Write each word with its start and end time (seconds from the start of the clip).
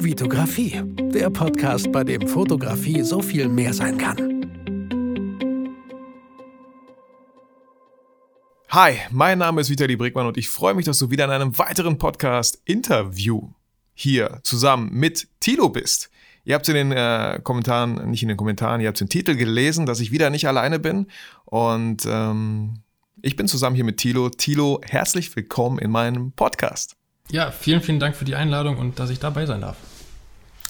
Vitografie, 0.00 0.80
der 1.12 1.28
Podcast, 1.28 1.90
bei 1.90 2.04
dem 2.04 2.28
Fotografie 2.28 3.02
so 3.02 3.20
viel 3.20 3.48
mehr 3.48 3.74
sein 3.74 3.98
kann. 3.98 4.16
Hi, 8.68 8.98
mein 9.10 9.38
Name 9.38 9.60
ist 9.60 9.70
Vitali 9.70 9.96
Brickmann 9.96 10.26
und 10.26 10.36
ich 10.36 10.48
freue 10.48 10.74
mich, 10.74 10.84
dass 10.84 11.00
du 11.00 11.10
wieder 11.10 11.24
in 11.24 11.30
einem 11.30 11.58
weiteren 11.58 11.98
Podcast-Interview 11.98 13.48
hier 13.92 14.38
zusammen 14.44 14.90
mit 14.92 15.26
Tilo 15.40 15.68
bist. 15.68 16.10
Ihr 16.44 16.54
habt 16.54 16.68
in 16.68 16.74
den 16.74 16.92
äh, 16.92 17.40
Kommentaren, 17.42 18.08
nicht 18.08 18.22
in 18.22 18.28
den 18.28 18.36
Kommentaren, 18.36 18.80
ihr 18.80 18.86
habt 18.86 19.00
den 19.00 19.08
Titel 19.08 19.34
gelesen, 19.34 19.84
dass 19.84 19.98
ich 19.98 20.12
wieder 20.12 20.30
nicht 20.30 20.46
alleine 20.46 20.78
bin. 20.78 21.08
Und 21.44 22.06
ähm, 22.08 22.82
ich 23.20 23.34
bin 23.34 23.48
zusammen 23.48 23.74
hier 23.74 23.84
mit 23.84 23.96
Tilo. 23.96 24.28
Tilo, 24.28 24.80
herzlich 24.84 25.34
willkommen 25.34 25.80
in 25.80 25.90
meinem 25.90 26.30
Podcast. 26.30 26.97
Ja, 27.30 27.50
vielen, 27.50 27.82
vielen 27.82 28.00
Dank 28.00 28.16
für 28.16 28.24
die 28.24 28.34
Einladung 28.34 28.78
und 28.78 28.98
dass 28.98 29.10
ich 29.10 29.18
dabei 29.18 29.44
sein 29.44 29.60
darf. 29.60 29.76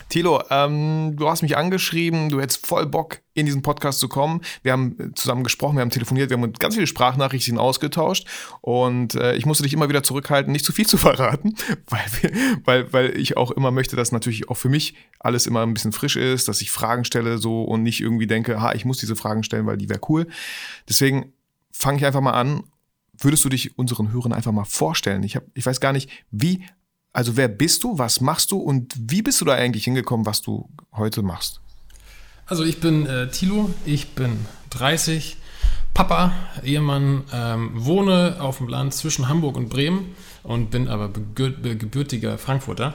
Tilo, 0.09 0.43
ähm, 0.49 1.17
du 1.17 1.29
hast 1.29 1.43
mich 1.43 1.57
angeschrieben, 1.57 2.31
du 2.31 2.41
hättest 2.41 2.67
voll 2.67 2.87
Bock, 2.87 3.21
in 3.35 3.45
diesen 3.45 3.61
Podcast 3.61 4.01
zu 4.01 4.09
kommen. 4.09 4.41
Wir 4.63 4.73
haben 4.73 5.13
zusammen 5.15 5.45
gesprochen, 5.45 5.77
wir 5.77 5.83
haben 5.83 5.91
telefoniert, 5.91 6.31
wir 6.31 6.39
haben 6.39 6.53
ganz 6.55 6.75
viele 6.75 6.87
Sprachnachrichten 6.87 7.59
ausgetauscht 7.59 8.27
und 8.63 9.15
äh, 9.15 9.37
ich 9.37 9.45
musste 9.45 9.65
dich 9.65 9.75
immer 9.75 9.91
wieder 9.91 10.03
zurückhalten, 10.03 10.51
nicht 10.51 10.65
zu 10.65 10.73
viel 10.73 10.87
zu 10.89 10.97
verraten, 10.97 11.55
weil, 11.89 12.07
wir, 12.21 12.31
weil, 12.65 12.93
weil 12.93 13.19
ich 13.19 13.37
auch 13.37 13.51
immer 13.51 13.71
möchte, 13.71 13.97
dass 13.97 14.11
natürlich 14.11 14.49
auch 14.49 14.57
für 14.57 14.71
mich 14.71 14.95
alles 15.21 15.47
immer 15.47 15.63
ein 15.63 15.75
bisschen 15.75 15.93
frisch 15.93 16.17
ist, 16.17 16.49
dass 16.49 16.63
ich 16.63 16.71
Fragen 16.71 17.05
stelle 17.05 17.37
so 17.37 17.63
und 17.63 17.83
nicht 17.83 18.01
irgendwie 18.01 18.27
denke, 18.27 18.63
ha, 18.63 18.73
ich 18.73 18.87
muss 18.87 18.99
diese 18.99 19.15
Fragen 19.15 19.43
stellen, 19.43 19.67
weil 19.67 19.77
die 19.77 19.91
wäre 19.91 20.01
cool. 20.09 20.27
Deswegen 20.89 21.33
fange 21.71 21.99
ich 21.99 22.07
einfach 22.07 22.23
mal 22.23 22.33
an 22.33 22.65
würdest 23.19 23.45
du 23.45 23.49
dich 23.49 23.79
unseren 23.79 24.13
Hörern 24.13 24.33
einfach 24.33 24.53
mal 24.53 24.65
vorstellen? 24.65 25.23
Ich, 25.23 25.37
hab, 25.37 25.45
ich 25.55 25.65
weiß 25.67 25.81
gar 25.81 25.93
nicht, 25.93 26.11
wie, 26.31 26.65
also 27.13 27.37
wer 27.37 27.49
bist 27.49 27.85
du, 27.85 27.99
was 27.99 28.21
machst 28.21 28.51
du 28.51 28.59
und 28.59 28.95
wie 28.99 29.23
bist 29.23 29.41
du 29.41 29.45
da 29.45 29.55
eigentlich 29.55 29.85
hingekommen, 29.85 30.27
was 30.27 30.43
du 30.43 30.69
heute 30.93 31.23
machst? 31.23 31.61
Also 32.47 32.65
ich 32.65 32.81
bin 32.81 33.07
äh, 33.07 33.31
Thilo, 33.31 33.71
ich 33.85 34.15
bin 34.15 34.47
30, 34.71 35.37
Papa, 35.95 36.33
Ehemann, 36.63 37.25
ähm, 37.33 37.73
wohne 37.75 38.37
auf 38.39 38.59
dem 38.59 38.69
Land 38.69 38.95
zwischen 38.95 39.29
Hamburg 39.29 39.57
und 39.57 39.69
Bremen 39.69 40.15
und 40.45 40.71
bin 40.71 40.89
aber 40.89 41.11
gebürtiger 41.11 42.39
Frankfurter. 42.39 42.95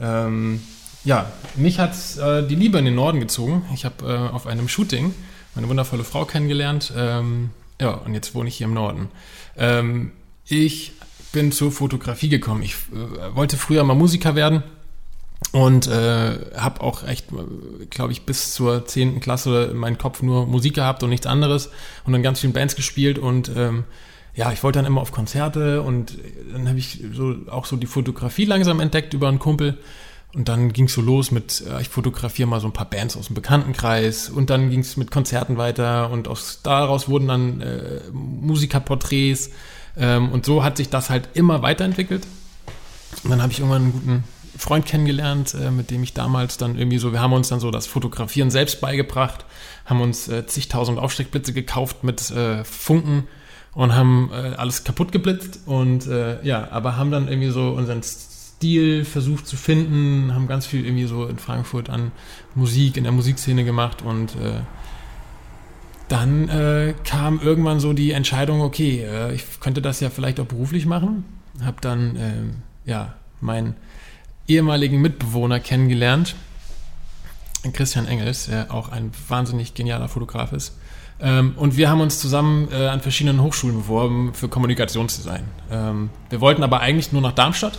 Ähm, 0.00 0.62
ja, 1.04 1.30
mich 1.56 1.78
hat 1.78 1.94
äh, 2.16 2.46
die 2.46 2.54
Liebe 2.54 2.78
in 2.78 2.84
den 2.84 2.94
Norden 2.94 3.20
gezogen. 3.20 3.64
Ich 3.74 3.84
habe 3.84 4.06
äh, 4.06 4.32
auf 4.32 4.46
einem 4.46 4.68
Shooting 4.68 5.14
meine 5.54 5.68
wundervolle 5.68 6.04
Frau 6.04 6.24
kennengelernt. 6.24 6.92
Ähm, 6.96 7.50
ja, 7.80 7.90
und 7.90 8.14
jetzt 8.14 8.34
wohne 8.34 8.48
ich 8.48 8.56
hier 8.56 8.66
im 8.66 8.74
Norden. 8.74 9.08
Ähm, 9.56 10.12
ich 10.46 10.92
bin 11.32 11.52
zur 11.52 11.72
Fotografie 11.72 12.28
gekommen. 12.28 12.62
Ich 12.62 12.74
äh, 12.74 13.34
wollte 13.34 13.56
früher 13.56 13.84
mal 13.84 13.94
Musiker 13.94 14.34
werden 14.34 14.62
und 15.52 15.86
äh, 15.86 16.38
habe 16.56 16.80
auch 16.80 17.06
echt, 17.06 17.26
glaube 17.90 18.12
ich, 18.12 18.22
bis 18.22 18.52
zur 18.52 18.86
10. 18.86 19.20
Klasse 19.20 19.70
in 19.72 19.76
meinem 19.76 19.98
Kopf 19.98 20.22
nur 20.22 20.46
Musik 20.46 20.74
gehabt 20.74 21.02
und 21.02 21.10
nichts 21.10 21.26
anderes 21.26 21.70
und 22.04 22.12
dann 22.12 22.22
ganz 22.22 22.40
vielen 22.40 22.52
Bands 22.52 22.76
gespielt 22.76 23.18
und 23.18 23.50
ähm, 23.56 23.84
ja, 24.34 24.50
ich 24.50 24.62
wollte 24.64 24.80
dann 24.80 24.86
immer 24.86 25.00
auf 25.00 25.12
Konzerte 25.12 25.82
und 25.82 26.18
dann 26.52 26.68
habe 26.68 26.78
ich 26.78 27.04
so 27.12 27.36
auch 27.48 27.66
so 27.66 27.76
die 27.76 27.86
Fotografie 27.86 28.46
langsam 28.46 28.80
entdeckt 28.80 29.14
über 29.14 29.28
einen 29.28 29.38
Kumpel 29.38 29.78
und 30.34 30.48
dann 30.48 30.72
ging 30.72 30.86
es 30.86 30.94
so 30.94 31.00
los 31.00 31.30
mit, 31.30 31.62
äh, 31.66 31.80
ich 31.80 31.88
fotografiere 31.88 32.48
mal 32.48 32.60
so 32.60 32.66
ein 32.66 32.72
paar 32.72 32.90
Bands 32.90 33.16
aus 33.16 33.26
dem 33.26 33.34
Bekanntenkreis. 33.34 34.28
Und 34.28 34.50
dann 34.50 34.68
ging 34.70 34.80
es 34.80 34.96
mit 34.96 35.10
Konzerten 35.10 35.56
weiter. 35.58 36.10
Und 36.10 36.26
aus, 36.26 36.60
daraus 36.62 37.08
wurden 37.08 37.28
dann 37.28 37.60
äh, 37.60 38.00
Musikerporträts. 38.12 39.50
Ähm, 39.96 40.32
und 40.32 40.44
so 40.44 40.64
hat 40.64 40.76
sich 40.76 40.90
das 40.90 41.08
halt 41.08 41.28
immer 41.34 41.62
weiterentwickelt. 41.62 42.26
Und 43.22 43.30
dann 43.30 43.42
habe 43.42 43.52
ich 43.52 43.60
irgendwann 43.60 43.82
einen 43.82 43.92
guten 43.92 44.24
Freund 44.58 44.86
kennengelernt, 44.86 45.54
äh, 45.54 45.70
mit 45.70 45.92
dem 45.92 46.02
ich 46.02 46.14
damals 46.14 46.56
dann 46.56 46.76
irgendwie 46.76 46.98
so, 46.98 47.12
wir 47.12 47.20
haben 47.20 47.32
uns 47.32 47.48
dann 47.48 47.60
so 47.60 47.70
das 47.70 47.86
Fotografieren 47.86 48.50
selbst 48.50 48.80
beigebracht, 48.80 49.44
haben 49.84 50.00
uns 50.00 50.26
äh, 50.26 50.46
zigtausend 50.46 50.98
Aufsteckblitze 50.98 51.52
gekauft 51.52 52.02
mit 52.02 52.30
äh, 52.30 52.64
Funken. 52.64 53.28
Und 53.72 53.92
haben 53.92 54.30
äh, 54.32 54.54
alles 54.56 54.84
kaputt 54.84 55.10
geblitzt. 55.10 55.60
Und 55.66 56.06
äh, 56.06 56.44
ja, 56.44 56.70
aber 56.70 56.96
haben 56.96 57.10
dann 57.10 57.26
irgendwie 57.26 57.50
so 57.50 57.70
unseren 57.70 58.02
Stil 58.56 59.04
versucht 59.04 59.46
zu 59.46 59.56
finden, 59.56 60.34
haben 60.34 60.46
ganz 60.46 60.66
viel 60.66 60.84
irgendwie 60.84 61.06
so 61.06 61.26
in 61.26 61.38
Frankfurt 61.38 61.90
an 61.90 62.12
Musik, 62.54 62.96
in 62.96 63.04
der 63.04 63.12
Musikszene 63.12 63.64
gemacht 63.64 64.02
und 64.02 64.30
äh, 64.36 64.60
dann 66.08 66.48
äh, 66.48 66.94
kam 67.04 67.40
irgendwann 67.40 67.80
so 67.80 67.92
die 67.92 68.12
Entscheidung, 68.12 68.60
okay, 68.60 69.02
äh, 69.02 69.34
ich 69.34 69.60
könnte 69.60 69.82
das 69.82 70.00
ja 70.00 70.10
vielleicht 70.10 70.38
auch 70.38 70.46
beruflich 70.46 70.86
machen. 70.86 71.24
Habe 71.62 71.78
dann 71.80 72.16
ähm, 72.16 72.54
ja 72.84 73.14
meinen 73.40 73.74
ehemaligen 74.46 75.00
Mitbewohner 75.00 75.60
kennengelernt, 75.60 76.34
Christian 77.72 78.06
Engels, 78.06 78.46
der 78.46 78.72
auch 78.72 78.90
ein 78.90 79.10
wahnsinnig 79.28 79.74
genialer 79.74 80.08
Fotograf 80.08 80.52
ist. 80.52 80.76
Ähm, 81.20 81.54
und 81.56 81.76
wir 81.76 81.88
haben 81.88 82.00
uns 82.00 82.18
zusammen 82.18 82.68
äh, 82.70 82.88
an 82.88 83.00
verschiedenen 83.00 83.40
Hochschulen 83.42 83.76
beworben 83.76 84.34
für 84.34 84.48
Kommunikationsdesign. 84.48 85.44
Ähm, 85.70 86.10
wir 86.28 86.40
wollten 86.40 86.62
aber 86.62 86.80
eigentlich 86.80 87.12
nur 87.12 87.22
nach 87.22 87.32
Darmstadt 87.32 87.78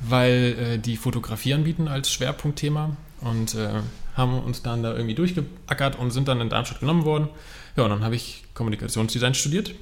weil 0.00 0.56
äh, 0.58 0.78
die 0.78 0.96
Fotografie 0.96 1.54
anbieten 1.54 1.88
als 1.88 2.10
Schwerpunktthema 2.10 2.96
und 3.20 3.54
äh, 3.54 3.80
haben 4.14 4.38
uns 4.40 4.62
dann 4.62 4.82
da 4.82 4.94
irgendwie 4.94 5.14
durchgeackert 5.14 5.98
und 5.98 6.10
sind 6.10 6.28
dann 6.28 6.40
in 6.40 6.48
Darmstadt 6.48 6.80
genommen 6.80 7.04
worden. 7.04 7.28
Ja, 7.76 7.84
und 7.84 7.90
dann 7.90 8.04
habe 8.04 8.16
ich 8.16 8.44
Kommunikationsdesign 8.54 9.34
studiert. 9.34 9.74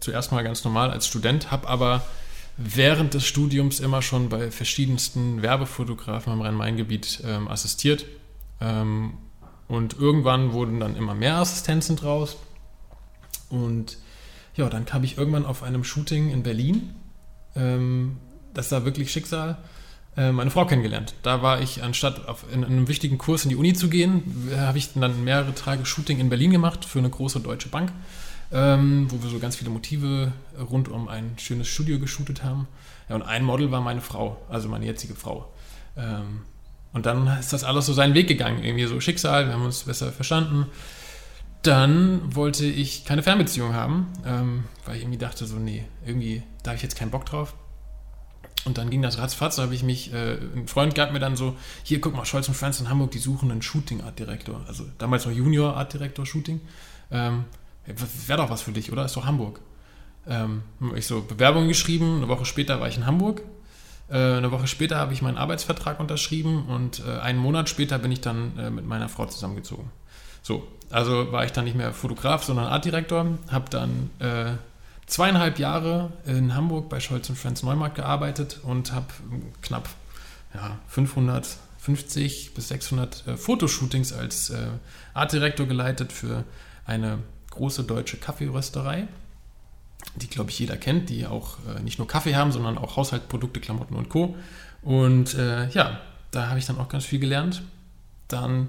Zuerst 0.00 0.32
mal 0.32 0.42
ganz 0.42 0.64
normal 0.64 0.90
als 0.90 1.06
Student, 1.06 1.50
habe 1.50 1.68
aber 1.68 2.02
während 2.56 3.14
des 3.14 3.24
Studiums 3.24 3.78
immer 3.78 4.02
schon 4.02 4.28
bei 4.28 4.50
verschiedensten 4.50 5.42
Werbefotografen 5.42 6.32
im 6.32 6.40
Rhein-Main-Gebiet 6.42 7.22
ähm, 7.24 7.48
assistiert. 7.48 8.04
Ähm, 8.60 9.14
und 9.68 9.98
irgendwann 9.98 10.52
wurden 10.52 10.80
dann 10.80 10.96
immer 10.96 11.14
mehr 11.14 11.36
Assistenzen 11.36 11.96
draus. 11.96 12.36
Und 13.48 13.98
ja, 14.56 14.68
dann 14.68 14.84
kam 14.84 15.04
ich 15.04 15.16
irgendwann 15.16 15.46
auf 15.46 15.62
einem 15.62 15.84
Shooting 15.84 16.30
in 16.30 16.42
Berlin 16.42 16.94
ähm, 17.54 18.16
das 18.58 18.72
war 18.72 18.84
wirklich 18.84 19.12
Schicksal, 19.12 19.56
äh, 20.16 20.32
meine 20.32 20.50
Frau 20.50 20.66
kennengelernt. 20.66 21.14
Da 21.22 21.42
war 21.42 21.60
ich, 21.60 21.84
anstatt 21.84 22.26
auf, 22.26 22.44
in, 22.52 22.64
in 22.64 22.72
einem 22.72 22.88
wichtigen 22.88 23.16
Kurs 23.16 23.44
in 23.44 23.50
die 23.50 23.56
Uni 23.56 23.72
zu 23.72 23.88
gehen, 23.88 24.50
habe 24.56 24.78
ich 24.78 24.92
dann 24.94 25.22
mehrere 25.22 25.54
Tage 25.54 25.86
Shooting 25.86 26.18
in 26.18 26.28
Berlin 26.28 26.50
gemacht 26.50 26.84
für 26.84 26.98
eine 26.98 27.08
große 27.08 27.38
deutsche 27.38 27.68
Bank, 27.68 27.92
ähm, 28.50 29.06
wo 29.10 29.22
wir 29.22 29.30
so 29.30 29.38
ganz 29.38 29.54
viele 29.54 29.70
Motive 29.70 30.32
rund 30.58 30.88
um 30.88 31.06
ein 31.06 31.34
schönes 31.38 31.68
Studio 31.68 32.00
geshootet 32.00 32.42
haben. 32.42 32.66
Ja, 33.08 33.14
und 33.14 33.22
ein 33.22 33.44
Model 33.44 33.70
war 33.70 33.80
meine 33.80 34.00
Frau, 34.00 34.38
also 34.48 34.68
meine 34.68 34.86
jetzige 34.86 35.14
Frau. 35.14 35.52
Ähm, 35.96 36.40
und 36.92 37.06
dann 37.06 37.28
ist 37.38 37.52
das 37.52 37.62
alles 37.62 37.86
so 37.86 37.92
seinen 37.92 38.14
Weg 38.14 38.26
gegangen, 38.26 38.64
irgendwie 38.64 38.86
so 38.86 39.00
Schicksal, 39.00 39.46
wir 39.46 39.54
haben 39.54 39.64
uns 39.64 39.84
besser 39.84 40.10
verstanden. 40.10 40.66
Dann 41.62 42.34
wollte 42.34 42.66
ich 42.66 43.04
keine 43.04 43.22
Fernbeziehung 43.22 43.72
haben, 43.72 44.08
ähm, 44.26 44.64
weil 44.84 44.96
ich 44.96 45.02
irgendwie 45.02 45.18
dachte 45.18 45.46
so, 45.46 45.56
nee, 45.56 45.84
irgendwie 46.04 46.42
da 46.64 46.70
habe 46.70 46.76
ich 46.76 46.82
jetzt 46.82 46.96
keinen 46.96 47.12
Bock 47.12 47.24
drauf. 47.24 47.54
Und 48.64 48.76
dann 48.76 48.90
ging 48.90 49.02
das 49.02 49.18
ratzfatz, 49.18 49.56
da 49.56 49.62
habe 49.62 49.74
ich 49.74 49.82
mich, 49.82 50.12
äh, 50.12 50.36
ein 50.54 50.66
Freund 50.66 50.94
gab 50.94 51.12
mir 51.12 51.20
dann 51.20 51.36
so, 51.36 51.56
hier 51.84 52.00
guck 52.00 52.14
mal, 52.14 52.24
Scholz 52.24 52.48
und 52.48 52.54
Friends 52.54 52.80
in 52.80 52.90
Hamburg, 52.90 53.12
die 53.12 53.18
suchen 53.18 53.50
einen 53.50 53.62
Shooting-Art-Direktor. 53.62 54.62
Also 54.66 54.84
damals 54.98 55.24
noch 55.24 55.32
Junior-Art-Direktor-Shooting. 55.32 56.60
Ähm, 57.10 57.44
Wäre 58.26 58.42
doch 58.42 58.50
was 58.50 58.62
für 58.62 58.72
dich, 58.72 58.92
oder? 58.92 59.04
Ist 59.04 59.16
doch 59.16 59.24
Hamburg. 59.24 59.60
Ähm, 60.26 60.62
ich 60.94 61.06
so 61.06 61.22
Bewerbung 61.22 61.68
geschrieben, 61.68 62.18
eine 62.18 62.28
Woche 62.28 62.44
später 62.44 62.80
war 62.80 62.88
ich 62.88 62.96
in 62.96 63.06
Hamburg. 63.06 63.42
Äh, 64.10 64.16
eine 64.16 64.50
Woche 64.50 64.66
später 64.66 64.96
habe 64.96 65.12
ich 65.12 65.22
meinen 65.22 65.38
Arbeitsvertrag 65.38 66.00
unterschrieben 66.00 66.66
und 66.66 67.02
äh, 67.06 67.18
einen 67.20 67.38
Monat 67.38 67.68
später 67.68 67.98
bin 67.98 68.12
ich 68.12 68.20
dann 68.20 68.58
äh, 68.58 68.70
mit 68.70 68.86
meiner 68.86 69.08
Frau 69.08 69.26
zusammengezogen. 69.26 69.90
So, 70.42 70.66
also 70.90 71.32
war 71.32 71.44
ich 71.44 71.52
dann 71.52 71.64
nicht 71.64 71.76
mehr 71.76 71.92
Fotograf, 71.92 72.44
sondern 72.44 72.66
Artdirektor, 72.66 73.38
habe 73.50 73.70
dann 73.70 74.10
äh, 74.18 74.52
zweieinhalb 75.08 75.58
Jahre 75.58 76.12
in 76.24 76.54
Hamburg 76.54 76.88
bei 76.88 77.00
Scholz 77.00 77.28
Friends 77.28 77.62
Neumarkt 77.62 77.96
gearbeitet 77.96 78.60
und 78.62 78.92
habe 78.92 79.06
knapp 79.62 79.88
ja, 80.54 80.78
550 80.88 82.54
bis 82.54 82.68
600 82.68 83.26
äh, 83.26 83.36
Fotoshootings 83.36 84.12
als 84.12 84.50
äh, 84.50 84.68
Artdirektor 85.14 85.66
geleitet 85.66 86.12
für 86.12 86.44
eine 86.86 87.18
große 87.50 87.84
deutsche 87.84 88.16
Kaffeerösterei, 88.16 89.08
die, 90.16 90.28
glaube 90.28 90.50
ich, 90.50 90.58
jeder 90.58 90.76
kennt, 90.76 91.10
die 91.10 91.26
auch 91.26 91.58
äh, 91.66 91.80
nicht 91.80 91.98
nur 91.98 92.06
Kaffee 92.06 92.36
haben, 92.36 92.52
sondern 92.52 92.78
auch 92.78 92.96
Haushaltsprodukte, 92.96 93.60
Klamotten 93.60 93.94
und 93.94 94.08
Co. 94.08 94.36
Und 94.82 95.34
äh, 95.34 95.68
ja, 95.70 96.00
da 96.30 96.48
habe 96.48 96.58
ich 96.58 96.66
dann 96.66 96.78
auch 96.78 96.88
ganz 96.88 97.04
viel 97.04 97.18
gelernt. 97.18 97.62
Dann 98.28 98.68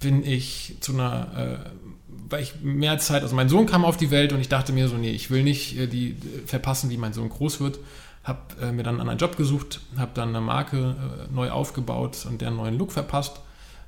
bin 0.00 0.24
ich 0.24 0.76
zu 0.80 0.92
einer, 0.92 1.36
äh, 1.36 2.01
weil 2.32 2.42
ich 2.42 2.60
mehr 2.62 2.98
Zeit, 2.98 3.22
also 3.22 3.36
mein 3.36 3.48
Sohn 3.48 3.66
kam 3.66 3.84
auf 3.84 3.96
die 3.96 4.10
Welt 4.10 4.32
und 4.32 4.40
ich 4.40 4.48
dachte 4.48 4.72
mir 4.72 4.88
so, 4.88 4.96
nee, 4.96 5.10
ich 5.10 5.30
will 5.30 5.42
nicht 5.42 5.78
äh, 5.78 5.86
die 5.86 6.10
äh, 6.10 6.46
verpassen, 6.46 6.90
wie 6.90 6.96
mein 6.96 7.12
Sohn 7.12 7.28
groß 7.28 7.60
wird. 7.60 7.78
Habe 8.24 8.40
äh, 8.60 8.72
mir 8.72 8.82
dann 8.82 9.00
einen 9.00 9.18
Job 9.18 9.36
gesucht, 9.36 9.80
habe 9.96 10.12
dann 10.14 10.30
eine 10.30 10.40
Marke 10.40 10.96
neu 11.30 11.50
aufgebaut 11.50 12.26
und 12.28 12.40
deren 12.40 12.56
neuen 12.56 12.78
Look 12.78 12.92
verpasst, 12.92 13.40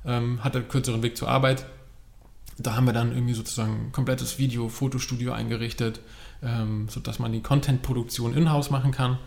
ähm, 0.05 0.43
hatte 0.43 0.59
einen 0.59 0.67
kürzeren 0.67 1.01
Weg 1.03 1.17
zur 1.17 1.27
Arbeit. 1.27 1.65
Da 2.57 2.75
haben 2.75 2.85
wir 2.85 2.93
dann 2.93 3.11
irgendwie 3.11 3.33
sozusagen 3.33 3.87
ein 3.87 3.91
komplettes 3.91 4.37
Video-Fotostudio 4.37 5.33
eingerichtet, 5.33 5.99
ähm, 6.43 6.87
sodass 6.89 7.19
man 7.19 7.31
die 7.33 7.41
Content-Produktion 7.41 8.35
in-house 8.35 8.69
machen 8.69 8.91
kann 8.91 9.17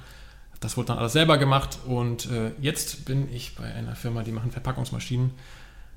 das 0.61 0.77
wurde 0.77 0.89
dann 0.89 0.99
alles 0.99 1.13
selber 1.13 1.39
gemacht 1.39 1.79
und 1.87 2.29
jetzt 2.61 3.05
bin 3.05 3.33
ich 3.33 3.55
bei 3.55 3.73
einer 3.73 3.95
Firma, 3.95 4.25
die 4.25 4.33
machen 4.33 4.51
Verpackungsmaschinen, 4.51 5.31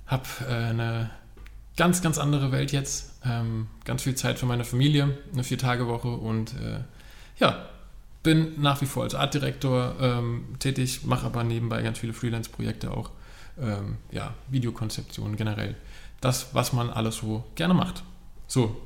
habe 0.05 0.23
eine 0.47 1.09
ganz, 1.77 2.01
ganz 2.01 2.17
andere 2.17 2.51
Welt 2.51 2.71
jetzt, 2.71 3.19
ähm, 3.25 3.67
ganz 3.85 4.03
viel 4.03 4.15
Zeit 4.15 4.39
für 4.39 4.45
meine 4.45 4.63
Familie, 4.63 5.17
eine 5.33 5.43
Vier-Tage-Woche 5.43 6.09
und 6.09 6.53
äh, 6.53 6.79
ja, 7.37 7.65
bin 8.23 8.61
nach 8.61 8.81
wie 8.81 8.85
vor 8.85 9.03
als 9.03 9.15
Artdirektor 9.15 9.95
ähm, 9.99 10.55
tätig, 10.59 11.05
mache 11.05 11.25
aber 11.25 11.43
nebenbei 11.43 11.81
ganz 11.81 11.99
viele 11.99 12.13
Freelance-Projekte 12.13 12.91
auch, 12.91 13.09
ähm, 13.59 13.97
ja, 14.11 14.33
Videokonzeption 14.49 15.35
generell. 15.35 15.75
Das, 16.19 16.53
was 16.53 16.71
man 16.73 16.89
alles 16.89 17.17
so 17.17 17.43
gerne 17.55 17.73
macht. 17.73 18.03
So, 18.47 18.79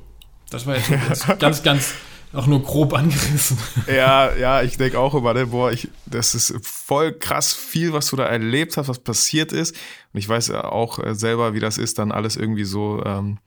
das 0.49 0.65
war 0.65 0.77
jetzt, 0.77 0.89
jetzt 0.89 1.27
ganz, 1.39 1.63
ganz 1.63 1.93
auch 2.35 2.47
nur 2.47 2.61
grob 2.61 2.93
angerissen. 2.93 3.57
Ja, 3.87 4.35
ja, 4.35 4.61
ich 4.61 4.77
denke 4.77 4.99
auch 4.99 5.13
immer, 5.13 5.33
ne, 5.33 5.47
boah, 5.47 5.71
ich, 5.71 5.89
das 6.05 6.35
ist 6.35 6.53
voll 6.61 7.13
krass 7.13 7.53
viel, 7.53 7.93
was 7.93 8.07
du 8.07 8.15
da 8.15 8.25
erlebt 8.25 8.77
hast, 8.77 8.87
was 8.87 8.99
passiert 8.99 9.51
ist. 9.51 9.75
Und 10.13 10.19
ich 10.19 10.27
weiß 10.27 10.51
auch 10.51 10.99
äh, 10.99 11.15
selber, 11.15 11.53
wie 11.53 11.59
das 11.59 11.77
ist, 11.77 11.99
dann 11.99 12.11
alles 12.11 12.35
irgendwie 12.35 12.63
so 12.63 13.03
ähm, 13.05 13.39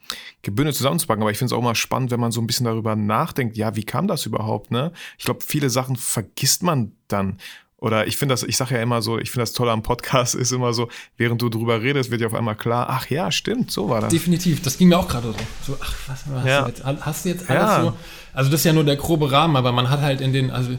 gebündelt 0.43 0.77
zusammenzupacken. 0.77 1.23
Aber 1.23 1.31
ich 1.31 1.39
finde 1.39 1.55
es 1.55 1.59
auch 1.59 1.63
mal 1.63 1.75
spannend, 1.75 2.11
wenn 2.11 2.21
man 2.21 2.33
so 2.33 2.41
ein 2.41 2.47
bisschen 2.47 2.67
darüber 2.67 2.97
nachdenkt, 2.97 3.57
ja, 3.57 3.75
wie 3.77 3.85
kam 3.85 4.07
das 4.07 4.27
überhaupt, 4.27 4.71
ne? 4.71 4.93
Ich 5.19 5.25
glaube, 5.25 5.41
viele 5.45 5.71
Sachen 5.71 5.97
vergisst 5.97 6.63
man 6.63 6.93
dann. 7.09 7.39
Oder 7.79 8.07
ich 8.07 8.17
finde 8.17 8.33
das, 8.33 8.43
ich 8.43 8.57
sage 8.57 8.75
ja 8.75 8.83
immer 8.83 9.03
so, 9.03 9.19
ich 9.19 9.31
finde 9.31 9.43
das 9.43 9.53
toll 9.53 9.69
am 9.69 9.83
Podcast 9.83 10.35
ist 10.35 10.53
immer 10.53 10.73
so, 10.73 10.89
während 11.17 11.41
du 11.41 11.49
drüber 11.49 11.81
redest, 11.81 12.11
wird 12.11 12.21
dir 12.21 12.27
auf 12.27 12.35
einmal 12.35 12.57
klar, 12.57 12.89
ach 12.91 13.09
ja, 13.09 13.31
stimmt, 13.31 13.71
so 13.71 13.89
war 13.89 14.01
das. 14.01 14.11
Definitiv, 14.11 14.63
das 14.63 14.79
ging 14.79 14.89
mir 14.89 14.99
auch 14.99 15.09
gerade 15.09 15.29
so. 15.29 15.73
so. 15.73 15.79
Ach, 15.81 15.95
was 16.09 16.27
hast, 16.27 16.47
ja. 16.47 16.63
du 16.63 16.69
jetzt, 16.69 16.85
hast 16.85 17.25
du 17.25 17.29
jetzt 17.29 17.51
alles 17.51 17.63
ja. 17.63 17.83
so? 17.83 17.93
Also 18.33 18.51
das 18.51 18.61
ist 18.61 18.65
ja 18.65 18.73
nur 18.73 18.85
der 18.85 18.97
grobe 18.97 19.31
Rahmen, 19.31 19.57
aber 19.57 19.73
man 19.73 19.91
hat 19.91 20.01
halt 20.01 20.21
in 20.21 20.33
den, 20.33 20.51
also 20.51 20.71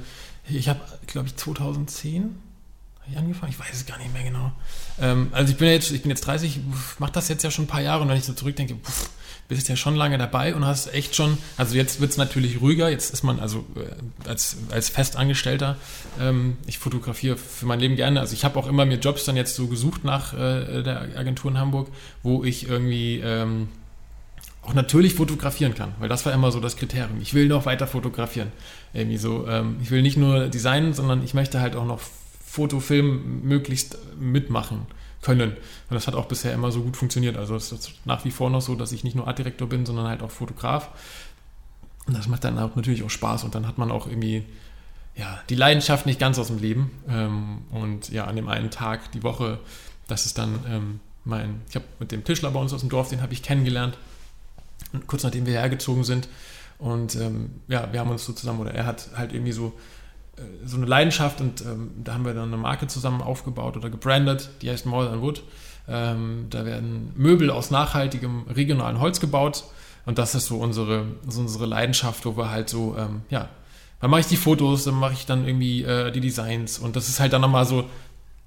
ich 0.49 0.67
habe, 0.67 0.79
glaube 1.07 1.27
ich, 1.27 1.35
2010 1.35 2.35
ich 3.11 3.17
angefangen, 3.17 3.51
ich 3.51 3.59
weiß 3.59 3.73
es 3.73 3.85
gar 3.85 3.97
nicht 3.97 4.13
mehr 4.13 4.23
genau. 4.23 4.51
Ähm, 4.99 5.29
also 5.31 5.51
ich 5.51 5.57
bin 5.57 5.67
jetzt, 5.69 5.91
ich 5.91 6.01
bin 6.01 6.11
jetzt 6.11 6.21
30, 6.21 6.59
mache 6.99 7.11
das 7.11 7.27
jetzt 7.27 7.43
ja 7.43 7.51
schon 7.51 7.65
ein 7.65 7.67
paar 7.67 7.81
Jahre 7.81 8.01
und 8.01 8.09
wenn 8.09 8.17
ich 8.17 8.25
so 8.25 8.33
zurückdenke, 8.33 8.75
pff, 8.75 9.09
bist 9.49 9.67
ja 9.67 9.75
schon 9.75 9.95
lange 9.95 10.17
dabei 10.17 10.55
und 10.55 10.65
hast 10.65 10.93
echt 10.93 11.15
schon, 11.15 11.37
also 11.57 11.75
jetzt 11.75 11.99
wird 11.99 12.11
es 12.11 12.17
natürlich 12.17 12.61
ruhiger, 12.61 12.89
jetzt 12.89 13.11
ist 13.11 13.23
man 13.23 13.39
also 13.39 13.65
äh, 13.75 14.29
als, 14.29 14.57
als 14.69 14.89
Festangestellter, 14.89 15.75
ähm, 16.21 16.57
ich 16.67 16.77
fotografiere 16.77 17.35
für 17.35 17.65
mein 17.65 17.79
Leben 17.79 17.95
gerne, 17.95 18.19
also 18.19 18.33
ich 18.33 18.45
habe 18.45 18.57
auch 18.59 18.67
immer 18.67 18.85
mir 18.85 18.99
Jobs 18.99 19.25
dann 19.25 19.35
jetzt 19.35 19.55
so 19.55 19.67
gesucht 19.67 20.05
nach 20.05 20.33
äh, 20.33 20.83
der 20.83 21.17
Agentur 21.17 21.49
in 21.51 21.57
Hamburg, 21.57 21.89
wo 22.21 22.43
ich 22.43 22.69
irgendwie 22.69 23.19
ähm, 23.19 23.69
auch 24.61 24.75
natürlich 24.75 25.15
fotografieren 25.15 25.73
kann, 25.73 25.93
weil 25.99 26.09
das 26.09 26.27
war 26.27 26.33
immer 26.33 26.51
so 26.51 26.59
das 26.59 26.77
Kriterium. 26.77 27.19
Ich 27.19 27.33
will 27.33 27.47
noch 27.47 27.65
weiter 27.65 27.87
fotografieren. 27.87 28.51
Irgendwie 28.93 29.17
so, 29.17 29.47
ähm, 29.47 29.77
ich 29.81 29.89
will 29.89 30.03
nicht 30.03 30.17
nur 30.17 30.47
designen, 30.47 30.93
sondern 30.93 31.23
ich 31.23 31.33
möchte 31.33 31.59
halt 31.59 31.75
auch 31.75 31.85
noch 31.85 32.01
Fotofilm 32.45 33.41
möglichst 33.43 33.97
mitmachen 34.19 34.85
können. 35.21 35.51
Und 35.51 35.95
das 35.95 36.07
hat 36.07 36.15
auch 36.15 36.25
bisher 36.25 36.53
immer 36.53 36.71
so 36.71 36.81
gut 36.81 36.97
funktioniert. 36.97 37.37
Also 37.37 37.55
es 37.55 37.71
ist 37.71 37.93
nach 38.05 38.25
wie 38.25 38.31
vor 38.31 38.49
noch 38.49 38.61
so, 38.61 38.75
dass 38.75 38.91
ich 38.91 39.03
nicht 39.03 39.15
nur 39.15 39.27
Artdirektor 39.27 39.67
bin, 39.67 39.85
sondern 39.85 40.07
halt 40.07 40.21
auch 40.21 40.31
Fotograf. 40.31 40.89
Und 42.07 42.17
das 42.17 42.27
macht 42.27 42.43
dann 42.43 42.57
auch 42.57 42.75
natürlich 42.75 43.03
auch 43.03 43.09
Spaß 43.09 43.43
und 43.43 43.53
dann 43.55 43.67
hat 43.67 43.77
man 43.77 43.91
auch 43.91 44.07
irgendwie 44.07 44.45
ja, 45.15 45.39
die 45.49 45.55
Leidenschaft 45.55 46.05
nicht 46.05 46.19
ganz 46.19 46.39
aus 46.39 46.47
dem 46.47 46.59
Leben. 46.59 46.91
Ähm, 47.09 47.59
und 47.71 48.09
ja, 48.09 48.25
an 48.25 48.35
dem 48.35 48.47
einen 48.47 48.71
Tag 48.71 49.11
die 49.11 49.23
Woche, 49.23 49.59
das 50.07 50.25
ist 50.25 50.37
dann 50.37 50.59
ähm, 50.67 50.99
mein, 51.25 51.61
ich 51.69 51.75
habe 51.75 51.85
mit 51.99 52.11
dem 52.11 52.23
Tischler 52.23 52.51
bei 52.51 52.59
uns 52.59 52.73
aus 52.73 52.79
dem 52.79 52.89
Dorf, 52.89 53.09
den 53.09 53.21
habe 53.21 53.33
ich 53.33 53.43
kennengelernt, 53.43 53.97
kurz 55.07 55.23
nachdem 55.23 55.45
wir 55.45 55.53
hergezogen 55.53 56.03
sind. 56.03 56.29
Und 56.77 57.15
ähm, 57.15 57.61
ja, 57.67 57.91
wir 57.91 57.99
haben 57.99 58.09
uns 58.09 58.25
so 58.25 58.31
zusammen, 58.31 58.61
oder 58.61 58.73
er 58.73 58.85
hat 58.85 59.09
halt 59.15 59.33
irgendwie 59.33 59.51
so 59.51 59.73
so 60.65 60.77
eine 60.77 60.85
Leidenschaft 60.85 61.41
und 61.41 61.61
ähm, 61.61 61.91
da 62.03 62.13
haben 62.13 62.25
wir 62.25 62.33
dann 62.33 62.49
eine 62.49 62.57
Marke 62.57 62.87
zusammen 62.87 63.21
aufgebaut 63.21 63.77
oder 63.77 63.89
gebrandet, 63.89 64.49
die 64.61 64.69
heißt 64.69 64.85
More 64.85 65.09
Than 65.09 65.21
Wood. 65.21 65.43
Ähm, 65.87 66.47
da 66.49 66.65
werden 66.65 67.13
Möbel 67.15 67.49
aus 67.49 67.71
nachhaltigem 67.71 68.43
regionalen 68.47 68.99
Holz 68.99 69.19
gebaut 69.19 69.63
und 70.05 70.17
das 70.17 70.35
ist 70.35 70.47
so 70.47 70.57
unsere, 70.57 71.05
so 71.27 71.41
unsere 71.41 71.65
Leidenschaft, 71.65 72.25
wo 72.25 72.37
wir 72.37 72.51
halt 72.51 72.69
so, 72.69 72.95
ähm, 72.97 73.21
ja, 73.29 73.49
dann 73.99 74.11
mache 74.11 74.21
ich 74.21 74.27
die 74.27 74.37
Fotos, 74.37 74.83
dann 74.83 74.95
mache 74.95 75.13
ich 75.13 75.25
dann 75.25 75.45
irgendwie 75.47 75.83
äh, 75.83 76.11
die 76.11 76.21
Designs 76.21 76.79
und 76.79 76.95
das 76.95 77.09
ist 77.09 77.19
halt 77.19 77.33
dann 77.33 77.41
nochmal 77.41 77.65
so, 77.65 77.85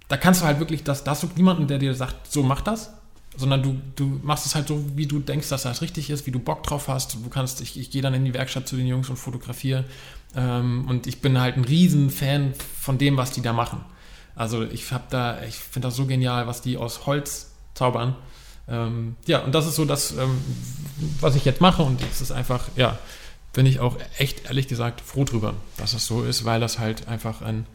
da 0.08 0.16
kannst 0.16 0.42
du 0.42 0.46
halt 0.46 0.60
wirklich, 0.60 0.84
das, 0.84 1.04
da 1.04 1.12
hast 1.12 1.22
du 1.22 1.28
niemanden, 1.36 1.66
der 1.66 1.78
dir 1.78 1.94
sagt, 1.94 2.30
so 2.30 2.42
mach 2.42 2.60
das, 2.60 2.92
sondern 3.37 3.62
du, 3.62 3.81
du 3.96 4.20
machst 4.23 4.46
es 4.46 4.55
halt 4.55 4.69
so, 4.69 4.84
wie 4.94 5.06
du 5.06 5.19
denkst, 5.19 5.49
dass 5.49 5.62
das 5.62 5.81
richtig 5.82 6.11
ist, 6.11 6.26
wie 6.26 6.31
du 6.31 6.38
Bock 6.38 6.62
drauf 6.62 6.88
hast. 6.88 7.14
Du 7.14 7.29
kannst, 7.31 7.61
ich, 7.61 7.79
ich 7.79 7.90
gehe 7.90 8.02
dann 8.02 8.14
in 8.14 8.25
die 8.25 8.34
Werkstatt 8.34 8.69
zu 8.69 8.76
den 8.76 8.87
Jungs 8.87 9.08
und 9.08 9.17
fotografiere. 9.17 9.84
Ähm, 10.37 10.87
und 10.88 11.06
ich 11.06 11.20
bin 11.20 11.40
halt 11.40 11.56
ein 11.56 11.64
Riesen-Fan 11.64 12.55
von 12.79 12.99
dem, 12.99 13.17
was 13.17 13.31
die 13.31 13.43
da 13.43 13.52
machen. 13.52 13.84
Also 14.34 14.62
ich 14.64 14.93
habe 14.93 15.05
da, 15.11 15.43
ich 15.44 15.56
finde 15.56 15.88
das 15.88 15.96
so 15.96 16.06
genial, 16.06 16.46
was 16.46 16.62
die 16.62 16.76
aus 16.76 17.06
Holz 17.06 17.52
zaubern. 17.75 18.17
Ähm, 18.69 19.17
ja, 19.26 19.40
und 19.40 19.55
das 19.55 19.67
ist 19.67 19.76
so 19.76 19.85
das, 19.85 20.12
ähm, 20.12 20.38
was 21.20 21.35
ich 21.35 21.44
jetzt 21.44 21.61
mache. 21.61 21.82
Und 21.82 22.02
es 22.02 22.20
ist 22.20 22.32
einfach, 22.32 22.69
ja, 22.76 22.99
bin 23.52 23.67
ich 23.67 23.81
auch 23.81 23.99
echt 24.19 24.46
ehrlich 24.46 24.69
gesagt 24.69 25.00
froh 25.00 25.25
drüber, 25.25 25.55
dass 25.76 25.93
das 25.93 26.06
so 26.06 26.23
ist, 26.23 26.44
weil 26.44 26.61
das 26.61 26.78
halt 26.78 27.08
einfach 27.08 27.43
ein, 27.43 27.67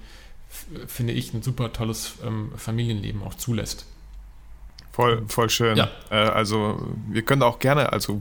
finde 0.88 1.14
ich, 1.14 1.34
ein 1.34 1.42
super 1.42 1.74
tolles 1.74 2.14
ähm, 2.26 2.52
Familienleben 2.56 3.24
auch 3.24 3.36
zulässt. 3.36 3.86
Voll, 4.98 5.24
voll 5.28 5.48
schön. 5.48 5.78
Ja. 5.78 5.90
Äh, 6.10 6.16
also 6.16 6.82
wir 7.08 7.22
können 7.22 7.44
auch 7.44 7.60
gerne, 7.60 7.94
also 7.94 8.20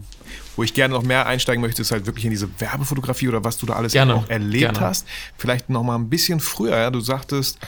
wo 0.57 0.63
ich 0.63 0.75
gerne 0.75 0.93
noch 0.93 1.03
mehr 1.03 1.27
einsteigen 1.27 1.63
möchte, 1.63 1.81
ist 1.81 1.91
halt 1.91 2.05
wirklich 2.05 2.27
in 2.27 2.31
diese 2.31 2.51
Werbefotografie 2.61 3.29
oder 3.29 3.43
was 3.45 3.57
du 3.57 3.65
da 3.65 3.77
alles 3.77 3.93
gerne, 3.93 4.15
auch 4.15 4.29
erlebt 4.29 4.75
gerne. 4.75 4.81
hast. 4.81 5.07
Vielleicht 5.39 5.71
noch 5.71 5.83
mal 5.83 5.95
ein 5.95 6.11
bisschen 6.11 6.39
früher. 6.39 6.77
Ja? 6.77 6.91
Du 6.91 7.01
sagtest, 7.01 7.59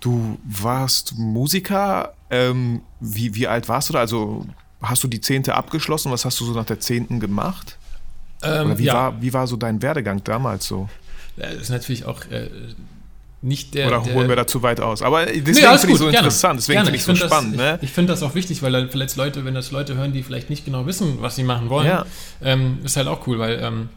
du 0.00 0.38
warst 0.44 1.18
Musiker. 1.18 2.14
Ähm, 2.30 2.80
wie, 3.00 3.34
wie 3.34 3.46
alt 3.46 3.68
warst 3.68 3.90
du 3.90 3.92
da? 3.92 4.00
Also 4.00 4.46
hast 4.80 5.04
du 5.04 5.08
die 5.08 5.20
Zehnte 5.20 5.54
abgeschlossen? 5.54 6.10
Was 6.10 6.24
hast 6.24 6.40
du 6.40 6.46
so 6.46 6.54
nach 6.54 6.64
der 6.64 6.80
Zehnten 6.80 7.20
gemacht? 7.20 7.76
Ähm, 8.42 8.68
oder 8.68 8.78
wie, 8.78 8.84
ja. 8.84 8.94
war, 8.94 9.20
wie 9.20 9.34
war 9.34 9.46
so 9.46 9.56
dein 9.56 9.82
Werdegang 9.82 10.24
damals 10.24 10.66
so? 10.66 10.88
Das 11.36 11.52
ist 11.52 11.68
natürlich 11.68 12.06
auch 12.06 12.24
äh, 12.30 12.48
nicht 13.40 13.74
der. 13.74 13.88
Oder 13.88 14.04
holen 14.04 14.16
der, 14.16 14.28
wir 14.28 14.36
da 14.36 14.46
zu 14.46 14.62
weit 14.62 14.80
aus? 14.80 15.02
Aber 15.02 15.26
deswegen 15.26 15.44
nee, 15.44 15.52
finde 15.52 15.92
ich 15.92 15.98
so 15.98 16.04
gerne, 16.04 16.18
interessant, 16.18 16.58
deswegen 16.58 16.80
finde 16.80 16.96
ich 16.96 17.04
so 17.04 17.14
spannend. 17.14 17.54
Das, 17.54 17.60
ne? 17.60 17.76
Ich, 17.76 17.88
ich 17.88 17.92
finde 17.92 18.12
das 18.12 18.22
auch 18.22 18.34
wichtig, 18.34 18.62
weil 18.62 18.88
vielleicht 18.88 19.16
Leute, 19.16 19.44
wenn 19.44 19.54
das 19.54 19.70
Leute 19.70 19.94
hören, 19.94 20.12
die 20.12 20.22
vielleicht 20.22 20.50
nicht 20.50 20.64
genau 20.64 20.86
wissen, 20.86 21.18
was 21.20 21.36
sie 21.36 21.44
machen 21.44 21.70
wollen, 21.70 21.86
ja. 21.86 22.06
ähm, 22.42 22.78
ist 22.84 22.96
halt 22.96 23.06
auch 23.06 23.26
cool, 23.26 23.38
weil 23.38 23.60
ähm, 23.62 23.88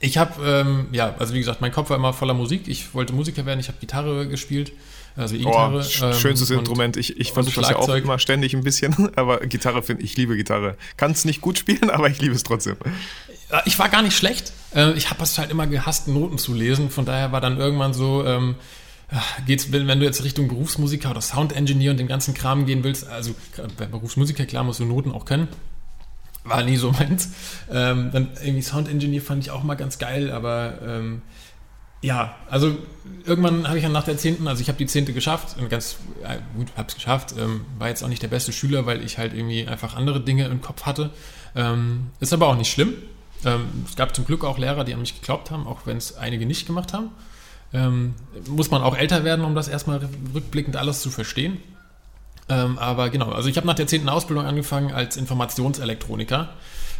ich 0.00 0.16
habe, 0.16 0.42
ähm, 0.44 0.86
ja, 0.92 1.14
also 1.18 1.34
wie 1.34 1.38
gesagt, 1.38 1.60
mein 1.60 1.72
Kopf 1.72 1.90
war 1.90 1.96
immer 1.96 2.12
voller 2.12 2.32
Musik. 2.32 2.68
Ich 2.68 2.94
wollte 2.94 3.12
Musiker 3.12 3.44
werden, 3.44 3.60
ich 3.60 3.68
habe 3.68 3.78
Gitarre 3.78 4.26
gespielt. 4.26 4.72
Also 5.16 5.34
E-Gitarre. 5.34 5.78
Oh, 5.80 6.12
schönstes 6.14 6.50
Instrument. 6.50 6.96
Ich, 6.96 7.18
ich 7.18 7.32
versuche 7.32 7.60
das 7.60 7.70
ja 7.70 7.76
auch 7.76 7.88
immer 7.88 8.18
ständig 8.18 8.54
ein 8.54 8.62
bisschen, 8.62 9.10
aber 9.16 9.40
Gitarre 9.40 9.82
finde 9.82 10.02
ich, 10.02 10.16
liebe 10.16 10.36
Gitarre. 10.36 10.76
Kann 10.96 11.10
es 11.10 11.24
nicht 11.24 11.40
gut 11.40 11.58
spielen, 11.58 11.90
aber 11.90 12.08
ich 12.08 12.20
liebe 12.20 12.34
es 12.34 12.42
trotzdem. 12.42 12.76
Ich 13.64 13.78
war 13.78 13.88
gar 13.88 14.02
nicht 14.02 14.16
schlecht. 14.16 14.52
Äh, 14.74 14.92
ich 14.92 15.10
habe 15.10 15.22
es 15.22 15.38
halt 15.38 15.50
immer 15.50 15.66
gehasst, 15.66 16.08
Noten 16.08 16.38
zu 16.38 16.54
lesen. 16.54 16.90
Von 16.90 17.04
daher 17.04 17.32
war 17.32 17.40
dann 17.40 17.58
irgendwann 17.58 17.94
so, 17.94 18.24
ähm, 18.24 18.56
geht's, 19.46 19.72
wenn 19.72 19.86
du 19.98 20.04
jetzt 20.04 20.22
Richtung 20.22 20.48
Berufsmusiker 20.48 21.10
oder 21.10 21.20
Sound 21.20 21.54
Engineer 21.54 21.90
und 21.90 21.96
den 21.96 22.08
ganzen 22.08 22.34
Kram 22.34 22.66
gehen 22.66 22.84
willst, 22.84 23.08
also 23.08 23.34
bei 23.76 23.86
Berufsmusiker, 23.86 24.46
klar, 24.46 24.64
musst 24.64 24.80
du 24.80 24.84
Noten 24.84 25.12
auch 25.12 25.24
können. 25.24 25.48
War 26.44 26.62
nie 26.62 26.76
so 26.76 26.92
meins. 26.98 27.30
Ähm, 27.70 28.10
dann 28.12 28.28
irgendwie 28.42 28.62
Sound 28.62 28.88
Engineer 28.88 29.22
fand 29.22 29.42
ich 29.42 29.50
auch 29.50 29.62
mal 29.62 29.74
ganz 29.74 29.98
geil, 29.98 30.30
aber 30.30 30.78
ähm, 30.86 31.22
ja, 32.02 32.34
also 32.48 32.76
irgendwann 33.26 33.68
habe 33.68 33.76
ich 33.76 33.82
dann 33.82 33.92
nach 33.92 34.04
der 34.04 34.16
10., 34.16 34.46
also 34.48 34.62
ich 34.62 34.68
habe 34.68 34.78
die 34.78 34.86
10. 34.86 35.12
geschafft, 35.12 35.56
ganz 35.68 35.96
äh, 36.22 36.38
gut, 36.56 36.68
habe 36.76 36.88
es 36.88 36.94
geschafft, 36.94 37.34
ähm, 37.38 37.62
war 37.78 37.88
jetzt 37.88 38.02
auch 38.02 38.08
nicht 38.08 38.22
der 38.22 38.28
beste 38.28 38.52
Schüler, 38.52 38.86
weil 38.86 39.04
ich 39.04 39.18
halt 39.18 39.34
irgendwie 39.34 39.66
einfach 39.66 39.94
andere 39.96 40.20
Dinge 40.20 40.46
im 40.46 40.62
Kopf 40.62 40.84
hatte. 40.84 41.10
Ähm, 41.54 42.06
ist 42.20 42.32
aber 42.32 42.46
auch 42.46 42.56
nicht 42.56 42.72
schlimm. 42.72 42.94
Ähm, 43.44 43.84
es 43.88 43.96
gab 43.96 44.14
zum 44.14 44.24
Glück 44.24 44.44
auch 44.44 44.58
Lehrer, 44.58 44.84
die 44.84 44.94
an 44.94 45.00
mich 45.00 45.20
geglaubt 45.20 45.50
haben, 45.50 45.66
auch 45.66 45.80
wenn 45.86 45.96
es 45.96 46.16
einige 46.16 46.46
nicht 46.46 46.66
gemacht 46.66 46.92
haben. 46.92 47.10
Ähm, 47.72 48.14
muss 48.48 48.70
man 48.70 48.82
auch 48.82 48.96
älter 48.96 49.24
werden, 49.24 49.44
um 49.44 49.54
das 49.54 49.68
erstmal 49.68 50.00
rückblickend 50.34 50.76
alles 50.76 51.00
zu 51.00 51.10
verstehen. 51.10 51.58
Ähm, 52.48 52.78
aber 52.78 53.10
genau, 53.10 53.30
also 53.30 53.48
ich 53.48 53.56
habe 53.56 53.66
nach 53.66 53.74
der 53.74 53.86
10. 53.86 54.08
Ausbildung 54.08 54.44
angefangen 54.44 54.92
als 54.92 55.16
Informationselektroniker 55.16 56.48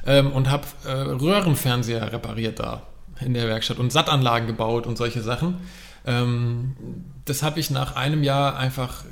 ähm, 0.07 0.31
und 0.31 0.49
habe 0.49 0.65
äh, 0.87 0.93
Röhrenfernseher 0.93 2.13
repariert 2.13 2.61
da 2.61 2.83
in 3.21 3.35
der 3.35 3.49
Werkstatt 3.49 3.79
und 3.79 3.93
Sattanlagen 3.93 4.47
gebaut 4.47 4.87
und 4.87 4.97
solche 4.97 5.23
Sachen. 5.23 5.59
Ähm, 6.07 6.77
das 7.25 7.43
habe 7.43 7.59
ich 7.59 7.71
nach 7.71 7.97
einem 7.97 8.23
Jahr 8.23 8.57
einfach 8.57 9.05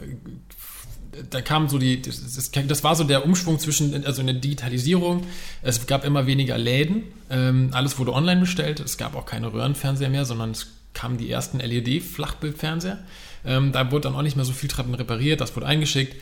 da 1.31 1.41
kam 1.41 1.69
so 1.69 1.79
die, 1.79 2.03
das, 2.03 2.51
das, 2.53 2.85
war 2.85 2.97
so 2.97 3.05
der 3.05 3.25
Umschwung 3.25 3.59
zwischen, 3.59 4.05
also 4.05 4.23
eine 4.23 4.35
Digitalisierung. 4.35 5.25
Es 5.63 5.87
gab 5.87 6.05
immer 6.05 6.27
weniger 6.27 6.59
Läden, 6.59 7.05
ähm, 7.31 7.71
alles 7.73 7.99
wurde 7.99 8.13
online 8.13 8.41
bestellt. 8.41 8.81
Es 8.81 8.99
gab 8.99 9.15
auch 9.15 9.27
keine 9.27 9.53
Röhrenfernseher 9.53 10.11
mehr, 10.11 10.25
sondern 10.25 10.53
es 10.53 10.69
kamen 10.95 11.19
die 11.19 11.31
ersten 11.31 11.61
LED-Flachbildfernseher. 11.61 12.99
Ähm, 13.45 13.73
da 13.73 13.91
wurde 13.91 14.09
dann 14.09 14.17
auch 14.17 14.23
nicht 14.23 14.37
mehr 14.37 14.45
so 14.45 14.53
viel 14.53 14.69
dran 14.69 14.93
repariert, 14.95 15.41
das 15.41 15.55
wurde 15.55 15.67
eingeschickt. 15.67 16.17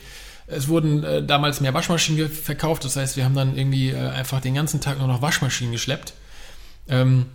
Es 0.45 0.67
wurden 0.67 1.03
äh, 1.03 1.23
damals 1.23 1.59
mehr 1.59 1.73
Waschmaschinen 1.73 2.29
verkauft, 2.29 2.85
das 2.85 2.95
heißt, 2.95 3.17
wir 3.17 3.25
haben 3.25 3.35
dann 3.35 3.57
irgendwie 3.57 3.89
äh, 3.89 3.97
einfach 3.97 4.39
den 4.39 4.53
ganzen 4.53 4.79
Tag 4.79 4.99
nur 4.99 5.07
noch 5.07 5.21
Waschmaschinen 5.21 5.73
geschleppt. 5.73 6.13
Ähm, 6.87 7.25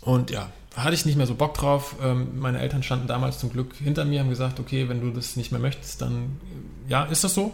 und 0.00 0.30
ja, 0.30 0.50
hatte 0.76 0.94
ich 0.94 1.06
nicht 1.06 1.16
mehr 1.16 1.26
so 1.26 1.34
Bock 1.34 1.54
drauf. 1.54 1.96
Ähm, 2.02 2.38
meine 2.38 2.60
Eltern 2.60 2.82
standen 2.82 3.06
damals 3.06 3.38
zum 3.38 3.50
Glück 3.50 3.74
hinter 3.76 4.04
mir, 4.04 4.20
haben 4.20 4.30
gesagt, 4.30 4.60
okay, 4.60 4.88
wenn 4.88 5.00
du 5.00 5.10
das 5.10 5.36
nicht 5.36 5.52
mehr 5.52 5.60
möchtest, 5.60 6.02
dann 6.02 6.40
ja, 6.88 7.04
ist 7.04 7.24
das 7.24 7.34
so. 7.34 7.52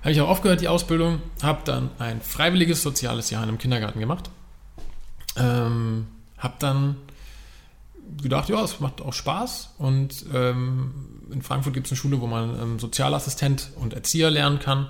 Habe 0.00 0.12
ich 0.12 0.20
auch 0.20 0.28
aufgehört, 0.28 0.60
die 0.60 0.68
Ausbildung, 0.68 1.20
habe 1.42 1.60
dann 1.64 1.90
ein 1.98 2.20
freiwilliges 2.20 2.82
soziales 2.82 3.30
Jahr 3.30 3.42
in 3.42 3.48
einem 3.48 3.58
Kindergarten 3.58 4.00
gemacht. 4.00 4.30
Ähm, 5.36 6.06
habe 6.38 6.54
dann 6.58 6.96
gedacht, 8.22 8.48
ja, 8.48 8.62
es 8.62 8.80
macht 8.80 9.00
auch 9.00 9.12
Spaß. 9.12 9.74
Und 9.78 10.26
ähm, 10.32 10.94
in 11.30 11.42
Frankfurt 11.42 11.74
gibt 11.74 11.86
es 11.86 11.92
eine 11.92 11.96
Schule, 11.96 12.20
wo 12.20 12.26
man 12.26 12.60
ähm, 12.60 12.78
Sozialassistent 12.78 13.72
und 13.76 13.94
Erzieher 13.94 14.30
lernen 14.30 14.58
kann. 14.58 14.88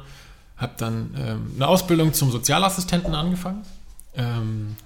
Habe 0.57 0.75
dann 0.77 1.15
ähm, 1.19 1.53
eine 1.57 1.69
Ausbildung 1.69 2.13
zum 2.13 2.31
Sozialassistenten 2.31 3.15
angefangen. 3.15 3.63
Ähm, 4.15 4.77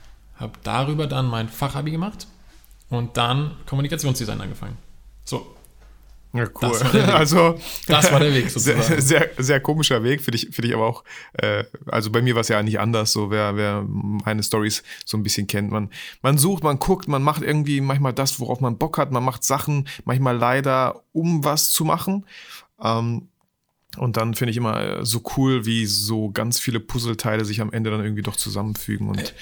habe 0.41 0.53
darüber 0.63 1.07
dann 1.07 1.27
mein 1.27 1.49
Fachabi 1.49 1.91
gemacht 1.91 2.27
und 2.89 3.17
dann 3.17 3.57
Kommunikationsdesign 3.67 4.41
angefangen. 4.41 4.77
So, 5.25 5.55
ja, 6.33 6.45
cool. 6.63 6.71
Das 6.71 7.09
also, 7.09 7.59
das 7.89 8.13
war 8.13 8.21
der 8.21 8.33
Weg 8.33 8.51
sozusagen. 8.51 9.01
Sehr, 9.01 9.31
sehr, 9.37 9.61
komischer 9.61 10.05
Weg, 10.05 10.21
für 10.21 10.31
dich, 10.31 10.49
für 10.53 10.63
dich 10.63 10.75
aber 10.75 10.87
auch. 10.87 11.05
Äh, 11.33 11.65
also 11.87 12.11
bei 12.11 12.23
mir 12.23 12.35
war 12.35 12.43
es 12.43 12.49
ja 12.49 12.63
nicht 12.63 12.79
anders, 12.79 13.13
so 13.13 13.31
wer, 13.31 13.57
wer 13.57 13.85
meine 13.89 14.43
Stories 14.43 14.85
so 15.05 15.17
ein 15.17 15.25
bisschen 15.25 15.49
kennt. 15.49 15.73
Man, 15.73 15.91
man 16.23 16.39
sucht, 16.39 16.63
man 16.63 16.79
guckt, 16.79 17.09
man 17.09 17.23
macht 17.23 17.43
irgendwie 17.43 17.81
manchmal 17.81 18.13
das, 18.13 18.39
worauf 18.39 18.61
man 18.61 18.79
Bock 18.79 18.99
hat. 18.99 19.11
Man 19.11 19.25
macht 19.25 19.43
Sachen 19.43 19.89
manchmal 20.05 20.37
leider, 20.37 21.03
um 21.13 21.43
was 21.43 21.71
zu 21.71 21.85
machen. 21.85 22.25
Ähm, 22.81 23.29
und 23.97 24.17
dann 24.17 24.35
finde 24.35 24.53
ich 24.53 24.57
immer 24.57 25.01
äh, 25.01 25.05
so 25.05 25.23
cool, 25.37 25.67
wie 25.67 25.87
so 25.87 26.31
ganz 26.31 26.61
viele 26.61 26.81
Puzzleteile 26.81 27.45
sich 27.45 27.61
am 27.61 27.73
Ende 27.73 27.91
dann 27.91 28.03
irgendwie 28.03 28.23
doch 28.23 28.37
zusammenfügen. 28.37 29.09
Und, 29.09 29.35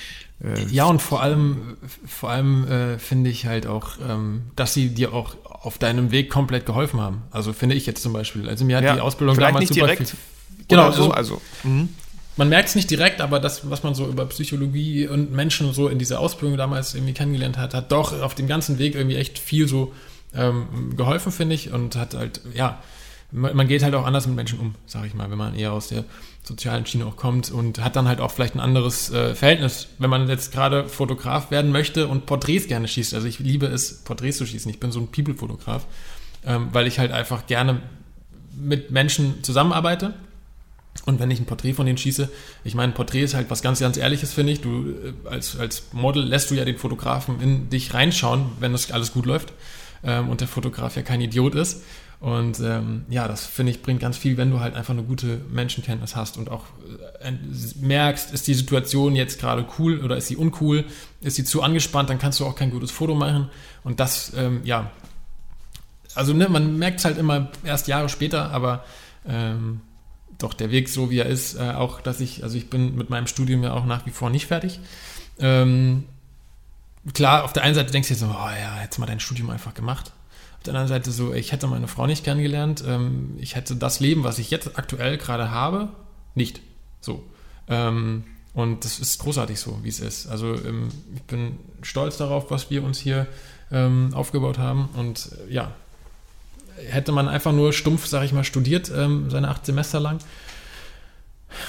äh, 0.43 0.65
ja, 0.71 0.87
und 0.87 1.03
vor 1.03 1.23
allem, 1.23 1.77
vor 2.07 2.31
allem 2.31 2.67
äh, 2.67 2.99
finde 2.99 3.31
ich 3.31 3.47
halt 3.47 3.67
auch, 3.67 3.93
ähm, 4.09 4.43
dass 4.57 4.75
sie 4.75 4.89
dir 4.89 5.13
auch 5.13 5.37
auf 5.45 5.79
deinem 5.79 6.11
Weg 6.11 6.31
komplett 6.31 6.65
geholfen 6.65 7.01
haben. 7.01 7.23
Also 7.31 7.53
finde 7.53 7.75
ich 7.75 7.85
jetzt 7.87 8.03
zum 8.03 8.13
Beispiel. 8.13 8.49
Also 8.49 8.65
mir 8.65 8.79
hat 8.79 8.85
ja, 8.85 8.95
die 8.95 9.01
Ausbildung 9.01 9.37
damals 9.37 9.61
nicht 9.61 9.75
direkt. 9.75 10.09
Viel, 10.09 10.19
genau, 10.69 10.91
so, 10.93 11.11
also. 11.11 11.43
Mhm. 11.63 11.91
Man 12.37 12.49
merkt 12.49 12.69
es 12.69 12.77
nicht 12.77 12.89
direkt, 12.89 13.21
aber 13.21 13.41
das, 13.41 13.69
was 13.69 13.83
man 13.83 13.97
so 13.97 14.07
über 14.07 14.25
Psychologie 14.27 15.09
und 15.09 15.33
Menschen 15.33 15.73
so 15.73 15.89
in 15.89 15.99
dieser 15.99 16.21
Ausbildung 16.21 16.57
damals 16.57 16.95
irgendwie 16.95 17.13
kennengelernt 17.13 17.59
hat, 17.59 17.75
hat 17.75 17.91
doch 17.91 18.19
auf 18.23 18.37
dem 18.37 18.47
ganzen 18.47 18.79
Weg 18.79 18.95
irgendwie 18.95 19.17
echt 19.17 19.41
viel 19.41 19.67
so 19.67 19.93
ähm, 20.35 20.97
geholfen, 20.97 21.33
finde 21.33 21.57
ich. 21.57 21.73
Und 21.73 21.97
hat 21.97 22.15
halt, 22.15 22.41
ja, 22.55 22.81
man 23.31 23.69
geht 23.69 23.83
halt 23.83 23.95
auch 23.95 24.07
anders 24.07 24.27
mit 24.27 24.37
Menschen 24.37 24.59
um, 24.59 24.75
sage 24.87 25.07
ich 25.07 25.15
mal, 25.15 25.31
wenn 25.31 25.39
man 25.39 25.55
eher 25.55 25.73
aus 25.73 25.89
der 25.89 26.05
sozialen 26.43 26.87
Schiene 26.87 27.05
auch 27.05 27.17
kommt 27.17 27.51
und 27.51 27.85
hat 27.85 27.95
dann 27.95 28.09
halt 28.09 28.21
auch 28.21 28.31
vielleicht 28.31 28.55
ein 28.55 28.61
anderes 28.61 29.11
äh, 29.11 29.35
Verhältnis, 29.35 29.89
wenn 29.99 30.09
man 30.09 30.29
jetzt 30.29 30.51
gerade 30.53 30.89
Fotograf 30.89 31.51
werden 31.51 31.71
möchte 31.71 32.09
und 32.09 32.25
Porträts 32.25 32.69
gerne 32.69 32.89
schießt. 32.89 33.13
Also 33.13 33.27
ich 33.29 33.39
liebe 33.39 33.67
es, 33.67 34.03
Porträts 34.03 34.39
zu 34.39 34.47
schießen. 34.47 34.71
Ich 34.71 34.81
bin 34.81 34.93
so 34.93 35.01
ein 35.01 35.09
People-Fotograf, 35.09 35.87
ähm, 36.47 36.69
weil 36.73 36.87
ich 36.87 36.99
halt 36.99 37.13
einfach 37.13 37.47
gerne 37.47 37.83
mit 38.57 38.91
Menschen 38.91 39.45
zusammenarbeite. 39.45 40.15
Und 41.05 41.21
wenn 41.21 41.31
ich 41.31 41.39
ein 41.39 41.47
Porträt 41.47 41.75
von 41.75 41.87
denen 41.87 41.99
schieße, 41.99 42.29
ich 42.65 42.75
meine, 42.75 42.93
ein 42.93 42.95
Porträt 42.95 43.23
ist 43.23 43.35
halt 43.35 43.51
was 43.51 43.63
ganz, 43.63 43.79
ganz 43.81 43.99
Ehrliches, 43.99 44.33
finde 44.33 44.53
ich. 44.53 44.63
Du 44.63 44.91
äh, 44.91 45.29
als, 45.29 45.59
als 45.59 45.85
Model 45.93 46.25
lässt 46.25 46.51
du 46.51 46.55
ja 46.55 46.65
den 46.65 46.79
Fotografen 46.79 47.41
in 47.41 47.69
dich 47.69 47.93
reinschauen, 47.93 48.47
wenn 48.59 48.73
das 48.73 48.91
alles 48.91 49.13
gut 49.13 49.27
läuft. 49.27 49.53
Ähm, 50.03 50.31
und 50.31 50.41
der 50.41 50.49
Fotograf 50.49 50.97
ja 50.97 51.03
kein 51.03 51.21
Idiot 51.21 51.55
ist. 51.55 51.83
Und 52.21 52.59
ähm, 52.59 53.05
ja, 53.09 53.29
das 53.29 53.47
finde 53.47 53.71
ich 53.71 53.81
bringt 53.81 54.01
ganz 54.01 54.17
viel, 54.17 54.37
wenn 54.37 54.51
du 54.51 54.59
halt 54.59 54.75
einfach 54.75 54.93
eine 54.93 55.05
gute 55.05 55.41
Menschenkenntnis 55.51 56.17
hast 56.17 56.37
und 56.37 56.51
auch 56.51 56.65
äh, 57.21 57.33
merkst, 57.81 58.33
ist 58.33 58.49
die 58.49 58.55
Situation 58.55 59.15
jetzt 59.15 59.39
gerade 59.39 59.65
cool 59.79 60.01
oder 60.01 60.17
ist 60.17 60.27
sie 60.27 60.37
uncool, 60.37 60.85
ist 61.21 61.37
sie 61.37 61.45
zu 61.45 61.63
angespannt, 61.63 62.11
dann 62.11 62.19
kannst 62.19 62.41
du 62.41 62.45
auch 62.45 62.57
kein 62.57 62.73
gutes 62.73 62.91
Foto 62.91 63.15
machen. 63.15 63.51
Und 63.85 64.01
das, 64.01 64.33
ähm, 64.37 64.63
ja, 64.65 64.91
also 66.17 66.33
ne, 66.33 66.49
man 66.49 66.77
merkt 66.77 66.99
es 66.99 67.05
halt 67.05 67.19
immer 67.19 67.53
erst 67.63 67.87
Jahre 67.87 68.09
später, 68.09 68.51
aber 68.51 68.85
ähm, 69.25 69.81
doch 70.39 70.55
der 70.55 70.73
Weg 70.73 70.89
so 70.89 71.11
wie 71.11 71.19
er 71.19 71.27
ist, 71.27 71.55
äh, 71.55 71.71
auch 71.71 72.01
dass 72.01 72.21
ich, 72.21 72.43
also 72.43 72.57
ich 72.57 72.69
bin 72.69 72.97
mit 72.97 73.11
meinem 73.11 73.29
Studium 73.29 73.63
ja 73.63 73.75
auch 73.75 73.87
nach 73.87 74.07
wie 74.07 74.11
vor 74.11 74.29
nicht 74.29 74.47
fertig. 74.47 74.81
Ähm, 75.39 76.05
klar, 77.15 77.45
auf 77.45 77.53
der 77.53 77.63
einen 77.63 77.77
Seite 77.77 77.93
denkst 77.93 78.09
du 78.09 78.15
dir 78.15 78.21
so, 78.21 78.27
oh 78.27 78.49
ja, 78.49 78.75
hättest 78.75 78.99
mal 78.99 79.07
dein 79.07 79.21
Studium 79.21 79.51
einfach 79.51 79.75
gemacht. 79.75 80.13
Der 80.69 80.75
anderen 80.75 80.89
Seite 80.89 81.11
so, 81.13 81.33
ich 81.33 81.53
hätte 81.53 81.67
meine 81.67 81.89
Frau 81.89 82.07
nicht 82.07 82.25
kennengelernt, 82.25 82.85
ähm, 82.87 83.37
ich 83.39 83.57
hätte 83.57 83.75
das 83.75 84.01
Leben, 84.01 84.23
was 84.23 84.39
ich 84.39 84.51
jetzt 84.51 84.79
aktuell 84.79 85.17
gerade 85.17 85.51
habe, 85.51 85.89
nicht. 86.35 86.61
So. 87.01 87.25
Ähm, 87.69 88.25
und 88.53 88.85
das 88.85 88.99
ist 88.99 89.19
großartig 89.19 89.59
so, 89.59 89.79
wie 89.83 89.89
es 89.89 90.01
ist. 90.01 90.27
Also 90.27 90.55
ähm, 90.55 90.89
ich 91.15 91.23
bin 91.23 91.59
stolz 91.81 92.19
darauf, 92.19 92.51
was 92.51 92.71
wir 92.71 92.85
uns 92.85 92.99
hier 92.99 93.27
ähm, 93.73 94.11
aufgebaut 94.13 94.59
haben. 94.59 94.91
Und 94.95 95.31
äh, 95.49 95.55
ja, 95.55 95.73
hätte 96.77 97.13
man 97.13 97.29
einfach 97.29 97.53
nur 97.53 97.73
stumpf, 97.73 98.07
sage 98.07 98.27
ich 98.27 98.33
mal, 98.33 98.45
studiert, 98.45 98.93
ähm, 98.95 99.31
seine 99.31 99.49
acht 99.49 99.65
Semester 99.65 100.01
lang, 100.01 100.19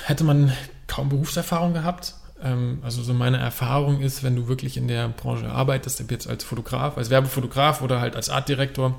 hätte 0.06 0.26
man 0.26 0.52
kaum 0.88 1.08
Berufserfahrung 1.08 1.74
gehabt 1.74 2.16
also 2.42 3.04
so 3.04 3.14
meine 3.14 3.38
Erfahrung 3.38 4.02
ist, 4.02 4.24
wenn 4.24 4.36
du 4.36 4.48
wirklich 4.48 4.78
in 4.78 4.88
der 4.88 5.10
Branche 5.10 5.50
arbeitest, 5.50 6.04
jetzt 6.10 6.28
als 6.28 6.44
Fotograf, 6.44 6.98
als 6.98 7.10
Werbefotograf 7.10 7.82
oder 7.82 8.00
halt 8.00 8.16
als 8.16 8.30
Artdirektor, 8.30 8.98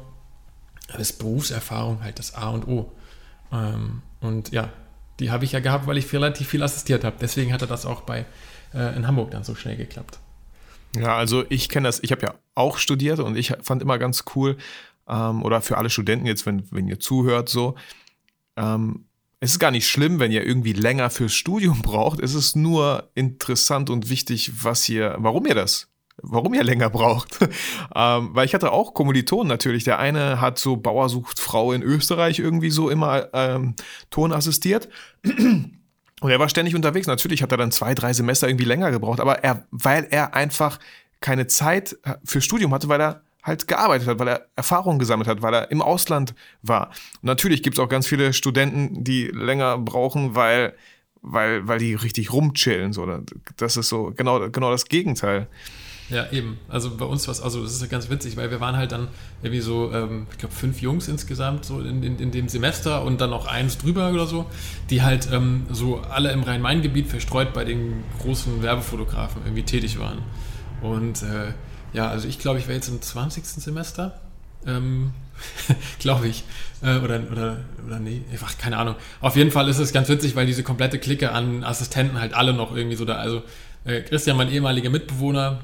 ist 0.99 1.19
Berufserfahrung 1.19 2.03
halt 2.03 2.19
das 2.19 2.35
A 2.35 2.51
und 2.51 2.67
O. 2.69 2.93
Ähm, 3.53 4.03
und 4.21 4.51
ja, 4.51 4.71
die 5.21 5.31
habe 5.31 5.45
ich 5.45 5.53
ja 5.53 5.61
gehabt, 5.61 5.87
weil 5.87 5.97
ich 5.97 6.13
relativ 6.13 6.49
viel 6.49 6.63
assistiert 6.63 7.05
habe. 7.05 7.17
Deswegen 7.21 7.53
hatte 7.53 7.67
das 7.67 7.87
auch 7.87 8.03
bei 8.03 8.27
äh, 8.75 8.97
in 8.97 9.07
Hamburg 9.07 9.31
dann 9.31 9.45
so 9.45 9.55
schnell 9.55 9.77
geklappt. 9.77 10.19
Ja, 10.97 11.17
also 11.17 11.45
ich 11.49 11.69
kenne 11.69 11.89
das, 11.89 12.03
ich 12.03 12.11
habe 12.11 12.23
ja 12.23 12.35
auch 12.55 12.79
studiert 12.79 13.21
und 13.21 13.37
ich 13.37 13.55
fand 13.63 13.81
immer 13.81 13.99
ganz 13.99 14.25
cool, 14.35 14.57
ähm, 15.09 15.43
oder 15.43 15.61
für 15.61 15.79
alle 15.79 15.91
Studenten 15.91 16.27
jetzt, 16.27 16.47
wenn, 16.47 16.65
wenn 16.71 16.89
ihr 16.89 16.99
zuhört, 16.99 17.49
so, 17.49 17.75
ähm, 18.57 19.07
es 19.41 19.53
ist 19.53 19.59
gar 19.59 19.71
nicht 19.71 19.89
schlimm, 19.89 20.21
wenn 20.21 20.33
ihr 20.33 20.47
irgendwie 20.47 20.75
länger 20.75 21.11
fürs 21.11 21.33
Studium 21.33 21.83
braucht. 21.83 22.21
Es 22.21 22.35
ist 22.35 22.57
nur 22.57 23.11
interessant 23.15 23.91
und 23.91 24.09
wichtig, 24.11 24.53
was 24.63 24.89
ihr, 24.89 25.17
warum 25.19 25.47
ihr 25.47 25.55
das 25.55 25.89
warum 26.23 26.53
ihr 26.53 26.63
länger 26.63 26.91
braucht. 26.91 27.39
ähm, 27.95 28.31
weil 28.35 28.45
ich 28.45 28.53
hatte 28.53 28.73
auch 28.73 28.93
Kommilitonen 28.93 29.49
natürlich. 29.49 29.85
Der 29.85 29.99
eine 29.99 30.39
hat 30.39 30.59
so 30.59 30.77
Bauer 30.77 31.09
sucht 31.09 31.39
Frau 31.41 31.73
in 31.73 31.83
Österreich 31.83 32.39
irgendwie 32.39 32.69
so 32.69 32.91
immer 32.91 33.29
ähm, 33.33 33.75
Ton 34.11 34.33
assistiert. 34.33 34.91
Und 35.25 36.31
er 36.31 36.39
war 36.39 36.51
ständig 36.51 36.75
unterwegs. 36.75 37.07
Natürlich 37.07 37.43
hat 37.43 37.53
er 37.53 37.57
dann 37.57 37.73
zwei, 37.73 37.95
drei 37.95 38.13
Semester 38.13 38.47
irgendwie 38.49 38.67
länger 38.67 38.91
gebraucht, 38.91 39.21
aber 39.21 39.43
er, 39.43 39.67
weil 39.71 40.07
er 40.11 40.35
einfach 40.35 40.79
keine 41.21 41.47
Zeit 41.47 41.97
für 42.25 42.43
Studium 42.43 42.75
hatte, 42.75 42.89
weil 42.89 43.01
er 43.01 43.23
halt 43.43 43.67
gearbeitet 43.67 44.09
hat, 44.09 44.19
weil 44.19 44.29
er 44.29 44.47
Erfahrung 44.57 44.99
gesammelt 44.99 45.29
hat, 45.29 45.43
weil 45.43 45.55
er 45.55 45.71
im 45.71 45.83
Ausland 45.83 46.35
war. 46.63 46.89
Und 46.89 47.25
natürlich 47.25 47.63
gibt 47.63 47.77
es 47.77 47.81
auch 47.81 47.89
ganz 47.89 48.07
viele 48.07 48.33
Studenten, 48.33 49.05
die 49.05 49.27
länger 49.27 49.79
brauchen, 49.79 50.35
weil, 50.35 50.75
weil, 51.23 51.67
weil 51.67 51.79
die 51.79 51.95
richtig 51.95 52.33
rumchillen. 52.33 52.93
So. 52.93 53.07
Das 53.57 53.77
ist 53.77 53.89
so 53.89 54.13
genau, 54.17 54.51
genau 54.51 54.71
das 54.71 54.87
Gegenteil. 54.87 55.49
Ja, 56.11 56.29
eben. 56.33 56.59
Also 56.69 56.97
bei 56.97 57.05
uns 57.05 57.29
war 57.29 57.33
es, 57.33 57.41
also 57.41 57.63
das 57.63 57.73
ist 57.73 57.83
ja 57.83 57.87
ganz 57.87 58.11
witzig, 58.11 58.37
weil 58.37 58.51
wir 58.51 58.61
waren 58.61 58.77
halt 58.77 58.91
dann 58.91 59.07
irgendwie 59.43 59.61
so, 59.61 59.93
ähm, 59.93 60.27
ich 60.33 60.39
glaube, 60.39 60.53
fünf 60.53 60.83
Jungs 60.83 61.07
insgesamt 61.07 61.65
so 61.65 61.81
in, 61.81 62.03
in, 62.03 62.19
in, 62.19 62.33
dem 62.33 62.49
Semester 62.49 63.05
und 63.05 63.21
dann 63.21 63.31
noch 63.31 63.47
eins 63.47 63.79
drüber 63.79 64.11
oder 64.11 64.27
so, 64.27 64.47
die 64.91 65.03
halt 65.03 65.29
ähm, 65.33 65.67
so 65.71 66.01
alle 66.11 66.33
im 66.33 66.43
Rhein-Main-Gebiet 66.43 67.07
verstreut 67.07 67.53
bei 67.53 67.65
den 67.65 68.03
großen 68.21 68.61
Werbefotografen 68.61 69.43
irgendwie 69.45 69.63
tätig 69.63 70.01
waren. 70.01 70.19
Und 70.83 71.23
äh, 71.23 71.53
ja, 71.93 72.09
also 72.09 72.29
ich 72.29 72.39
glaube, 72.39 72.59
ich 72.59 72.67
wäre 72.67 72.77
jetzt 72.77 72.89
im 72.89 73.01
20. 73.01 73.45
Semester. 73.45 74.21
Ähm, 74.67 75.13
glaube 75.99 76.29
ich. 76.29 76.45
Äh, 76.83 76.99
oder, 76.99 77.21
oder, 77.31 77.59
oder 77.87 77.99
nee, 77.99 78.23
ach, 78.45 78.57
keine 78.59 78.79
Ahnung. 78.79 78.97
Auf 79.21 79.37
jeden 79.37 79.51
Fall 79.51 79.69
ist 79.69 79.79
es 79.79 79.93
ganz 79.93 80.09
witzig, 80.09 80.37
weil 80.37 80.47
diese 80.47 80.63
komplette 80.63 80.99
Clique 80.99 81.33
an 81.33 81.65
Assistenten 81.65 82.21
halt 82.21 82.35
alle 82.35 82.53
noch 82.53 82.75
irgendwie 82.75 82.97
so 82.97 83.05
da. 83.05 83.17
Also 83.17 83.43
äh, 83.85 84.03
Christian, 84.03 84.37
mein 84.37 84.51
ehemaliger 84.51 84.91
Mitbewohner, 84.91 85.61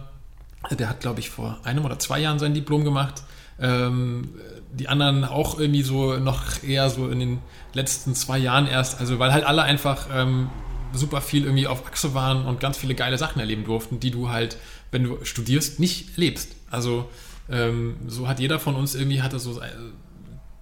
der 0.71 0.88
hat, 0.88 1.00
glaube 1.00 1.21
ich, 1.21 1.30
vor 1.30 1.59
einem 1.64 1.85
oder 1.85 1.99
zwei 1.99 2.21
Jahren 2.21 2.38
sein 2.38 2.54
Diplom 2.54 2.85
gemacht. 2.85 3.23
Ähm, 3.61 4.35
die 4.73 4.88
anderen 4.88 5.25
auch 5.25 5.59
irgendwie 5.59 5.83
so 5.83 6.18
noch 6.18 6.62
eher 6.62 6.90
so 6.90 7.09
in 7.09 7.21
den 7.21 7.38
letzten 7.73 8.14
zwei 8.14 8.38
Jahren 8.38 8.66
erst. 8.66 9.00
Also 9.00 9.18
weil 9.18 9.33
halt 9.33 9.45
alle 9.45 9.62
einfach 9.62 10.09
ähm, 10.12 10.50
super 10.92 11.21
viel 11.21 11.45
irgendwie 11.45 11.66
auf 11.66 11.87
Achse 11.87 12.14
waren 12.14 12.45
und 12.45 12.61
ganz 12.61 12.76
viele 12.76 12.95
geile 12.95 13.18
Sachen 13.18 13.40
erleben 13.40 13.64
durften, 13.64 14.00
die 14.00 14.11
du 14.11 14.28
halt 14.28 14.59
wenn 14.90 15.05
du 15.05 15.25
studierst, 15.25 15.81
nicht 15.81 16.16
lebst. 16.16 16.55
Also 16.71 17.09
ähm, 17.49 17.97
so 18.07 18.28
hat 18.28 18.40
jeder 18.40 18.59
von 18.59 18.75
uns 18.75 18.95
irgendwie 18.95 19.23
hatte 19.23 19.38
so 19.38 19.61
äh, 19.61 19.69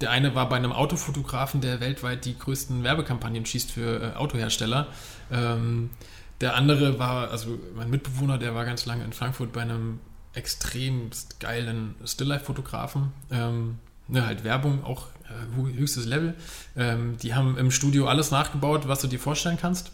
der 0.00 0.11
eine 0.11 0.35
war 0.35 0.49
bei 0.49 0.57
einem 0.57 0.73
Autofotografen, 0.73 1.61
der 1.61 1.81
weltweit 1.81 2.25
die 2.25 2.37
größten 2.37 2.83
Werbekampagnen 2.83 3.47
schießt 3.47 3.71
für 3.71 4.02
äh, 4.02 4.16
Autohersteller. 4.16 4.88
Ähm, 5.31 5.90
der 6.40 6.57
andere 6.57 6.99
war, 6.99 7.31
also 7.31 7.59
mein 7.76 7.90
Mitbewohner, 7.90 8.38
der 8.38 8.54
war 8.54 8.64
ganz 8.64 8.87
lange 8.87 9.04
in 9.04 9.12
Frankfurt 9.12 9.52
bei 9.52 9.62
einem 9.62 10.00
extrem 10.35 11.11
geilen 11.38 11.95
Stilllife-Fotografen. 12.04 13.12
Ähm, 13.31 13.78
ne, 14.09 14.26
halt 14.26 14.45
Werbung, 14.45 14.85
auch 14.85 15.07
äh, 15.25 15.75
höchstes 15.78 16.07
Level. 16.07 16.35
Ähm, 16.76 17.16
die 17.23 17.35
haben 17.35 17.57
im 17.57 17.71
Studio 17.71 18.07
alles 18.09 18.31
nachgebaut, 18.31 18.88
was 18.88 19.00
du 19.00 19.07
dir 19.07 19.21
vorstellen 19.21 19.59
kannst. 19.61 19.93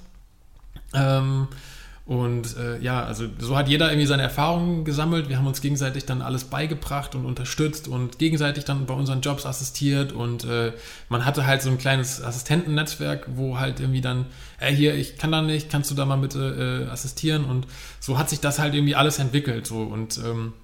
Ähm, 0.95 1.49
Und 2.11 2.57
äh, 2.57 2.81
ja, 2.81 3.05
also 3.05 3.27
so 3.39 3.57
hat 3.57 3.69
jeder 3.69 3.89
irgendwie 3.89 4.09
seine 4.09 4.25
Erfahrungen 4.25 4.85
gesammelt. 4.85 5.29
Wir 5.29 5.39
haben 5.39 5.47
uns 5.47 5.61
gegenseitig 5.61 6.07
dann 6.07 6.23
alles 6.23 6.43
beigebracht 6.43 7.15
und 7.15 7.25
unterstützt 7.25 7.87
und 7.87 8.19
gegenseitig 8.19 8.65
dann 8.65 8.85
bei 8.85 8.95
unseren 8.95 9.21
Jobs 9.21 9.47
assistiert. 9.47 10.13
Und 10.13 10.43
äh, 10.43 10.73
man 11.09 11.25
hatte 11.25 11.47
halt 11.47 11.63
so 11.63 11.71
ein 11.71 11.79
kleines 11.79 12.21
Assistentennetzwerk, 12.21 13.29
wo 13.37 13.61
halt 13.61 13.79
irgendwie 13.79 14.01
dann, 14.01 14.27
ey, 14.59 14.75
hier, 14.75 14.97
ich 14.97 15.19
kann 15.19 15.31
da 15.31 15.41
nicht, 15.41 15.71
kannst 15.71 15.89
du 15.93 15.95
da 15.95 16.05
mal 16.05 16.17
bitte 16.17 16.89
äh, 16.89 16.91
assistieren? 16.91 17.45
Und 17.45 17.69
so 18.01 18.19
hat 18.19 18.29
sich 18.29 18.41
das 18.41 18.59
halt 18.59 18.75
irgendwie 18.75 18.97
alles 18.97 19.21
entwickelt. 19.21 19.69
So. 19.69 19.83
Und 19.83 20.19
ähm, 20.19 20.55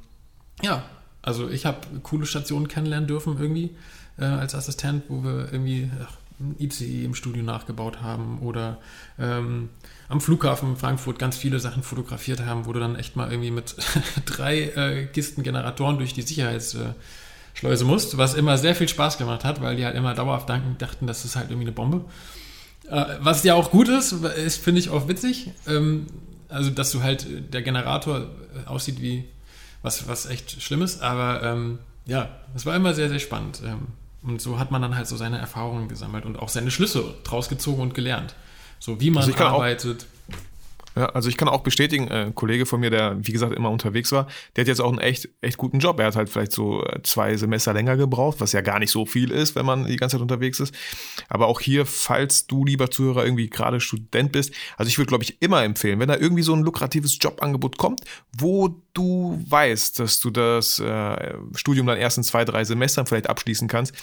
ja, 0.65 0.83
also 1.23 1.49
ich 1.49 1.65
habe 1.65 1.79
coole 2.03 2.27
Stationen 2.27 2.67
kennenlernen 2.67 3.07
dürfen 3.07 3.39
irgendwie 3.39 3.71
äh, 4.19 4.25
als 4.25 4.57
Assistent, 4.57 5.05
wo 5.07 5.23
wir 5.23 5.53
irgendwie 5.53 5.93
ach, 6.03 6.17
ein 6.41 6.57
ICE 6.59 7.05
im 7.05 7.15
Studio 7.15 7.45
nachgebaut 7.45 8.03
haben 8.03 8.41
oder 8.41 8.79
ähm, 9.17 9.69
am 10.09 10.21
Flughafen 10.21 10.77
Frankfurt 10.77 11.19
ganz 11.19 11.37
viele 11.37 11.61
Sachen 11.61 11.83
fotografiert 11.83 12.45
haben, 12.45 12.67
wo 12.67 12.73
du 12.73 12.81
dann 12.81 12.97
echt 12.97 13.17
mal 13.17 13.31
irgendwie 13.31 13.51
mit 13.51 13.75
drei 14.27 14.63
äh, 14.63 15.07
Kisten 15.07 15.43
Generatoren 15.43 15.99
durch 15.99 16.15
die 16.15 16.23
Sicherheitsschleuse 16.23 17.85
musst, 17.85 18.17
was 18.17 18.35
immer 18.35 18.59
sehr 18.59 18.75
viel 18.75 18.89
Spaß 18.89 19.19
gemacht 19.19 19.45
hat, 19.45 19.61
weil 19.61 19.77
die 19.77 19.85
halt 19.85 19.97
immer 19.97 20.15
dauerhaft 20.15 20.49
dachten, 20.49 21.07
das 21.07 21.25
ist 21.25 21.37
halt 21.37 21.51
irgendwie 21.51 21.67
eine 21.67 21.73
Bombe. 21.73 22.05
Äh, 22.89 23.05
was 23.21 23.43
ja 23.43 23.55
auch 23.55 23.71
gut 23.71 23.89
ist, 23.89 24.13
ist 24.13 24.63
finde 24.63 24.81
ich 24.81 24.91
auch 24.91 25.09
witzig. 25.09 25.51
Ähm, 25.67 26.07
also, 26.49 26.71
dass 26.71 26.93
du 26.93 27.03
halt 27.03 27.27
der 27.53 27.63
Generator 27.63 28.27
aussieht 28.67 29.01
wie 29.01 29.25
was, 29.83 30.09
was 30.09 30.27
echt 30.27 30.63
schlimm 30.63 30.83
ist, 30.83 31.03
aber 31.03 31.43
ähm, 31.43 31.79
ja, 32.07 32.29
es 32.55 32.67
war 32.67 32.75
immer 32.75 32.95
sehr, 32.95 33.09
sehr 33.09 33.19
spannend. 33.19 33.63
Ähm, 33.65 33.89
und 34.23 34.41
so 34.41 34.59
hat 34.59 34.71
man 34.71 34.83
dann 34.83 34.97
halt 34.97 35.07
so 35.07 35.17
seine 35.17 35.39
Erfahrungen 35.39 35.89
gesammelt 35.89 36.25
und 36.25 36.39
auch 36.39 36.49
seine 36.49 36.71
Schlüsse 36.71 37.15
draus 37.25 37.49
gezogen 37.49 37.83
und 37.83 37.95
gelernt. 37.95 38.35
So 38.79 39.01
wie 39.01 39.11
man 39.11 39.25
also 39.25 39.37
arbeitet. 39.45 40.07
Ja, 40.97 41.11
also 41.11 41.29
ich 41.29 41.37
kann 41.37 41.49
auch 41.49 41.61
bestätigen, 41.61 42.09
äh, 42.09 42.25
ein 42.25 42.35
Kollege 42.35 42.65
von 42.65 42.81
mir, 42.81 42.89
der 42.89 43.19
wie 43.21 43.33
gesagt 43.33 43.53
immer 43.53 43.71
unterwegs 43.71 44.13
war, 44.13 44.29
der 44.57 44.63
hat 44.63 44.69
jetzt 44.69 44.81
auch 44.81 44.89
einen 44.89 44.99
echt, 44.99 45.29
echt 45.43 45.59
guten 45.59 45.79
Job. 45.79 46.01
Er 46.01 46.07
hat 46.07 46.17
halt 46.17 46.31
vielleicht 46.31 46.53
so 46.53 46.83
äh, 46.85 47.03
zwei 47.03 47.37
Semester 47.37 47.75
länger 47.75 47.99
gebraucht, 47.99 48.41
was 48.41 48.53
ja 48.53 48.63
gar 48.63 48.79
nicht 48.79 48.91
so 48.91 49.05
viel 49.05 49.31
ist, 49.31 49.55
wenn 49.57 49.67
man 49.67 49.87
die 49.87 49.97
ganze 49.97 50.17
Zeit 50.17 50.23
unterwegs 50.23 50.59
ist. 50.59 50.75
Aber 51.29 51.49
auch 51.49 51.61
hier, 51.61 51.85
falls 51.85 52.47
du, 52.47 52.65
lieber 52.65 52.91
Zuhörer, 52.91 53.27
irgendwie 53.27 53.51
gerade 53.51 53.79
Student 53.79 54.33
bist, 54.33 54.55
also 54.79 54.89
ich 54.89 54.97
würde, 54.97 55.09
glaube 55.09 55.25
ich, 55.25 55.43
immer 55.43 55.63
empfehlen, 55.65 56.01
wenn 56.01 56.09
da 56.09 56.17
irgendwie 56.17 56.43
so 56.43 56.55
ein 56.55 56.63
lukratives 56.63 57.19
Jobangebot 57.21 57.77
kommt, 57.77 58.01
wo 58.33 58.81
du 58.95 59.39
weißt, 59.51 60.01
dass 60.01 60.19
du 60.21 60.31
das 60.31 60.79
äh, 60.79 61.35
Studium 61.55 61.87
dann 61.87 61.99
erst 61.99 62.17
in 62.17 62.25
zwei, 62.25 62.47
drei 62.47 62.65
Semestern 62.65 63.05
vielleicht 63.05 63.29
abschließen 63.29 63.69
kannst, 63.69 63.95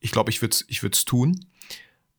ich 0.00 0.10
glaube, 0.10 0.30
ich 0.30 0.42
würde 0.42 0.56
es 0.56 0.64
ich 0.66 1.04
tun. 1.04 1.46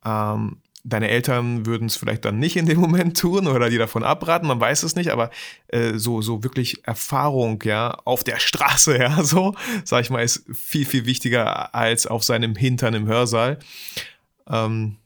Ähm, 0.06 0.62
Deine 0.84 1.08
Eltern 1.08 1.64
würden 1.64 1.86
es 1.86 1.96
vielleicht 1.96 2.24
dann 2.24 2.38
nicht 2.38 2.56
in 2.56 2.66
dem 2.66 2.80
Moment 2.80 3.16
tun 3.16 3.46
oder 3.46 3.70
die 3.70 3.78
davon 3.78 4.02
abraten, 4.02 4.48
man 4.48 4.60
weiß 4.60 4.82
es 4.82 4.96
nicht, 4.96 5.10
aber 5.10 5.30
äh, 5.68 5.92
so, 5.94 6.22
so 6.22 6.42
wirklich 6.42 6.84
Erfahrung, 6.86 7.62
ja, 7.64 7.90
auf 8.04 8.24
der 8.24 8.40
Straße, 8.40 8.98
ja, 8.98 9.22
so, 9.22 9.54
sag 9.84 10.02
ich 10.02 10.10
mal, 10.10 10.22
ist 10.22 10.44
viel, 10.52 10.84
viel 10.84 11.06
wichtiger 11.06 11.74
als 11.74 12.06
auf 12.06 12.24
seinem 12.24 12.56
Hintern 12.56 12.94
im 12.94 13.06
Hörsaal. 13.06 13.58
Ähm, 14.48 14.96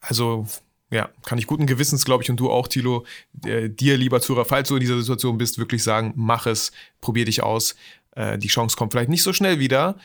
also, 0.00 0.46
ja, 0.90 1.08
kann 1.24 1.38
ich 1.38 1.48
guten 1.48 1.66
Gewissens, 1.66 2.04
glaube 2.04 2.22
ich, 2.22 2.30
und 2.30 2.38
du 2.38 2.50
auch, 2.50 2.68
Tilo, 2.68 3.04
äh, 3.44 3.68
dir, 3.68 3.96
lieber 3.96 4.20
Zuhörer, 4.20 4.44
falls 4.44 4.68
du 4.68 4.76
in 4.76 4.80
dieser 4.80 5.00
Situation 5.00 5.38
bist, 5.38 5.58
wirklich 5.58 5.82
sagen, 5.82 6.12
mach 6.14 6.46
es, 6.46 6.70
probier 7.00 7.24
dich 7.24 7.42
aus. 7.42 7.74
Äh, 8.12 8.38
die 8.38 8.48
Chance 8.48 8.76
kommt 8.76 8.92
vielleicht 8.92 9.10
nicht 9.10 9.24
so 9.24 9.32
schnell 9.32 9.58
wieder 9.58 9.96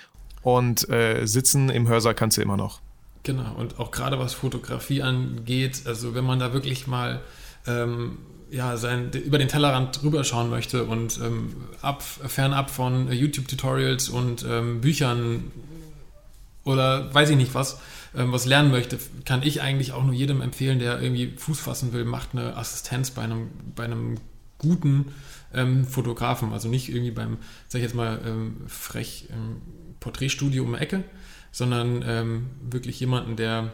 und 0.42 0.90
äh, 0.90 1.26
sitzen 1.28 1.70
im 1.70 1.88
Hörsaal 1.88 2.16
kannst 2.16 2.38
du 2.38 2.42
immer 2.42 2.58
noch. 2.58 2.82
Genau, 3.24 3.54
und 3.56 3.80
auch 3.80 3.92
gerade 3.92 4.18
was 4.18 4.34
Fotografie 4.34 5.02
angeht, 5.02 5.82
also 5.86 6.16
wenn 6.16 6.24
man 6.24 6.40
da 6.40 6.54
wirklich 6.54 6.88
mal 6.88 7.22
ähm, 7.68 8.18
ja, 8.50 8.78
sein, 8.78 9.12
über 9.12 9.38
den 9.38 9.48
Tellerrand 9.48 10.02
drüber 10.02 10.24
schauen 10.24 10.50
möchte 10.50 10.86
und 10.86 11.20
ähm, 11.22 11.56
ab, 11.82 12.02
fernab 12.02 12.72
von 12.72 13.12
YouTube-Tutorials 13.12 14.10
und 14.10 14.46
ähm, 14.48 14.82
Büchern 14.82 15.52
oder 16.64 17.14
weiß 17.14 17.30
ich 17.32 17.38
nicht 17.38 17.54
was, 17.54 17.80
ähm, 18.16 18.32
was 18.32 18.46
lernen 18.46 18.72
möchte, 18.72 18.98
kann 19.26 19.44
ich 19.44 19.62
eigentlich 19.62 19.92
auch 19.92 20.04
nur 20.04 20.14
jedem 20.14 20.42
empfehlen, 20.42 20.80
der 20.80 21.02
irgendwie 21.02 21.34
Fuß 21.36 21.60
fassen 21.60 21.94
will, 21.94 22.06
macht 22.06 22.30
eine 22.34 22.58
Assistenz 22.58 23.12
bei 23.12 23.24
einem, 23.24 23.50
bei 23.76 23.84
einem 23.84 24.18
guten 24.58 25.14
ähm, 25.54 25.86
Fotografen. 25.86 26.54
Also 26.54 26.68
nicht 26.70 26.90
irgendwie 26.90 27.12
beim, 27.12 27.38
sag 27.68 27.80
ich 27.80 27.84
jetzt 27.84 27.96
mal, 27.96 28.20
ähm, 28.26 28.58
frech 28.68 29.30
Porträtstudio 30.00 30.64
um 30.64 30.74
die 30.74 30.80
Ecke, 30.80 31.04
sondern 31.52 32.04
ähm, 32.08 32.50
wirklich 32.62 33.00
jemanden, 33.00 33.36
der, 33.36 33.72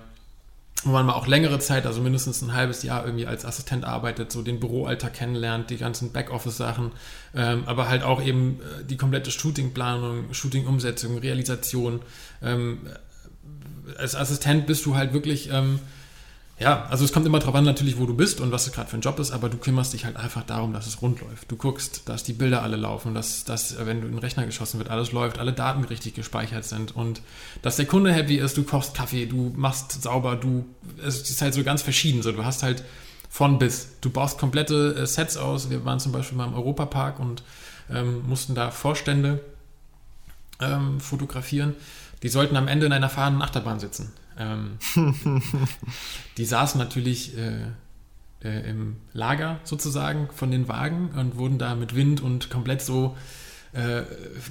wo 0.83 0.91
man 0.91 1.05
mal 1.05 1.13
auch 1.13 1.27
längere 1.27 1.59
Zeit, 1.59 1.85
also 1.85 2.01
mindestens 2.01 2.41
ein 2.41 2.53
halbes 2.53 2.83
Jahr 2.83 3.05
irgendwie 3.05 3.27
als 3.27 3.45
Assistent 3.45 3.85
arbeitet, 3.85 4.31
so 4.31 4.41
den 4.41 4.59
Büroalltag 4.59 5.13
kennenlernt, 5.13 5.69
die 5.69 5.77
ganzen 5.77 6.11
Backoffice-Sachen, 6.11 6.91
ähm, 7.35 7.63
aber 7.65 7.89
halt 7.89 8.03
auch 8.03 8.23
eben 8.23 8.59
äh, 8.59 8.83
die 8.85 8.97
komplette 8.97 9.31
Shootingplanung, 9.31 10.33
Shooting-Umsetzung, 10.33 11.17
Realisation. 11.17 12.01
Ähm, 12.41 12.79
als 13.97 14.15
Assistent 14.15 14.65
bist 14.67 14.85
du 14.85 14.95
halt 14.95 15.13
wirklich 15.13 15.49
ähm, 15.51 15.79
ja, 16.57 16.85
also 16.85 17.03
es 17.03 17.11
kommt 17.11 17.25
immer 17.25 17.39
darauf 17.39 17.55
an 17.55 17.65
natürlich, 17.65 17.99
wo 17.99 18.05
du 18.05 18.15
bist 18.15 18.39
und 18.39 18.51
was 18.51 18.65
es 18.65 18.71
gerade 18.71 18.89
für 18.89 18.97
ein 18.97 19.01
Job 19.01 19.19
ist, 19.19 19.31
aber 19.31 19.49
du 19.49 19.57
kümmerst 19.57 19.91
dich 19.91 20.05
halt 20.05 20.15
einfach 20.15 20.43
darum, 20.43 20.71
dass 20.71 20.87
es 20.87 21.01
rund 21.01 21.19
läuft. 21.19 21.51
Du 21.51 21.57
guckst, 21.57 22.07
dass 22.07 22.23
die 22.23 22.31
Bilder 22.31 22.63
alle 22.63 22.77
laufen, 22.77 23.13
dass, 23.13 23.43
dass 23.43 23.75
wenn 23.85 23.99
du 23.99 24.07
in 24.07 24.13
den 24.13 24.19
Rechner 24.19 24.45
geschossen 24.45 24.77
wird, 24.77 24.89
alles 24.89 25.11
läuft, 25.11 25.37
alle 25.37 25.51
Daten 25.51 25.83
richtig 25.83 26.13
gespeichert 26.13 26.63
sind 26.63 26.95
und 26.95 27.21
dass 27.61 27.75
der 27.75 27.85
Kunde 27.85 28.13
happy 28.13 28.37
ist, 28.37 28.55
du 28.55 28.63
kochst 28.63 28.93
Kaffee, 28.93 29.25
du 29.25 29.53
machst 29.57 30.01
sauber, 30.01 30.37
du, 30.37 30.65
es 31.05 31.29
ist 31.29 31.41
halt 31.41 31.53
so 31.53 31.63
ganz 31.63 31.81
verschieden, 31.81 32.21
so 32.23 32.31
du 32.31 32.45
hast 32.45 32.63
halt 32.63 32.83
von 33.35 33.59
bis. 33.59 33.99
Du 33.99 34.09
baust 34.09 34.37
komplette 34.37 34.95
äh, 34.95 35.05
Sets 35.05 35.35
aus. 35.35 35.69
Wir 35.69 35.83
waren 35.83 35.99
zum 35.99 36.13
Beispiel 36.13 36.37
mal 36.37 36.47
im 36.47 36.53
Europapark 36.53 37.19
und 37.19 37.43
ähm, 37.89 38.23
mussten 38.25 38.55
da 38.55 38.71
Vorstände 38.71 39.43
ähm, 40.61 41.01
fotografieren. 41.01 41.75
Die 42.23 42.29
sollten 42.29 42.55
am 42.55 42.69
Ende 42.69 42.85
in 42.85 42.93
einer 42.93 43.09
fahrenden 43.09 43.41
Achterbahn 43.41 43.81
sitzen. 43.81 44.13
Ähm, 44.37 44.77
die 46.37 46.45
saßen 46.45 46.79
natürlich 46.79 47.37
äh, 47.37 47.67
äh, 48.43 48.69
im 48.69 48.97
Lager 49.13 49.59
sozusagen 49.63 50.29
von 50.33 50.51
den 50.51 50.67
Wagen 50.67 51.09
und 51.17 51.37
wurden 51.37 51.57
da 51.57 51.75
mit 51.75 51.95
Wind 51.95 52.21
und 52.21 52.49
komplett 52.49 52.81
so 52.81 53.17
äh, 53.73 54.03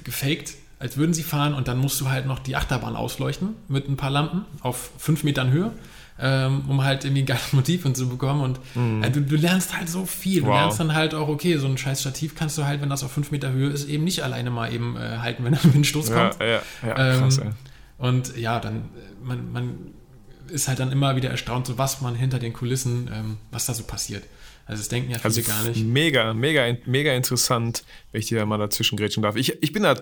gefaked, 0.03 0.53
als 0.79 0.97
würden 0.97 1.13
sie 1.13 1.23
fahren. 1.23 1.53
Und 1.53 1.67
dann 1.67 1.77
musst 1.77 1.99
du 2.01 2.09
halt 2.09 2.25
noch 2.25 2.39
die 2.39 2.55
Achterbahn 2.55 2.95
ausleuchten 2.95 3.55
mit 3.67 3.87
ein 3.87 3.97
paar 3.97 4.11
Lampen 4.11 4.45
auf 4.61 4.91
fünf 4.97 5.23
Metern 5.23 5.51
Höhe. 5.51 5.71
Ähm, 6.17 6.63
um 6.69 6.81
halt 6.81 7.03
irgendwie 7.03 7.23
ein 7.23 7.25
geiles 7.25 7.51
Motiv 7.51 7.83
und 7.83 7.97
zu 7.97 8.07
bekommen. 8.07 8.39
Und 8.39 8.59
mhm. 8.73 9.03
äh, 9.03 9.11
du, 9.11 9.19
du, 9.19 9.35
lernst 9.35 9.75
halt 9.75 9.89
so 9.89 10.05
viel. 10.05 10.43
Du 10.43 10.47
wow. 10.47 10.55
lernst 10.55 10.79
dann 10.79 10.93
halt 10.93 11.13
auch, 11.13 11.27
okay, 11.27 11.57
so 11.57 11.67
ein 11.67 11.77
scheiß 11.77 11.99
Stativ 11.99 12.35
kannst 12.35 12.57
du 12.57 12.63
halt, 12.63 12.81
wenn 12.81 12.89
das 12.89 13.03
auf 13.03 13.11
fünf 13.11 13.31
Meter 13.31 13.51
Höhe 13.51 13.69
ist, 13.69 13.89
eben 13.89 14.05
nicht 14.05 14.23
alleine 14.23 14.49
mal 14.49 14.73
eben 14.73 14.95
äh, 14.95 15.17
halten, 15.17 15.43
wenn 15.43 15.55
ein 15.55 15.73
Windstoß 15.73 16.07
ja, 16.07 16.15
kommt. 16.15 16.39
Ja, 16.39 16.61
ja, 16.87 16.93
krass, 16.93 17.37
ähm, 17.39 17.53
und 17.97 18.37
ja, 18.37 18.59
dann, 18.59 18.77
äh, 18.77 19.23
man, 19.23 19.51
man 19.51 19.93
ist 20.49 20.67
halt 20.67 20.79
dann 20.79 20.91
immer 20.91 21.15
wieder 21.15 21.29
erstaunt, 21.29 21.67
so 21.67 21.77
was 21.77 22.01
man 22.01 22.15
hinter 22.15 22.39
den 22.39 22.53
Kulissen, 22.53 23.09
ähm, 23.13 23.37
was 23.51 23.65
da 23.65 23.73
so 23.73 23.83
passiert. 23.83 24.23
Also 24.65 24.81
das 24.81 24.89
denken 24.89 25.11
ja 25.11 25.17
viele 25.17 25.25
also 25.25 25.41
gar 25.43 25.63
nicht. 25.63 25.85
Mega, 25.85 26.33
mega, 26.33 26.75
mega 26.85 27.13
interessant, 27.13 27.83
wenn 28.11 28.19
ich 28.19 28.27
dir 28.27 28.39
da 28.39 28.45
mal 28.45 28.57
dazwischen 28.57 28.97
grätschen 28.97 29.21
darf. 29.21 29.35
Ich, 29.35 29.61
ich 29.61 29.73
bin 29.73 29.83
da, 29.83 29.95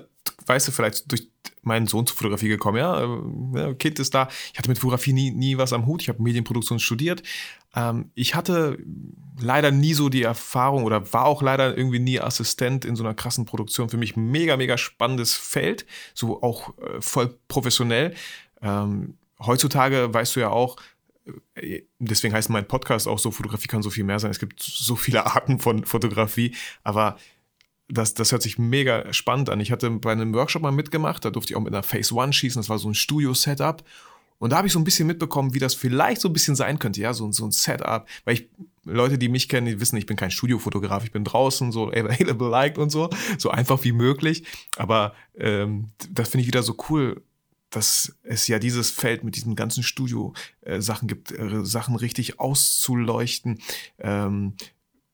weißt 0.45 0.67
du, 0.67 0.71
vielleicht 0.71 1.11
durch 1.11 1.27
meinen 1.63 1.87
Sohn 1.87 2.07
zur 2.07 2.15
Fotografie 2.15 2.47
gekommen, 2.47 2.77
ja. 2.77 3.19
ja 3.55 3.73
kind 3.73 3.99
ist 3.99 4.13
da. 4.13 4.29
Ich 4.51 4.57
hatte 4.57 4.69
mit 4.69 4.79
Fotografie 4.79 5.13
nie, 5.13 5.31
nie 5.31 5.57
was 5.57 5.73
am 5.73 5.85
Hut. 5.85 6.01
Ich 6.01 6.09
habe 6.09 6.21
Medienproduktion 6.21 6.79
studiert. 6.79 7.23
Ähm, 7.75 8.11
ich 8.15 8.35
hatte 8.35 8.77
leider 9.39 9.71
nie 9.71 9.93
so 9.93 10.09
die 10.09 10.23
Erfahrung 10.23 10.83
oder 10.83 11.13
war 11.13 11.25
auch 11.25 11.41
leider 11.41 11.75
irgendwie 11.77 11.99
nie 11.99 12.19
Assistent 12.19 12.85
in 12.85 12.95
so 12.95 13.03
einer 13.03 13.13
krassen 13.13 13.45
Produktion. 13.45 13.89
Für 13.89 13.97
mich 13.97 14.15
mega, 14.15 14.57
mega 14.57 14.77
spannendes 14.77 15.33
Feld, 15.33 15.85
so 16.13 16.41
auch 16.41 16.77
äh, 16.77 17.01
voll 17.01 17.37
professionell. 17.47 18.13
Ähm, 18.61 19.17
heutzutage 19.39 20.13
weißt 20.13 20.35
du 20.35 20.39
ja 20.39 20.49
auch, 20.49 20.77
äh, 21.55 21.81
deswegen 21.99 22.33
heißt 22.33 22.49
mein 22.49 22.67
Podcast 22.67 23.07
auch 23.07 23.19
so, 23.19 23.31
Fotografie 23.31 23.67
kann 23.67 23.81
so 23.81 23.89
viel 23.89 24.03
mehr 24.03 24.19
sein. 24.19 24.31
Es 24.31 24.39
gibt 24.39 24.61
so 24.61 24.95
viele 24.95 25.25
Arten 25.35 25.59
von 25.59 25.85
Fotografie, 25.85 26.55
aber 26.83 27.17
das, 27.89 28.13
das 28.13 28.31
hört 28.31 28.41
sich 28.41 28.57
mega 28.57 29.11
spannend 29.13 29.49
an. 29.49 29.59
Ich 29.59 29.71
hatte 29.71 29.89
bei 29.89 30.11
einem 30.11 30.33
Workshop 30.33 30.61
mal 30.61 30.71
mitgemacht, 30.71 31.25
da 31.25 31.29
durfte 31.29 31.53
ich 31.53 31.57
auch 31.57 31.61
mit 31.61 31.73
einer 31.73 31.83
Phase 31.83 32.13
One 32.15 32.33
schießen, 32.33 32.59
das 32.59 32.69
war 32.69 32.79
so 32.79 32.89
ein 32.89 32.95
Studio-Setup. 32.95 33.83
Und 34.43 34.49
da 34.49 34.57
habe 34.57 34.67
ich 34.67 34.73
so 34.73 34.79
ein 34.79 34.83
bisschen 34.83 35.07
mitbekommen, 35.07 35.53
wie 35.53 35.59
das 35.59 35.73
vielleicht 35.73 36.19
so 36.19 36.27
ein 36.27 36.33
bisschen 36.33 36.57
sein 36.57 36.77
könnte, 36.77 36.99
ja, 36.99 37.13
so, 37.13 37.31
so 37.31 37.45
ein 37.45 37.51
Setup. 37.51 38.05
Weil 38.25 38.33
ich, 38.33 38.49
Leute, 38.83 39.17
die 39.17 39.29
mich 39.29 39.47
kennen, 39.47 39.67
die 39.67 39.79
wissen, 39.79 39.95
ich 39.95 40.05
bin 40.05 40.17
kein 40.17 40.31
Studiofotograf, 40.31 41.05
ich 41.05 41.13
bin 41.13 41.23
draußen 41.23 41.71
so 41.71 41.87
available 41.87 42.49
liked 42.51 42.77
und 42.77 42.89
so, 42.89 43.09
so 43.37 43.51
einfach 43.51 43.81
wie 43.85 43.93
möglich. 43.93 44.43
Aber 44.75 45.13
ähm, 45.37 45.91
das 46.11 46.27
finde 46.27 46.41
ich 46.41 46.47
wieder 46.47 46.61
so 46.61 46.75
cool, 46.89 47.23
dass 47.69 48.17
es 48.23 48.45
ja 48.49 48.59
dieses 48.59 48.89
Feld 48.89 49.23
mit 49.23 49.37
diesen 49.37 49.55
ganzen 49.55 49.81
Studio-Sachen 49.81 51.07
gibt, 51.07 51.31
äh, 51.31 51.63
Sachen 51.63 51.95
richtig 51.95 52.41
auszuleuchten. 52.41 53.59
Ähm, 53.97 54.55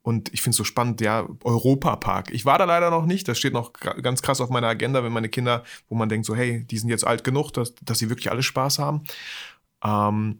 und 0.10 0.34
ich 0.34 0.42
finde 0.42 0.54
es 0.54 0.58
so 0.58 0.64
spannend, 0.64 1.02
ja, 1.02 1.28
Europapark. 1.44 2.32
Ich 2.34 2.44
war 2.44 2.58
da 2.58 2.66
leider 2.66 2.90
noch 2.90 3.06
nicht. 3.06 3.28
Das 3.28 3.38
steht 3.38 3.54
noch 3.54 3.74
ganz 3.74 4.24
krass 4.24 4.42
auf 4.42 4.50
meiner 4.50 4.66
Agenda, 4.66 5.04
wenn 5.04 5.14
meine 5.14 5.30
Kinder, 5.30 5.64
wo 5.88 5.94
man 5.94 6.10
denkt 6.10 6.26
so, 6.26 6.36
hey, 6.36 6.66
die 6.66 6.80
sind 6.80 6.90
jetzt 6.90 7.06
alt 7.06 7.24
genug, 7.24 7.52
dass, 7.52 7.76
dass 7.76 8.00
sie 8.00 8.10
wirklich 8.10 8.32
alle 8.32 8.42
Spaß 8.42 8.80
haben. 8.80 9.04
Ähm, 9.84 10.40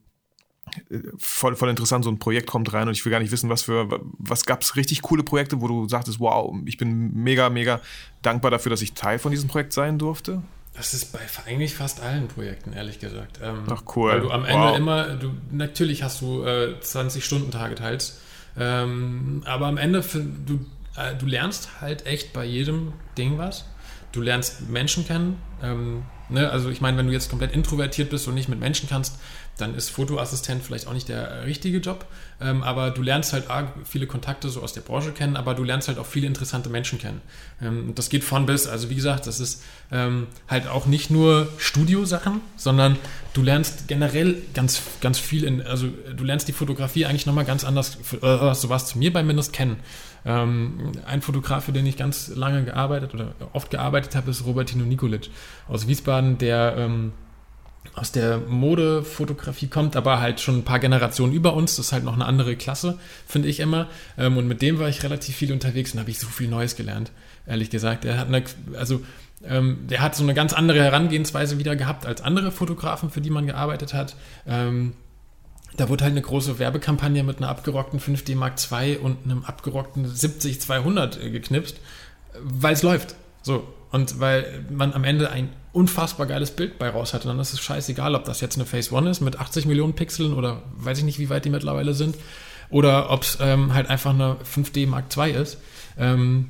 voll, 1.20 1.56
voll 1.56 1.70
interessant, 1.70 2.04
so 2.04 2.10
ein 2.10 2.18
Projekt 2.18 2.48
kommt 2.48 2.74
rein 2.74 2.88
und 2.88 2.96
ich 2.96 3.06
will 3.06 3.12
gar 3.12 3.20
nicht 3.20 3.32
wissen, 3.32 3.48
was 3.52 3.62
für, 3.62 3.88
was 4.18 4.44
gab 4.44 4.64
es 4.64 4.76
richtig 4.76 5.04
coole 5.04 5.22
Projekte, 5.22 5.62
wo 5.62 5.68
du 5.68 5.88
sagtest, 5.88 6.20
wow, 6.20 6.52
ich 6.66 6.78
bin 6.78 7.14
mega, 7.14 7.52
mega 7.52 7.80
dankbar 8.24 8.50
dafür, 8.50 8.72
dass 8.72 8.82
ich 8.82 8.94
Teil 8.94 9.20
von 9.20 9.30
diesem 9.30 9.50
Projekt 9.50 9.74
sein 9.74 10.00
durfte? 10.00 10.42
Das 10.74 10.96
ist 10.96 11.14
bei 11.14 11.20
eigentlich 11.46 11.76
fast 11.76 12.02
allen 12.02 12.28
Projekten, 12.28 12.74
ehrlich 12.74 13.00
gesagt. 13.00 13.40
Ähm, 13.44 13.66
Ach 13.70 13.84
cool. 13.96 14.14
Weil 14.14 14.22
du 14.22 14.32
am 14.32 14.46
Ende 14.46 14.68
wow. 14.68 14.78
immer, 14.78 15.16
du, 15.16 15.32
natürlich 15.52 16.02
hast 16.02 16.22
du 16.22 16.42
äh, 16.44 16.74
20-Stunden-Tage 16.82 17.76
teils, 17.76 18.20
ähm, 18.60 19.42
aber 19.46 19.68
am 19.68 19.78
Ende, 19.78 20.04
du, 20.46 20.60
äh, 20.96 21.16
du 21.16 21.26
lernst 21.26 21.82
halt 21.82 22.06
echt 22.06 22.34
bei 22.34 22.46
jedem 22.46 22.94
Ding 23.18 23.38
was. 23.38 23.66
Du 24.12 24.22
lernst 24.22 24.70
Menschen 24.70 25.06
kennen. 25.06 25.38
Ähm, 25.62 26.04
ne? 26.30 26.50
Also 26.50 26.70
ich 26.70 26.82
meine, 26.82 26.98
wenn 26.98 27.08
du 27.08 27.14
jetzt 27.14 27.30
komplett 27.30 27.54
introvertiert 27.54 28.10
bist 28.10 28.28
und 28.28 28.34
nicht 28.34 28.50
mit 28.50 28.60
Menschen 28.60 28.90
kannst, 28.90 29.20
dann 29.62 29.76
ist 29.76 29.90
Fotoassistent 29.90 30.64
vielleicht 30.64 30.88
auch 30.88 30.94
nicht 30.94 31.10
der 31.10 31.46
richtige 31.46 31.80
Job. 31.80 32.06
Ähm, 32.42 32.64
aber 32.64 32.92
du 32.92 33.02
lernst 33.02 33.34
halt 33.34 33.50
A, 33.50 33.72
viele 33.84 34.08
Kontakte 34.08 34.50
so 34.50 34.62
aus 34.62 34.74
der 34.74 34.82
Branche 34.82 35.12
kennen, 35.12 35.36
aber 35.36 35.54
du 35.54 35.64
lernst 35.64 35.88
halt 35.88 35.98
auch 35.98 36.06
viele 36.06 36.28
interessante 36.28 36.70
Menschen 36.70 36.98
kennen. 36.98 37.22
Ähm, 37.62 37.94
das 37.96 38.10
geht 38.10 38.24
von 38.24 38.46
bis. 38.46 38.68
Also 38.68 38.90
wie 38.90 38.96
gesagt, 38.96 39.28
das 39.28 39.40
ist 39.40 39.64
ähm, 39.92 40.28
halt 40.48 40.68
auch 40.68 40.86
nicht 40.86 41.10
nur 41.10 41.50
Studiosachen, 41.58 42.42
sondern 42.56 42.98
du 43.34 43.42
lernst 43.42 43.88
generell 43.88 44.38
ganz, 44.54 44.82
ganz 45.02 45.20
viel 45.20 45.44
in, 45.44 45.62
also 45.62 45.88
du 46.16 46.24
lernst 46.24 46.48
die 46.48 46.54
Fotografie 46.54 47.06
eigentlich 47.06 47.26
nochmal 47.26 47.46
ganz 47.46 47.64
anders, 47.64 47.98
äh, 48.22 48.54
so 48.54 48.70
was 48.70 48.88
zu 48.88 48.98
mir 48.98 49.12
bei 49.12 49.24
Mindest 49.24 49.52
kennen. 49.52 49.78
Ähm, 50.26 50.92
ein 51.06 51.22
Fotograf, 51.22 51.66
für 51.66 51.72
den 51.72 51.86
ich 51.86 51.98
ganz 51.98 52.30
lange 52.30 52.64
gearbeitet 52.64 53.14
oder 53.14 53.34
oft 53.54 53.70
gearbeitet 53.70 54.16
habe, 54.16 54.32
ist 54.32 54.46
Robertino 54.46 54.86
Nikolic 54.86 55.30
aus 55.68 55.88
Wiesbaden, 55.88 56.38
der 56.38 56.76
ähm, 56.78 57.14
aus 57.96 58.12
der 58.12 58.38
Modefotografie 58.38 59.68
kommt, 59.68 59.96
aber 59.96 60.20
halt 60.20 60.40
schon 60.40 60.60
ein 60.60 60.64
paar 60.64 60.80
Generationen 60.80 61.34
über 61.34 61.54
uns. 61.54 61.76
Das 61.76 61.88
ist 61.88 61.92
halt 61.92 62.04
noch 62.04 62.14
eine 62.14 62.26
andere 62.26 62.56
Klasse, 62.56 62.98
finde 63.28 63.48
ich 63.48 63.60
immer. 63.60 63.88
Ähm, 64.18 64.38
und 64.38 64.48
mit 64.48 64.62
dem 64.62 64.80
war 64.80 64.90
ich 64.90 65.04
relativ 65.04 65.36
viel 65.36 65.52
unterwegs 65.52 65.94
und 65.94 66.00
habe 66.00 66.10
ich 66.10 66.20
so 66.20 66.28
viel 66.28 66.48
Neues 66.48 66.76
gelernt, 66.76 67.12
ehrlich 67.46 67.70
gesagt. 67.70 68.06
Er 68.06 68.18
hat 68.18 68.28
eine, 68.28 68.44
also 68.78 69.02
ähm, 69.44 69.88
der 69.90 70.02
hat 70.02 70.16
so 70.16 70.24
eine 70.24 70.34
ganz 70.34 70.54
andere 70.54 70.84
Herangehensweise 70.84 71.58
wieder 71.58 71.76
gehabt 71.76 72.06
als 72.06 72.22
andere 72.22 72.52
Fotografen, 72.52 73.10
für 73.10 73.22
die 73.22 73.30
man 73.30 73.48
gearbeitet 73.48 73.94
hat. 73.94 74.16
Ähm, 74.48 74.94
da 75.78 75.88
wurde 75.88 76.04
halt 76.04 76.14
eine 76.14 76.22
große 76.22 76.60
Werbekampagne 76.60 77.24
mit 77.24 77.38
einer 77.38 77.50
abgerockten 77.50 78.00
5D 78.00 78.36
Mark 78.36 78.56
II 78.72 78.98
und 78.98 79.24
einem 79.24 79.44
abgerockten 79.44 80.06
70-200 80.06 81.20
äh, 81.20 81.30
geknipst, 81.30 81.78
weil 82.42 82.74
es 82.74 82.84
läuft. 82.84 83.16
So. 83.50 83.64
Und 83.90 84.20
weil 84.20 84.64
man 84.70 84.94
am 84.94 85.04
Ende 85.04 85.32
ein 85.32 85.50
unfassbar 85.74 86.28
geiles 86.28 86.52
Bild 86.52 86.78
bei 86.78 86.88
raus 86.90 87.16
hatte, 87.16 87.28
dann 87.28 87.40
ist 87.40 87.52
es 87.52 87.60
scheißegal, 87.60 88.14
ob 88.14 88.24
das 88.24 88.42
jetzt 88.42 88.58
eine 88.58 88.68
Phase 88.68 88.94
One 88.94 89.10
ist 89.10 89.22
mit 89.22 89.40
80 89.40 89.66
Millionen 89.66 89.94
Pixeln 89.94 90.36
oder 90.36 90.62
weiß 90.76 91.00
ich 91.00 91.04
nicht, 91.04 91.18
wie 91.18 91.32
weit 91.32 91.46
die 91.46 91.50
mittlerweile 91.50 91.96
sind, 91.96 92.16
oder 92.70 93.10
ob 93.10 93.24
es 93.24 93.40
ähm, 93.42 93.74
halt 93.74 93.90
einfach 93.90 94.12
eine 94.14 94.36
5D 94.46 94.86
Mark 94.86 95.06
II 95.18 95.32
ist. 95.32 95.58
Ähm, 95.98 96.50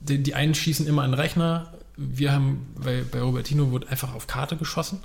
die, 0.00 0.22
die, 0.22 0.34
einen 0.34 0.54
schießen 0.54 0.86
immer 0.86 1.00
einen 1.00 1.14
Rechner. 1.14 1.72
Wir 1.96 2.32
haben 2.32 2.66
bei, 2.76 3.02
bei 3.10 3.22
Robertino 3.22 3.70
wurde 3.70 3.88
einfach 3.88 4.14
auf 4.14 4.26
Karte 4.26 4.56
geschossen. 4.56 5.00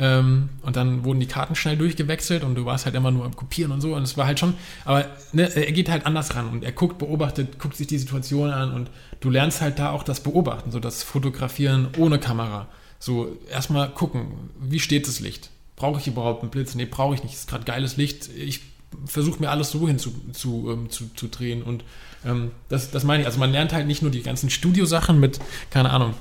Ähm, 0.00 0.48
und 0.62 0.76
dann 0.76 1.04
wurden 1.04 1.20
die 1.20 1.26
Karten 1.26 1.54
schnell 1.54 1.76
durchgewechselt 1.76 2.42
und 2.42 2.54
du 2.54 2.64
warst 2.64 2.86
halt 2.86 2.94
immer 2.94 3.10
nur 3.10 3.26
am 3.26 3.36
Kopieren 3.36 3.70
und 3.70 3.82
so. 3.82 3.94
Und 3.94 4.02
es 4.02 4.16
war 4.16 4.26
halt 4.26 4.40
schon, 4.40 4.54
aber 4.86 5.04
ne, 5.32 5.54
er 5.54 5.72
geht 5.72 5.90
halt 5.90 6.06
anders 6.06 6.34
ran 6.34 6.48
und 6.48 6.64
er 6.64 6.72
guckt, 6.72 6.96
beobachtet, 6.96 7.58
guckt 7.58 7.76
sich 7.76 7.86
die 7.86 7.98
Situation 7.98 8.50
an 8.50 8.72
und 8.72 8.90
du 9.20 9.28
lernst 9.28 9.60
halt 9.60 9.78
da 9.78 9.90
auch 9.90 10.02
das 10.02 10.20
Beobachten, 10.20 10.70
so 10.70 10.80
das 10.80 11.02
Fotografieren 11.02 11.88
ohne 11.98 12.18
Kamera. 12.18 12.66
So 12.98 13.36
erstmal 13.50 13.90
gucken, 13.90 14.50
wie 14.58 14.80
steht 14.80 15.06
das 15.06 15.20
Licht? 15.20 15.50
Brauche 15.76 16.00
ich 16.00 16.06
überhaupt 16.06 16.42
einen 16.42 16.50
Blitz? 16.50 16.74
Nee, 16.74 16.86
brauche 16.86 17.14
ich 17.14 17.22
nicht. 17.22 17.34
Es 17.34 17.40
ist 17.40 17.50
gerade 17.50 17.64
geiles 17.64 17.98
Licht. 17.98 18.30
Ich 18.34 18.62
versuche 19.04 19.40
mir 19.40 19.50
alles 19.50 19.70
so 19.70 19.86
hin 19.86 19.98
zu, 19.98 20.14
zu, 20.32 20.70
ähm, 20.70 20.88
zu, 20.88 21.10
zu 21.14 21.28
drehen 21.28 21.62
und 21.62 21.84
ähm, 22.24 22.52
das, 22.70 22.90
das 22.90 23.04
meine 23.04 23.22
ich. 23.22 23.26
Also 23.26 23.38
man 23.38 23.52
lernt 23.52 23.74
halt 23.74 23.86
nicht 23.86 24.00
nur 24.00 24.10
die 24.10 24.22
ganzen 24.22 24.48
Studiosachen 24.48 25.20
mit, 25.20 25.40
keine 25.70 25.90
Ahnung, 25.90 26.14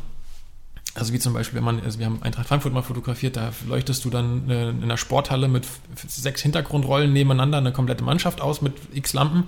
also 1.00 1.14
wie 1.14 1.20
zum 1.20 1.34
Beispiel, 1.34 1.58
wenn 1.58 1.64
man, 1.64 1.80
also 1.82 2.00
wir 2.00 2.06
haben 2.06 2.22
Eintracht 2.22 2.48
Frankfurt 2.48 2.74
mal 2.74 2.82
fotografiert, 2.82 3.38
da 3.38 3.52
leuchtest 3.68 4.04
du 4.06 4.10
dann 4.10 4.50
äh, 4.50 4.70
in 4.70 4.84
einer 4.84 4.98
Sporthalle 4.98 5.48
mit 5.48 5.66
sechs 6.08 6.42
Hintergrundrollen 6.42 7.12
nebeneinander 7.12 7.58
eine 7.58 7.72
komplette 7.72 8.04
Mannschaft 8.04 8.42
aus 8.42 8.62
mit 8.62 8.74
x 8.94 9.14
Lampen. 9.14 9.46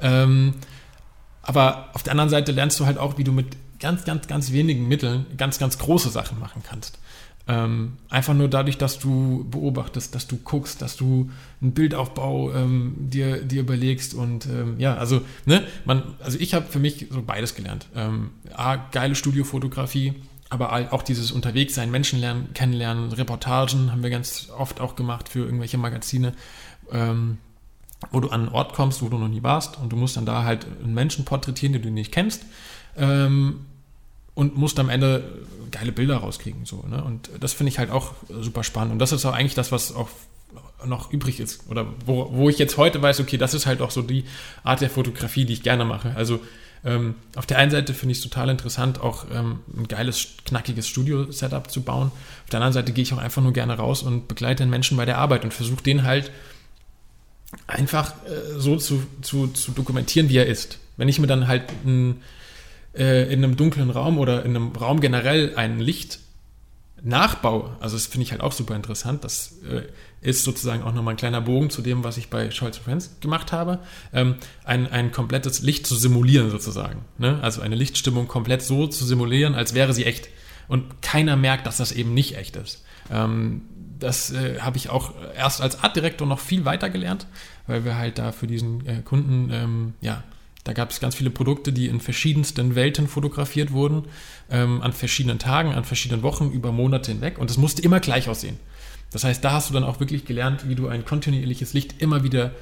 Ähm, 0.00 0.54
aber 1.42 1.90
auf 1.92 2.02
der 2.02 2.12
anderen 2.12 2.30
Seite 2.30 2.52
lernst 2.52 2.80
du 2.80 2.86
halt 2.86 2.98
auch, 2.98 3.18
wie 3.18 3.24
du 3.24 3.32
mit 3.32 3.56
ganz, 3.78 4.04
ganz, 4.04 4.26
ganz 4.26 4.50
wenigen 4.52 4.88
Mitteln 4.88 5.26
ganz, 5.36 5.58
ganz 5.58 5.78
große 5.78 6.08
Sachen 6.08 6.40
machen 6.40 6.62
kannst. 6.66 6.98
Ähm, 7.46 7.98
einfach 8.08 8.32
nur 8.32 8.48
dadurch, 8.48 8.78
dass 8.78 8.98
du 8.98 9.46
beobachtest, 9.50 10.14
dass 10.14 10.26
du 10.26 10.38
guckst, 10.38 10.80
dass 10.80 10.96
du 10.96 11.30
einen 11.60 11.72
Bildaufbau 11.72 12.54
ähm, 12.54 12.94
dir, 12.96 13.42
dir 13.42 13.60
überlegst 13.60 14.14
und 14.14 14.46
ähm, 14.46 14.76
ja, 14.78 14.96
also, 14.96 15.20
ne, 15.44 15.62
man, 15.84 16.14
also 16.20 16.38
ich 16.38 16.54
habe 16.54 16.64
für 16.66 16.78
mich 16.78 17.08
so 17.10 17.20
beides 17.20 17.54
gelernt. 17.54 17.86
Ähm, 17.94 18.30
A, 18.54 18.76
geile 18.76 19.14
Studiofotografie, 19.14 20.14
aber 20.54 20.92
auch 20.92 21.02
dieses 21.02 21.32
Unterwegssein, 21.32 21.90
Menschen 21.90 22.20
lernen, 22.20 22.50
kennenlernen, 22.54 23.12
Reportagen 23.12 23.90
haben 23.90 24.04
wir 24.04 24.10
ganz 24.10 24.50
oft 24.56 24.80
auch 24.80 24.94
gemacht 24.94 25.28
für 25.28 25.40
irgendwelche 25.40 25.78
Magazine, 25.78 26.32
ähm, 26.92 27.38
wo 28.12 28.20
du 28.20 28.28
an 28.28 28.42
einen 28.42 28.48
Ort 28.50 28.72
kommst, 28.72 29.02
wo 29.02 29.08
du 29.08 29.18
noch 29.18 29.28
nie 29.28 29.42
warst 29.42 29.78
und 29.78 29.90
du 29.90 29.96
musst 29.96 30.16
dann 30.16 30.26
da 30.26 30.44
halt 30.44 30.64
einen 30.82 30.94
Menschen 30.94 31.24
porträtieren, 31.24 31.72
den 31.72 31.82
du 31.82 31.90
nicht 31.90 32.12
kennst 32.12 32.44
ähm, 32.96 33.66
und 34.34 34.56
musst 34.56 34.78
am 34.78 34.88
Ende 34.88 35.44
geile 35.72 35.90
Bilder 35.90 36.18
rauskriegen. 36.18 36.64
So, 36.64 36.84
ne? 36.88 37.02
Und 37.02 37.30
das 37.40 37.52
finde 37.52 37.70
ich 37.70 37.78
halt 37.80 37.90
auch 37.90 38.12
super 38.28 38.62
spannend 38.62 38.92
und 38.92 39.00
das 39.00 39.10
ist 39.10 39.24
auch 39.24 39.32
eigentlich 39.32 39.54
das, 39.54 39.72
was 39.72 39.92
auch 39.92 40.08
noch 40.86 41.12
übrig 41.12 41.40
ist 41.40 41.68
oder 41.68 41.86
wo, 42.06 42.30
wo 42.32 42.48
ich 42.48 42.58
jetzt 42.58 42.76
heute 42.76 43.02
weiß, 43.02 43.18
okay, 43.18 43.38
das 43.38 43.54
ist 43.54 43.66
halt 43.66 43.82
auch 43.82 43.90
so 43.90 44.02
die 44.02 44.24
Art 44.62 44.82
der 44.82 44.90
Fotografie, 44.90 45.46
die 45.46 45.54
ich 45.54 45.64
gerne 45.64 45.84
mache. 45.84 46.14
Also 46.14 46.40
ähm, 46.84 47.14
auf 47.34 47.46
der 47.46 47.58
einen 47.58 47.70
Seite 47.70 47.94
finde 47.94 48.12
ich 48.12 48.18
es 48.18 48.24
total 48.24 48.50
interessant, 48.50 49.00
auch 49.00 49.26
ähm, 49.32 49.60
ein 49.74 49.88
geiles, 49.88 50.28
knackiges 50.44 50.86
Studio-Setup 50.86 51.70
zu 51.70 51.82
bauen. 51.82 52.08
Auf 52.08 52.50
der 52.50 52.58
anderen 52.58 52.74
Seite 52.74 52.92
gehe 52.92 53.02
ich 53.02 53.12
auch 53.14 53.18
einfach 53.18 53.42
nur 53.42 53.54
gerne 53.54 53.74
raus 53.74 54.02
und 54.02 54.28
begleite 54.28 54.62
den 54.62 54.70
Menschen 54.70 54.96
bei 54.96 55.06
der 55.06 55.18
Arbeit 55.18 55.44
und 55.44 55.54
versuche 55.54 55.82
den 55.82 56.02
halt 56.02 56.30
einfach 57.66 58.12
äh, 58.26 58.58
so 58.58 58.76
zu, 58.76 59.02
zu, 59.22 59.46
zu 59.48 59.72
dokumentieren, 59.72 60.28
wie 60.28 60.36
er 60.36 60.46
ist. 60.46 60.78
Wenn 60.96 61.08
ich 61.08 61.18
mir 61.18 61.26
dann 61.26 61.48
halt 61.48 61.64
ein, 61.86 62.20
äh, 62.94 63.32
in 63.32 63.42
einem 63.42 63.56
dunklen 63.56 63.88
Raum 63.88 64.18
oder 64.18 64.44
in 64.44 64.54
einem 64.54 64.72
Raum 64.72 65.00
generell 65.00 65.54
ein 65.56 65.80
Licht 65.80 66.18
Nachbau, 67.06 67.76
also 67.80 67.96
das 67.96 68.06
finde 68.06 68.24
ich 68.24 68.32
halt 68.32 68.40
auch 68.40 68.52
super 68.52 68.74
interessant. 68.74 69.24
Das 69.24 69.58
äh, 69.62 69.82
ist 70.22 70.42
sozusagen 70.42 70.82
auch 70.82 70.94
nochmal 70.94 71.14
ein 71.14 71.18
kleiner 71.18 71.42
Bogen 71.42 71.68
zu 71.68 71.82
dem, 71.82 72.02
was 72.02 72.16
ich 72.16 72.30
bei 72.30 72.50
Scholz 72.50 72.78
Friends 72.78 73.16
gemacht 73.20 73.52
habe. 73.52 73.80
Ähm, 74.14 74.36
ein, 74.64 74.90
ein 74.90 75.12
komplettes 75.12 75.60
Licht 75.60 75.86
zu 75.86 75.96
simulieren 75.96 76.50
sozusagen. 76.50 77.04
Ne? 77.18 77.38
Also 77.42 77.60
eine 77.60 77.74
Lichtstimmung 77.74 78.26
komplett 78.26 78.62
so 78.62 78.86
zu 78.86 79.04
simulieren, 79.04 79.54
als 79.54 79.74
wäre 79.74 79.92
sie 79.92 80.06
echt. 80.06 80.30
Und 80.66 81.02
keiner 81.02 81.36
merkt, 81.36 81.66
dass 81.66 81.76
das 81.76 81.92
eben 81.92 82.14
nicht 82.14 82.38
echt 82.38 82.56
ist. 82.56 82.82
Ähm, 83.10 83.62
das 83.98 84.32
äh, 84.32 84.60
habe 84.60 84.78
ich 84.78 84.88
auch 84.88 85.12
erst 85.36 85.60
als 85.60 85.84
Artdirektor 85.84 86.26
noch 86.26 86.40
viel 86.40 86.64
weiter 86.64 86.88
gelernt, 86.88 87.26
weil 87.66 87.84
wir 87.84 87.98
halt 87.98 88.18
da 88.18 88.32
für 88.32 88.46
diesen 88.46 88.86
äh, 88.86 89.02
Kunden 89.02 89.50
ähm, 89.52 89.94
ja, 90.00 90.22
da 90.64 90.72
gab 90.72 90.90
es 90.90 90.98
ganz 90.98 91.14
viele 91.14 91.30
Produkte, 91.30 91.72
die 91.72 91.88
in 91.88 92.00
verschiedensten 92.00 92.74
Welten 92.74 93.06
fotografiert 93.06 93.72
wurden, 93.72 94.04
ähm, 94.50 94.80
an 94.80 94.94
verschiedenen 94.94 95.38
Tagen, 95.38 95.72
an 95.72 95.84
verschiedenen 95.84 96.22
Wochen, 96.22 96.50
über 96.50 96.72
Monate 96.72 97.12
hinweg. 97.12 97.38
Und 97.38 97.50
es 97.50 97.58
musste 97.58 97.82
immer 97.82 98.00
gleich 98.00 98.30
aussehen. 98.30 98.58
Das 99.10 99.24
heißt, 99.24 99.44
da 99.44 99.52
hast 99.52 99.68
du 99.68 99.74
dann 99.74 99.84
auch 99.84 100.00
wirklich 100.00 100.24
gelernt, 100.24 100.66
wie 100.68 100.74
du 100.74 100.88
ein 100.88 101.04
kontinuierliches 101.04 101.74
Licht 101.74 102.00
immer 102.00 102.24
wieder 102.24 102.52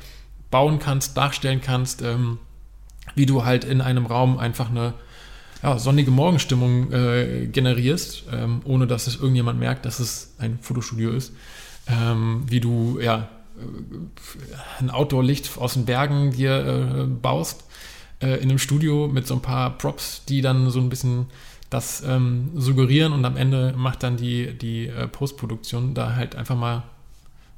bauen 0.50 0.80
kannst, 0.80 1.16
darstellen 1.16 1.60
kannst, 1.62 2.02
ähm, 2.02 2.38
wie 3.14 3.24
du 3.24 3.44
halt 3.44 3.64
in 3.64 3.80
einem 3.80 4.06
Raum 4.06 4.36
einfach 4.36 4.68
eine 4.68 4.94
ja, 5.62 5.78
sonnige 5.78 6.10
Morgenstimmung 6.10 6.92
äh, 6.92 7.46
generierst, 7.46 8.24
ähm, 8.32 8.62
ohne 8.64 8.88
dass 8.88 9.06
es 9.06 9.14
irgendjemand 9.14 9.60
merkt, 9.60 9.86
dass 9.86 10.00
es 10.00 10.34
ein 10.38 10.58
Fotostudio 10.60 11.12
ist. 11.12 11.32
Ähm, 11.86 12.42
wie 12.48 12.60
du 12.60 12.98
ja, 13.00 13.28
äh, 13.56 14.80
ein 14.80 14.90
Outdoor-Licht 14.90 15.56
aus 15.56 15.74
den 15.74 15.84
Bergen 15.84 16.32
dir 16.32 17.04
äh, 17.04 17.04
baust 17.06 17.64
äh, 18.22 18.36
in 18.36 18.48
einem 18.48 18.58
Studio 18.58 19.08
mit 19.08 19.26
so 19.26 19.34
ein 19.34 19.42
paar 19.42 19.76
Props, 19.76 20.24
die 20.24 20.40
dann 20.40 20.70
so 20.70 20.80
ein 20.80 20.88
bisschen 20.88 21.26
das 21.70 22.02
ähm, 22.06 22.50
suggerieren 22.54 23.12
und 23.12 23.24
am 23.24 23.36
Ende 23.36 23.74
macht 23.76 24.02
dann 24.02 24.16
die, 24.16 24.52
die 24.52 24.86
äh, 24.86 25.08
Postproduktion 25.08 25.94
da 25.94 26.14
halt 26.14 26.36
einfach 26.36 26.56
mal 26.56 26.84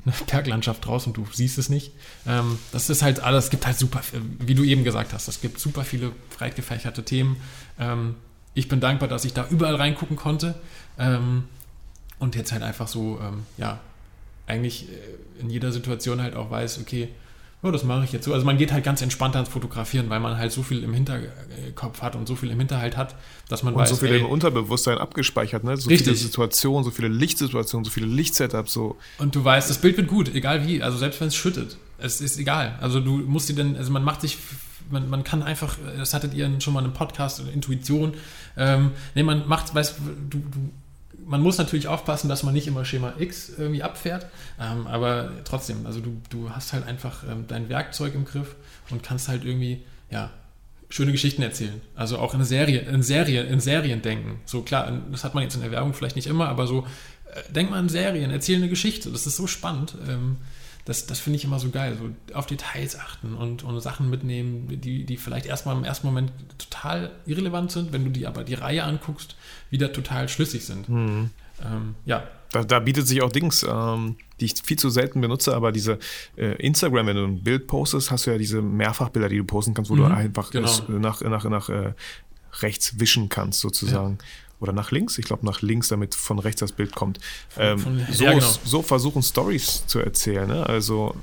eine 0.05 0.15
Berglandschaft 0.31 0.87
draus 0.87 1.07
und 1.07 1.17
du 1.17 1.27
siehst 1.33 1.59
es 1.59 1.69
nicht. 1.69 1.93
Ähm, 2.27 2.59
das 2.73 2.91
ist 2.91 3.03
halt 3.03 3.21
alles, 3.21 3.45
es 3.45 3.51
gibt 3.51 3.67
halt 3.67 3.77
super, 3.77 4.01
wie 4.39 4.55
du 4.55 4.65
eben 4.65 4.85
gesagt 4.85 5.13
hast, 5.13 5.29
es 5.29 5.41
gibt 5.41 5.59
super 5.59 5.85
viele 5.85 6.13
breit 6.37 6.57
gefächerte 6.57 7.05
Themen. 7.05 7.37
Ähm, 7.79 8.15
ich 8.55 8.69
bin 8.69 8.81
dankbar, 8.81 9.09
dass 9.09 9.25
ich 9.25 9.33
da 9.33 9.47
überall 9.51 9.75
reingucken 9.75 10.17
konnte 10.17 10.55
ähm, 10.99 11.45
und 12.21 12.37
jetzt 12.37 12.53
halt 12.53 12.63
einfach 12.63 12.87
so, 12.87 13.19
ähm, 13.21 13.43
ja, 13.57 13.81
eigentlich 14.47 14.89
äh, 14.89 15.41
in 15.41 15.51
jeder 15.51 15.73
Situation 15.73 16.23
halt 16.23 16.37
auch 16.37 16.51
weiß, 16.51 16.79
okay, 16.79 17.09
oh, 17.65 17.71
das 17.71 17.83
mache 17.83 18.05
ich 18.05 18.13
jetzt 18.13 18.27
so. 18.27 18.35
Also 18.35 18.45
man 18.45 18.59
geht 18.59 18.73
halt 18.73 18.85
ganz 18.85 19.01
entspannt 19.01 19.35
ans 19.37 19.49
Fotografieren, 19.49 20.11
weil 20.11 20.21
man 20.21 20.37
halt 20.37 20.53
so 20.53 20.63
viel 20.63 20.85
im 20.85 20.93
Hinterkopf 20.93 22.03
hat 22.03 22.15
und 22.15 22.29
so 22.29 22.37
viel 22.37 22.51
im 22.51 22.59
Hinterhalt 22.59 22.97
hat, 22.97 23.15
dass 23.49 23.63
man 23.63 23.73
Und 23.75 23.81
weiß, 23.81 23.89
so 23.89 23.97
viel 23.97 24.11
ey, 24.11 24.21
im 24.21 24.27
Unterbewusstsein 24.27 24.99
abgespeichert, 24.99 25.65
ne? 25.65 25.77
So 25.77 25.89
Richtig. 25.89 26.07
viele 26.07 26.17
Situationen, 26.17 26.85
so 26.85 26.91
viele 26.91 27.09
Lichtsituationen, 27.09 27.85
so 27.85 27.91
viele 27.91 28.07
Lichtsetups, 28.07 28.73
so. 28.73 28.97
Und 29.19 29.35
du 29.35 29.43
weißt, 29.43 29.71
das 29.71 29.79
Bild 29.79 29.97
wird 29.97 30.09
gut, 30.09 30.35
egal 30.35 30.67
wie. 30.67 30.83
Also 30.83 30.99
selbst 30.99 31.21
wenn 31.21 31.29
es 31.29 31.37
schüttet, 31.37 31.79
es 31.99 32.21
ist 32.21 32.39
egal. 32.39 32.79
Also 32.81 33.01
du 33.01 33.17
musst 33.17 33.49
dir 33.49 33.55
dann, 33.55 33.77
also 33.77 33.91
man 33.91 34.05
macht 34.05 34.21
sich, 34.21 34.37
man, 34.91 35.09
man 35.09 35.25
kann 35.25 35.43
einfach, 35.43 35.79
das 35.97 36.13
hattet 36.13 36.35
ihr 36.35 36.51
schon 36.61 36.75
mal 36.75 36.85
im 36.85 36.93
Podcast, 36.93 37.43
Intuition. 37.53 38.13
Ähm, 38.59 38.91
nee, 39.15 39.23
man 39.23 39.49
macht, 39.49 39.75
weißt 39.75 39.97
du, 40.31 40.39
du, 40.39 40.71
man 41.27 41.41
muss 41.41 41.59
natürlich 41.59 41.89
aufpassen, 41.89 42.29
dass 42.29 42.43
man 42.43 42.55
nicht 42.55 42.67
immer 42.67 42.85
Schema 42.85 43.15
X 43.19 43.51
irgendwie 43.57 43.83
abfährt. 43.83 44.27
Ähm, 44.61 44.87
aber 44.87 45.33
trotzdem, 45.45 45.87
also 45.87 46.01
du, 46.01 46.21
du 46.31 46.51
hast 46.51 46.73
halt 46.73 46.87
einfach 46.87 47.25
ähm, 47.29 47.45
dein 47.49 47.69
Werkzeug 47.69 48.15
im 48.15 48.25
Griff 48.25 48.55
und 48.91 49.03
kannst 49.03 49.29
halt 49.29 49.45
irgendwie, 49.45 49.83
ja, 50.11 50.31
schöne 50.89 51.13
Geschichten 51.13 51.43
erzählen. 51.43 51.81
Also 51.97 52.19
auch 52.19 52.35
in 52.35 52.45
Serie, 52.45 52.81
in 52.81 53.03
Serie, 53.03 53.43
in 53.43 53.61
Serien 53.61 54.03
denken. 54.03 54.41
So 54.45 54.63
klar, 54.63 54.93
das 55.11 55.25
hat 55.25 55.35
man 55.35 55.43
jetzt 55.43 55.55
in 55.55 55.63
der 55.63 55.71
Werbung 55.71 55.95
vielleicht 55.95 56.17
nicht 56.17 56.29
immer, 56.29 56.49
aber 56.49 56.67
so 56.67 56.87
äh, 57.33 57.53
denk 57.53 57.71
mal 57.71 57.79
an 57.79 57.89
Serien, 57.89 58.31
erzähl 58.31 58.57
eine 58.57 58.69
Geschichte. 58.69 59.11
Das 59.11 59.27
ist 59.27 59.37
so 59.37 59.47
spannend. 59.47 59.97
Ähm, 60.09 60.37
das, 60.85 61.07
das 61.07 61.19
finde 61.19 61.39
ich 61.39 61.45
immer 61.45 61.59
so 61.59 61.71
geil. 61.71 61.97
So 61.99 62.35
auf 62.37 62.47
Details 62.47 62.99
achten 62.99 63.35
und, 63.35 63.63
und 63.65 63.81
Sachen 63.81 64.11
mitnehmen, 64.11 64.81
die, 64.81 65.05
die 65.05 65.17
vielleicht 65.17 65.47
erstmal 65.47 65.77
im 65.77 65.85
ersten 65.85 66.07
Moment 66.07 66.33
total 66.59 67.11
irrelevant 67.27 67.73
sind, 67.73 67.93
wenn 67.93 68.05
du 68.05 68.11
die 68.11 68.27
aber 68.27 68.45
die 68.45 68.55
Reihe 68.55 68.85
anguckst, 68.85 69.37
wieder 69.71 69.93
total 69.93 70.29
schlüssig 70.29 70.65
sind. 70.67 70.89
Ähm, 70.89 71.31
ja, 72.05 72.25
Da, 72.53 72.65
da 72.65 72.81
bietet 72.81 73.07
sich 73.07 73.23
auch 73.23 73.33
Dings, 73.33 73.65
ähm, 73.69 74.17
die 74.41 74.47
ich 74.47 74.55
viel 74.63 74.79
zu 74.79 74.91
selten 74.91 75.21
benutze, 75.21 75.55
aber 75.55 75.73
diese 75.73 75.99
äh, 76.37 76.57
Instagram, 76.57 77.07
wenn 77.07 77.17
du 77.17 77.25
ein 77.25 77.43
Bild 77.43 77.67
postest, 77.67 78.11
hast 78.11 78.27
du 78.27 78.33
ja 78.33 78.39
diese 78.39 78.61
Mehrfachbilder, 78.61 79.29
die 79.29 79.39
du 79.39 79.45
posten 79.45 79.73
kannst, 79.75 79.91
wo 79.91 79.97
du 79.97 80.03
Mhm, 80.05 80.13
einfach 80.13 80.51
genau. 80.51 80.71
nach, 80.89 81.21
nach, 81.23 81.45
nach 81.45 81.69
äh, 81.69 81.95
rechts 82.61 83.01
wischen 83.01 83.29
kannst, 83.29 83.61
sozusagen. 83.61 84.19
Oder 84.65 84.73
nach 84.73 84.91
links, 84.91 85.19
ich 85.19 85.27
glaube 85.27 85.45
nach 85.47 85.61
links, 85.63 85.89
damit 85.89 86.15
von 86.15 86.39
rechts 86.39 86.61
das 86.61 86.73
Bild 86.73 86.95
kommt. 86.95 87.21
Ähm, 87.59 87.79
von- 87.79 88.07
so, 88.11 88.25
ja, 88.25 88.33
genau. 88.33 88.47
so 88.65 88.83
versuchen 88.83 89.23
Stories 89.23 89.87
zu 89.87 90.01
erzählen. 90.01 90.49
Ne? 90.49 90.67
Also 90.67 91.15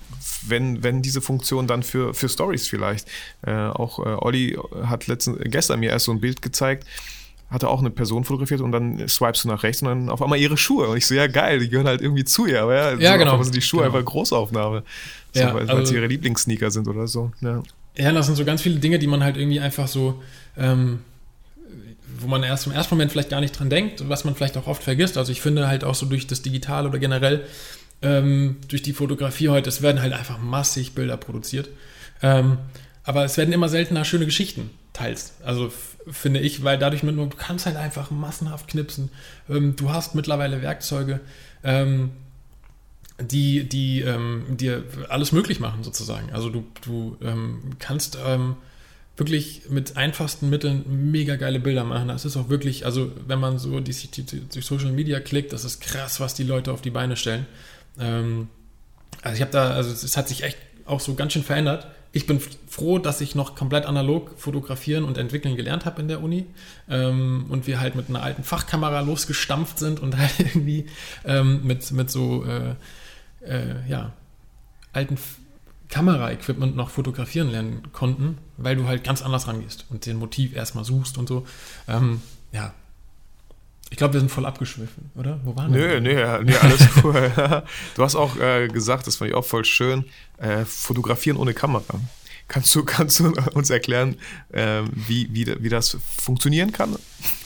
wenn, 0.48 0.84
wenn 0.84 1.02
diese 1.02 1.22
Funktion 1.22 1.66
dann 1.68 1.84
für, 1.84 2.14
für 2.14 2.30
Stories 2.30 2.68
vielleicht. 2.68 3.08
Äh, 3.46 3.52
auch 3.52 4.00
äh, 4.00 4.04
Olli 4.04 4.58
hat 4.84 5.08
letzten, 5.08 5.38
gestern 5.50 5.80
mir 5.80 5.90
erst 5.90 6.06
so 6.06 6.12
ein 6.12 6.22
Bild 6.22 6.42
gezeigt, 6.42 6.86
hatte 7.50 7.68
auch 7.68 7.80
eine 7.80 7.90
Person 7.90 8.24
fotografiert 8.24 8.62
und 8.62 8.72
dann 8.72 9.08
swipest 9.10 9.44
du 9.44 9.50
nach 9.50 9.64
rechts 9.64 9.82
und 9.82 9.90
dann 9.90 10.10
auf 10.10 10.22
einmal 10.22 10.40
ihre 10.40 10.56
Schuhe. 10.56 10.88
Und 10.88 10.98
ich 10.98 11.06
so, 11.08 11.16
ja 11.16 11.28
geil, 11.28 11.60
die 11.60 11.70
gehören 11.70 11.88
halt 11.88 12.02
irgendwie 12.02 12.24
zu 12.24 12.46
ihr. 12.46 12.62
Aber 12.62 12.76
ja, 12.76 12.92
Ja, 12.98 13.12
so, 13.14 13.18
genau. 13.18 13.32
einmal 13.32 13.44
sind 13.44 13.56
die 13.56 13.62
Schuhe 13.62 13.84
Genau. 13.84 13.96
einfach 13.98 14.06
Großaufnahme. 14.10 14.84
So, 15.34 15.40
Ja, 15.42 15.54
weil 15.54 15.70
also- 15.70 15.94
ihre 15.94 16.08
Lieblingssneaker 16.08 16.72
sind 16.72 16.88
oder 16.88 17.08
so. 17.08 17.32
Ja. 17.42 17.62
Ja, 17.98 18.12
das 18.14 18.28
sind 18.28 18.36
so 18.38 18.46
ganz 18.46 18.62
viele 18.62 18.80
Dinge, 18.80 19.00
die 19.00 19.08
man 19.08 19.22
halt 19.24 19.36
irgendwie 19.36 19.60
einfach 19.60 19.88
so, 19.90 20.22
ähm, 20.58 21.00
wo 22.22 22.28
man 22.28 22.44
erst 22.44 22.68
im 22.68 22.74
ersten 22.74 22.96
Moment 22.96 23.12
vielleicht 23.12 23.30
gar 23.30 23.42
nicht 23.42 23.58
dran 23.58 23.70
denkt, 23.70 24.08
was 24.08 24.24
man 24.26 24.36
vielleicht 24.36 24.58
auch 24.58 24.68
oft 24.68 24.84
vergisst. 24.84 25.18
Also 25.18 25.32
ich 25.32 25.42
finde 25.42 25.68
halt 25.68 25.84
auch 25.84 25.96
so 25.96 26.06
durch 26.06 26.28
das 26.28 26.42
Digitale 26.42 26.88
oder 26.88 27.00
generell 27.00 27.46
ähm, 28.02 28.58
durch 28.68 28.82
die 28.82 28.94
Fotografie 28.94 29.50
heute, 29.50 29.70
es 29.70 29.82
werden 29.82 30.02
halt 30.02 30.14
einfach 30.14 30.40
massig 30.40 30.94
Bilder 30.94 31.18
produziert. 31.18 31.70
Ähm, 32.22 32.58
aber 33.04 33.26
es 33.26 33.38
werden 33.38 33.54
immer 33.54 33.70
seltener 33.70 34.06
schöne 34.06 34.26
Geschichten, 34.26 34.70
teils. 34.94 35.34
Also 35.44 35.72
finde 36.10 36.40
ich, 36.40 36.64
weil 36.64 36.78
dadurch 36.78 37.04
mit, 37.04 37.18
du 37.18 37.30
kannst 37.30 37.66
halt 37.66 37.78
einfach 37.78 38.12
massenhaft 38.12 38.68
knipsen. 38.68 39.10
Ähm, 39.50 39.76
du 39.76 39.92
hast 39.92 40.16
mittlerweile 40.16 40.62
Werkzeuge, 40.62 41.20
ähm, 41.64 42.12
die, 43.20 43.68
die 43.68 44.02
ähm, 44.02 44.46
dir 44.50 44.84
alles 45.10 45.32
möglich 45.32 45.60
machen, 45.60 45.84
sozusagen. 45.84 46.32
Also 46.32 46.50
du, 46.50 46.66
du 46.84 47.18
ähm, 47.22 47.62
kannst 47.80 48.18
ähm, 48.26 48.56
wirklich 49.22 49.70
mit 49.70 49.98
einfachsten 49.98 50.50
Mitteln 50.50 51.12
mega 51.12 51.36
geile 51.36 51.60
Bilder 51.60 51.84
machen. 51.84 52.08
Das 52.08 52.26
ist 52.26 52.38
auch 52.38 52.50
wirklich, 52.50 52.88
also 52.88 53.12
wenn 53.28 53.40
man 53.40 53.60
so 53.60 53.80
die, 53.80 53.94
die, 53.94 54.24
die, 54.24 54.62
Social 54.62 54.92
Media 54.92 55.20
klickt, 55.20 55.54
das 55.54 55.64
ist 55.64 55.80
krass, 55.80 56.20
was 56.20 56.34
die 56.34 56.42
Leute 56.42 56.72
auf 56.72 56.82
die 56.82 56.90
Beine 56.90 57.16
stellen. 57.16 57.46
Ähm, 58.00 58.48
also 59.22 59.36
ich 59.36 59.42
habe 59.42 59.52
da, 59.52 59.74
also 59.74 59.92
es 59.92 60.18
hat 60.18 60.28
sich 60.28 60.42
echt 60.42 60.58
auch 60.86 61.00
so 61.00 61.14
ganz 61.14 61.34
schön 61.34 61.44
verändert. 61.44 61.86
Ich 62.14 62.26
bin 62.26 62.42
froh, 62.68 62.98
dass 62.98 63.22
ich 63.22 63.36
noch 63.36 63.54
komplett 63.54 63.86
analog 63.86 64.32
fotografieren 64.38 65.04
und 65.04 65.20
entwickeln 65.20 65.56
gelernt 65.56 65.86
habe 65.86 66.02
in 66.02 66.08
der 66.08 66.24
Uni 66.24 66.48
ähm, 66.90 67.46
und 67.50 67.68
wir 67.68 67.80
halt 67.80 67.94
mit 67.94 68.10
einer 68.10 68.24
alten 68.24 68.44
Fachkamera 68.44 69.02
losgestampft 69.02 69.78
sind 69.78 70.00
und 70.00 70.18
halt 70.18 70.34
irgendwie 70.40 70.88
ähm, 71.26 71.62
mit, 71.64 71.92
mit 71.92 72.10
so 72.10 72.44
äh, 72.44 72.74
äh, 73.48 73.88
ja, 73.88 74.14
alten 74.94 75.20
Kameraequipment 75.92 76.76
noch 76.76 76.90
fotografieren 76.90 77.52
lernen 77.52 77.92
konnten, 77.92 78.38
weil 78.58 78.76
du 78.76 78.88
halt 78.88 79.04
ganz 79.04 79.22
anders 79.22 79.48
rangehst 79.48 79.86
und 79.90 80.06
den 80.06 80.18
Motiv 80.18 80.56
erstmal 80.56 80.86
suchst 80.86 81.18
und 81.18 81.28
so. 81.28 81.46
Ähm, 81.88 82.22
ja. 82.52 82.74
Ich 83.90 83.98
glaube, 83.98 84.14
wir 84.14 84.22
sind 84.22 84.32
voll 84.32 84.46
abgeschwiffen, 84.46 85.12
oder? 85.16 85.42
Wo 85.44 85.54
waren 85.58 85.70
Nö, 85.70 85.90
wir? 85.90 86.02
nö, 86.02 86.18
ja, 86.18 86.42
nee, 86.42 86.56
alles 86.56 86.88
cool. 87.04 87.30
du 87.96 88.04
hast 88.04 88.16
auch 88.16 88.38
äh, 88.38 88.70
gesagt, 88.70 89.06
das 89.06 89.18
fand 89.18 89.32
ich 89.32 89.36
auch 89.36 89.44
voll 89.44 89.66
schön, 89.66 90.06
äh, 90.38 90.64
fotografieren 90.64 91.36
ohne 91.38 91.54
Kamera. 91.54 92.00
Kannst 92.48 92.74
du, 92.74 92.84
kannst 92.86 93.20
du 93.20 93.34
uns 93.54 93.70
erklären, 93.70 94.16
äh, 94.54 94.84
wie, 94.94 95.28
wie, 95.34 95.46
wie 95.62 95.70
das 95.70 95.98
funktionieren 96.18 96.72
kann? 96.72 96.96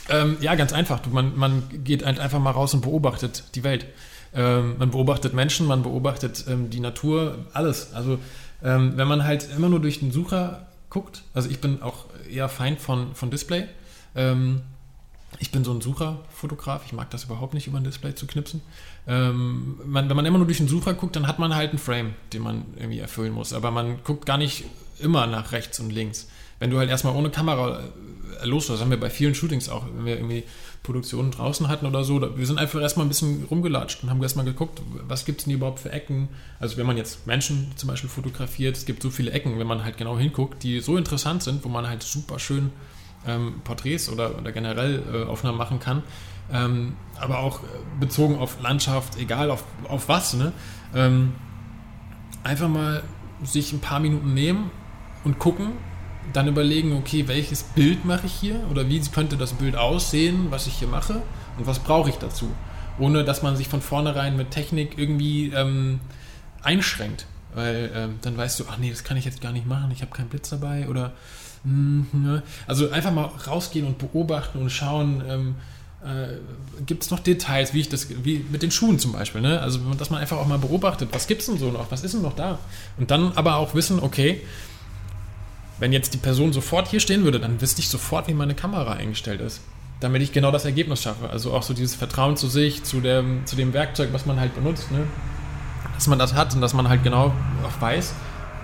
Ähm, 0.09 0.37
ja, 0.39 0.53
ganz 0.53 0.71
einfach. 0.71 0.99
Du, 0.99 1.09
man, 1.09 1.35
man 1.35 1.63
geht 1.83 2.05
halt 2.05 2.19
einfach 2.19 2.39
mal 2.39 2.51
raus 2.51 2.75
und 2.75 2.81
beobachtet 2.81 3.43
die 3.55 3.63
Welt. 3.63 3.87
Ähm, 4.35 4.75
man 4.77 4.91
beobachtet 4.91 5.33
Menschen, 5.33 5.65
man 5.65 5.81
beobachtet 5.81 6.45
ähm, 6.47 6.69
die 6.69 6.81
Natur, 6.81 7.37
alles. 7.53 7.93
Also 7.93 8.19
ähm, 8.63 8.93
wenn 8.95 9.07
man 9.07 9.23
halt 9.23 9.47
immer 9.55 9.69
nur 9.69 9.79
durch 9.79 9.99
den 9.99 10.11
Sucher 10.11 10.67
guckt, 10.89 11.23
also 11.33 11.49
ich 11.49 11.59
bin 11.59 11.81
auch 11.81 12.05
eher 12.29 12.49
Feind 12.49 12.79
von, 12.79 13.15
von 13.15 13.31
Display. 13.31 13.65
Ähm, 14.15 14.61
ich 15.39 15.51
bin 15.51 15.63
so 15.63 15.73
ein 15.73 15.81
Sucherfotograf, 15.81 16.83
ich 16.85 16.93
mag 16.93 17.09
das 17.09 17.25
überhaupt 17.25 17.53
nicht, 17.53 17.67
über 17.67 17.77
ein 17.77 17.83
Display 17.83 18.15
zu 18.15 18.27
knipsen. 18.27 18.61
Ähm, 19.07 19.79
man, 19.85 20.09
wenn 20.09 20.15
man 20.15 20.25
immer 20.25 20.37
nur 20.37 20.47
durch 20.47 20.59
den 20.59 20.67
Sucher 20.67 20.93
guckt, 20.93 21.15
dann 21.15 21.27
hat 21.27 21.39
man 21.39 21.55
halt 21.55 21.71
einen 21.71 21.79
Frame, 21.79 22.13
den 22.33 22.41
man 22.41 22.65
irgendwie 22.75 22.99
erfüllen 22.99 23.33
muss. 23.33 23.53
Aber 23.53 23.71
man 23.71 24.03
guckt 24.03 24.25
gar 24.25 24.37
nicht 24.37 24.65
immer 24.99 25.27
nach 25.27 25.51
rechts 25.51 25.79
und 25.79 25.91
links. 25.91 26.29
Wenn 26.59 26.69
du 26.69 26.77
halt 26.77 26.89
erstmal 26.89 27.15
ohne 27.15 27.29
Kamera 27.29 27.81
äh, 28.41 28.45
los, 28.45 28.67
das 28.67 28.79
haben 28.79 28.89
wir 28.89 28.99
bei 28.99 29.09
vielen 29.09 29.35
Shootings 29.35 29.69
auch, 29.69 29.85
wenn 29.95 30.05
wir 30.05 30.15
irgendwie 30.15 30.43
Produktionen 30.85 31.31
draußen 31.31 31.67
hatten 31.67 31.85
oder 31.85 32.03
so, 32.03 32.21
wir 32.37 32.45
sind 32.45 32.59
einfach 32.59 32.79
erstmal 32.79 33.05
ein 33.05 33.09
bisschen 33.09 33.45
rumgelatscht 33.49 34.03
und 34.03 34.09
haben 34.09 34.21
erstmal 34.21 34.45
geguckt, 34.45 34.81
was 35.07 35.25
gibt 35.25 35.39
es 35.39 35.45
denn 35.45 35.53
überhaupt 35.53 35.79
für 35.79 35.91
Ecken. 35.91 36.29
Also 36.59 36.77
wenn 36.77 36.85
man 36.85 36.95
jetzt 36.95 37.25
Menschen 37.25 37.71
zum 37.75 37.89
Beispiel 37.89 38.09
fotografiert, 38.09 38.77
es 38.77 38.85
gibt 38.85 39.01
so 39.01 39.09
viele 39.09 39.31
Ecken, 39.31 39.57
wenn 39.59 39.67
man 39.67 39.83
halt 39.83 39.97
genau 39.97 40.17
hinguckt, 40.17 40.63
die 40.63 40.79
so 40.79 40.95
interessant 40.95 41.43
sind, 41.43 41.65
wo 41.65 41.69
man 41.69 41.87
halt 41.87 42.03
super 42.03 42.39
schön 42.39 42.71
ähm, 43.27 43.61
Porträts 43.63 44.09
oder, 44.09 44.37
oder 44.37 44.51
generell 44.51 45.03
äh, 45.11 45.23
Aufnahmen 45.23 45.57
machen 45.57 45.79
kann. 45.79 46.03
Ähm, 46.51 46.95
aber 47.19 47.39
auch 47.39 47.63
äh, 47.63 47.65
bezogen 47.99 48.37
auf 48.37 48.61
Landschaft, 48.61 49.17
egal 49.17 49.49
auf, 49.49 49.63
auf 49.87 50.07
was, 50.07 50.35
ne? 50.35 50.53
Ähm, 50.93 51.33
einfach 52.43 52.69
mal 52.69 53.01
sich 53.43 53.73
ein 53.73 53.79
paar 53.79 53.99
Minuten 53.99 54.35
nehmen 54.35 54.69
und 55.23 55.39
gucken, 55.39 55.71
dann 56.33 56.47
überlegen, 56.47 56.93
okay, 56.97 57.27
welches 57.27 57.63
Bild 57.63 58.05
mache 58.05 58.27
ich 58.27 58.33
hier 58.33 58.59
oder 58.71 58.89
wie 58.89 58.99
könnte 59.01 59.37
das 59.37 59.53
Bild 59.53 59.75
aussehen, 59.75 60.47
was 60.49 60.67
ich 60.67 60.73
hier 60.73 60.87
mache 60.87 61.21
und 61.57 61.67
was 61.67 61.79
brauche 61.79 62.09
ich 62.09 62.15
dazu, 62.15 62.49
ohne 62.99 63.23
dass 63.23 63.41
man 63.43 63.55
sich 63.55 63.67
von 63.67 63.81
vornherein 63.81 64.35
mit 64.35 64.51
Technik 64.51 64.97
irgendwie 64.97 65.51
ähm, 65.55 65.99
einschränkt, 66.61 67.25
weil 67.53 67.91
ähm, 67.95 68.15
dann 68.21 68.37
weißt 68.37 68.59
du, 68.59 68.65
ach 68.69 68.77
nee, 68.77 68.89
das 68.89 69.03
kann 69.03 69.17
ich 69.17 69.25
jetzt 69.25 69.41
gar 69.41 69.51
nicht 69.51 69.67
machen, 69.67 69.91
ich 69.91 70.01
habe 70.01 70.11
keinen 70.11 70.29
Blitz 70.29 70.49
dabei 70.49 70.87
oder 70.89 71.13
hm, 71.63 72.07
ne? 72.13 72.43
also 72.67 72.89
einfach 72.91 73.11
mal 73.11 73.29
rausgehen 73.47 73.87
und 73.87 73.97
beobachten 73.97 74.59
und 74.59 74.69
schauen, 74.69 75.23
ähm, 75.27 75.55
äh, 76.05 76.37
gibt 76.85 77.03
es 77.03 77.11
noch 77.11 77.19
Details, 77.19 77.73
wie 77.73 77.79
ich 77.79 77.89
das, 77.89 78.07
wie 78.23 78.45
mit 78.51 78.61
den 78.61 78.69
Schuhen 78.69 78.99
zum 78.99 79.13
Beispiel, 79.13 79.41
ne? 79.41 79.59
Also 79.59 79.79
dass 79.97 80.11
man 80.11 80.21
einfach 80.21 80.37
auch 80.37 80.45
mal 80.45 80.59
beobachtet, 80.59 81.09
was 81.11 81.25
gibt 81.25 81.41
es 81.41 81.47
denn 81.47 81.57
so 81.57 81.71
noch, 81.71 81.89
was 81.89 82.03
ist 82.03 82.13
denn 82.13 82.21
noch 82.21 82.35
da? 82.35 82.59
Und 82.97 83.09
dann 83.09 83.31
aber 83.35 83.55
auch 83.55 83.73
wissen, 83.73 83.99
okay, 83.99 84.41
wenn 85.79 85.91
jetzt 85.91 86.13
die 86.13 86.17
Person 86.17 86.53
sofort 86.53 86.87
hier 86.87 86.99
stehen 86.99 87.23
würde, 87.23 87.39
dann 87.39 87.61
wüsste 87.61 87.81
ich 87.81 87.89
sofort, 87.89 88.27
wie 88.27 88.33
meine 88.33 88.55
Kamera 88.55 88.93
eingestellt 88.93 89.41
ist. 89.41 89.61
Damit 89.99 90.21
ich 90.21 90.31
genau 90.31 90.51
das 90.51 90.65
Ergebnis 90.65 91.01
schaffe. 91.01 91.29
Also 91.29 91.53
auch 91.53 91.63
so 91.63 91.73
dieses 91.73 91.95
Vertrauen 91.95 92.37
zu 92.37 92.47
sich, 92.47 92.83
zu 92.83 93.01
dem, 93.01 93.45
zu 93.45 93.55
dem 93.55 93.73
Werkzeug, 93.73 94.09
was 94.11 94.25
man 94.25 94.39
halt 94.39 94.53
benutzt, 94.55 94.91
ne? 94.91 95.07
Dass 95.95 96.07
man 96.07 96.19
das 96.19 96.33
hat 96.33 96.53
und 96.53 96.61
dass 96.61 96.73
man 96.73 96.89
halt 96.89 97.03
genau 97.03 97.31
auch 97.63 97.81
weiß, 97.81 98.13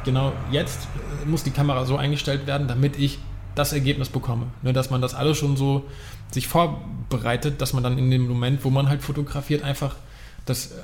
genau 0.03 0.33
jetzt 0.51 0.87
äh, 1.23 1.25
muss 1.25 1.43
die 1.43 1.51
Kamera 1.51 1.85
so 1.85 1.95
eingestellt 1.95 2.47
werden, 2.47 2.67
damit 2.67 2.97
ich 2.97 3.19
das 3.55 3.73
Ergebnis 3.73 4.09
bekomme. 4.09 4.47
Ne? 4.61 4.73
Dass 4.73 4.89
man 4.89 5.01
das 5.01 5.13
alles 5.13 5.37
schon 5.37 5.57
so 5.57 5.85
sich 6.31 6.47
vorbereitet, 6.47 7.61
dass 7.61 7.73
man 7.73 7.83
dann 7.83 7.97
in 7.97 8.09
dem 8.11 8.27
Moment, 8.27 8.63
wo 8.63 8.69
man 8.69 8.89
halt 8.89 9.01
fotografiert, 9.01 9.63
einfach 9.63 9.95
das 10.45 10.71
äh, 10.71 10.75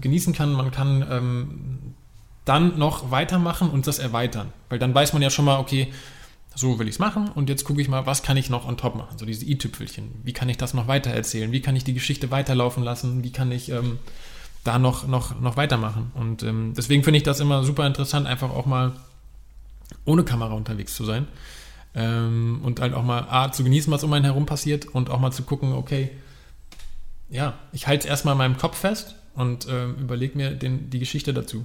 genießen 0.00 0.32
kann. 0.32 0.52
Man 0.52 0.70
kann 0.70 1.06
ähm, 1.10 1.78
dann 2.46 2.78
noch 2.78 3.10
weitermachen 3.10 3.68
und 3.68 3.86
das 3.86 3.98
erweitern. 3.98 4.52
Weil 4.70 4.78
dann 4.78 4.94
weiß 4.94 5.12
man 5.12 5.20
ja 5.20 5.28
schon 5.28 5.44
mal, 5.44 5.58
okay, 5.58 5.92
so 6.54 6.78
will 6.78 6.88
ich 6.88 6.94
es 6.94 6.98
machen 6.98 7.28
und 7.28 7.50
jetzt 7.50 7.64
gucke 7.64 7.82
ich 7.82 7.88
mal, 7.88 8.06
was 8.06 8.22
kann 8.22 8.38
ich 8.38 8.48
noch 8.48 8.66
on 8.66 8.78
top 8.78 8.94
machen? 8.94 9.18
So 9.18 9.26
diese 9.26 9.44
i-Tüpfelchen. 9.44 10.08
Wie 10.24 10.32
kann 10.32 10.48
ich 10.48 10.56
das 10.56 10.72
noch 10.72 10.88
weiter 10.88 11.10
erzählen? 11.10 11.52
Wie 11.52 11.60
kann 11.60 11.76
ich 11.76 11.84
die 11.84 11.92
Geschichte 11.92 12.30
weiterlaufen 12.30 12.82
lassen? 12.82 13.22
Wie 13.22 13.32
kann 13.32 13.52
ich 13.52 13.68
ähm, 13.68 13.98
da 14.66 14.78
noch, 14.78 15.06
noch, 15.06 15.38
noch 15.40 15.56
weitermachen. 15.56 16.10
Und 16.14 16.42
ähm, 16.42 16.72
deswegen 16.76 17.04
finde 17.04 17.18
ich 17.18 17.22
das 17.22 17.40
immer 17.40 17.62
super 17.62 17.86
interessant, 17.86 18.26
einfach 18.26 18.50
auch 18.50 18.66
mal 18.66 18.92
ohne 20.04 20.24
Kamera 20.24 20.54
unterwegs 20.54 20.94
zu 20.94 21.04
sein. 21.04 21.28
Ähm, 21.94 22.60
und 22.62 22.80
halt 22.80 22.94
auch 22.94 23.02
mal 23.02 23.26
A, 23.30 23.52
zu 23.52 23.64
genießen, 23.64 23.92
was 23.92 24.04
um 24.04 24.12
einen 24.12 24.24
herum 24.24 24.46
passiert 24.46 24.86
und 24.86 25.10
auch 25.10 25.20
mal 25.20 25.30
zu 25.30 25.44
gucken, 25.44 25.72
okay, 25.72 26.10
ja, 27.30 27.54
ich 27.72 27.86
halte 27.86 28.04
es 28.04 28.10
erstmal 28.10 28.32
in 28.32 28.38
meinem 28.38 28.58
Kopf 28.58 28.78
fest 28.78 29.16
und 29.34 29.66
ähm, 29.68 29.96
überlege 30.00 30.36
mir 30.36 30.50
den, 30.50 30.90
die 30.90 30.98
Geschichte 30.98 31.32
dazu. 31.32 31.64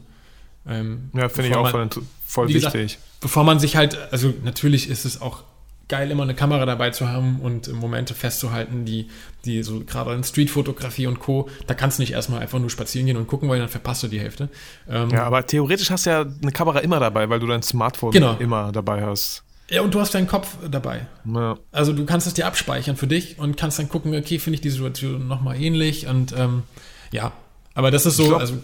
Ähm, 0.67 1.09
ja, 1.13 1.29
finde 1.29 1.49
ich 1.49 1.55
auch 1.55 1.71
man, 1.73 1.89
voll, 1.89 2.03
voll 2.25 2.47
wichtig. 2.49 2.71
Gesagt, 2.71 2.99
bevor 3.19 3.43
man 3.43 3.59
sich 3.59 3.75
halt, 3.75 3.97
also 4.11 4.33
natürlich 4.43 4.89
ist 4.89 5.05
es 5.05 5.21
auch 5.21 5.43
geil, 5.91 6.09
immer 6.09 6.23
eine 6.23 6.33
Kamera 6.33 6.65
dabei 6.65 6.91
zu 6.91 7.09
haben 7.09 7.41
und 7.41 7.71
Momente 7.73 8.13
festzuhalten, 8.13 8.85
die, 8.85 9.09
die 9.43 9.61
so 9.61 9.81
gerade 9.81 10.13
in 10.13 10.23
Streetfotografie 10.23 11.05
und 11.05 11.19
Co., 11.19 11.49
da 11.67 11.73
kannst 11.73 11.97
du 11.97 12.03
nicht 12.03 12.13
erstmal 12.13 12.39
einfach 12.39 12.59
nur 12.59 12.69
spazieren 12.69 13.07
gehen 13.07 13.17
und 13.17 13.27
gucken, 13.27 13.49
weil 13.49 13.59
dann 13.59 13.67
verpasst 13.67 14.01
du 14.01 14.07
die 14.07 14.19
Hälfte. 14.19 14.47
Ähm, 14.89 15.09
ja, 15.09 15.25
aber 15.25 15.45
theoretisch 15.45 15.91
hast 15.91 16.05
du 16.05 16.11
ja 16.11 16.21
eine 16.21 16.51
Kamera 16.53 16.79
immer 16.79 17.01
dabei, 17.01 17.29
weil 17.29 17.41
du 17.41 17.47
dein 17.47 17.61
Smartphone 17.61 18.11
genau. 18.11 18.37
immer 18.39 18.71
dabei 18.71 19.03
hast. 19.03 19.43
Ja, 19.69 19.81
und 19.81 19.93
du 19.93 19.99
hast 19.99 20.15
deinen 20.15 20.27
Kopf 20.27 20.55
dabei. 20.69 21.07
Ja. 21.25 21.57
Also 21.73 21.91
du 21.91 22.05
kannst 22.05 22.25
es 22.25 22.33
dir 22.33 22.47
abspeichern 22.47 22.95
für 22.95 23.07
dich 23.07 23.37
und 23.37 23.57
kannst 23.57 23.77
dann 23.77 23.89
gucken, 23.89 24.15
okay, 24.15 24.39
finde 24.39 24.55
ich 24.55 24.61
die 24.61 24.69
Situation 24.69 25.27
nochmal 25.27 25.61
ähnlich 25.61 26.07
und 26.07 26.33
ähm, 26.37 26.63
ja, 27.11 27.33
aber 27.73 27.91
das 27.91 28.05
ist 28.05 28.15
so, 28.15 28.27
glaub, 28.27 28.39
also 28.39 28.55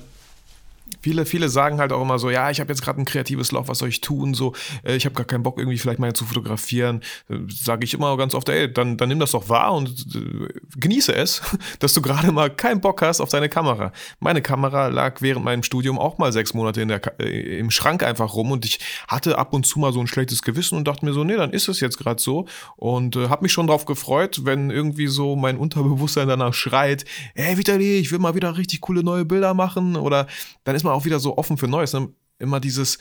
Viele, 1.08 1.26
viele 1.26 1.48
sagen 1.48 1.80
halt 1.80 1.94
auch 1.94 2.02
immer 2.02 2.20
so, 2.20 2.30
ja, 2.30 2.52
ich 2.52 2.60
habe 2.60 2.70
jetzt 2.70 2.82
gerade 2.82 3.00
ein 3.00 3.06
kreatives 3.06 3.54
Loch, 3.54 3.70
was 3.70 3.78
soll 3.78 3.88
ich 3.88 4.02
tun? 4.02 4.34
So, 4.34 4.52
äh, 4.84 4.98
ich 4.98 5.06
habe 5.06 5.16
gar 5.16 5.24
keinen 5.24 5.42
Bock, 5.42 5.58
irgendwie 5.58 5.78
vielleicht 5.78 6.00
mal 6.00 6.12
zu 6.12 6.26
fotografieren. 6.26 7.00
Äh, 7.30 7.38
Sage 7.48 7.86
ich 7.86 7.94
immer 7.94 8.18
ganz 8.18 8.34
oft, 8.34 8.50
ey, 8.50 8.70
dann, 8.72 8.98
dann 8.98 9.08
nimm 9.08 9.22
das 9.22 9.32
doch 9.32 9.48
wahr 9.48 9.74
und 9.74 9.88
äh, 10.14 10.50
genieße 10.76 11.16
es, 11.16 11.42
dass 11.80 11.94
du 11.94 12.02
gerade 12.02 12.34
mal 12.34 12.50
keinen 12.50 12.82
Bock 12.82 13.02
hast 13.02 13.22
auf 13.22 13.30
deine 13.30 13.48
Kamera. 13.48 13.94
Meine 14.20 14.42
Kamera 14.42 14.88
lag 14.88 15.22
während 15.22 15.46
meinem 15.46 15.64
Studium 15.64 15.98
auch 15.98 16.18
mal 16.18 16.34
sechs 16.34 16.54
Monate 16.54 16.82
in 16.82 16.90
der, 16.90 17.00
äh, 17.22 17.58
im 17.58 17.72
Schrank 17.72 18.04
einfach 18.04 18.34
rum 18.34 18.52
und 18.52 18.66
ich 18.66 18.80
hatte 19.08 19.38
ab 19.38 19.54
und 19.54 19.66
zu 19.66 19.80
mal 19.80 19.94
so 19.94 20.02
ein 20.02 20.08
schlechtes 20.08 20.42
Gewissen 20.42 20.78
und 20.78 20.90
dachte 20.90 21.06
mir 21.06 21.14
so, 21.14 21.24
nee, 21.24 21.38
dann 21.38 21.52
ist 21.52 21.70
es 21.70 21.80
jetzt 21.80 21.98
gerade 21.98 22.22
so 22.22 22.48
und 22.76 23.16
äh, 23.16 23.30
habe 23.30 23.44
mich 23.44 23.54
schon 23.54 23.68
drauf 23.68 23.86
gefreut, 23.86 24.42
wenn 24.44 24.72
irgendwie 24.72 25.08
so 25.08 25.38
mein 25.38 25.56
Unterbewusstsein 25.56 26.28
danach 26.28 26.54
schreit, 26.54 27.06
ey, 27.34 27.58
Vitali, 27.58 27.96
ich 27.96 28.12
will 28.12 28.20
mal 28.20 28.36
wieder 28.36 28.58
richtig 28.58 28.82
coole 28.82 29.04
neue 29.04 29.24
Bilder 29.24 29.54
machen 29.54 29.96
oder 29.96 30.28
dann 30.66 30.76
ist 30.76 30.84
man 30.84 30.97
auch 30.98 31.06
wieder 31.06 31.20
so 31.20 31.38
offen 31.38 31.58
für 31.58 31.68
Neues. 31.68 31.94
Ne? 31.94 32.10
Immer 32.40 32.60
dieses, 32.60 32.98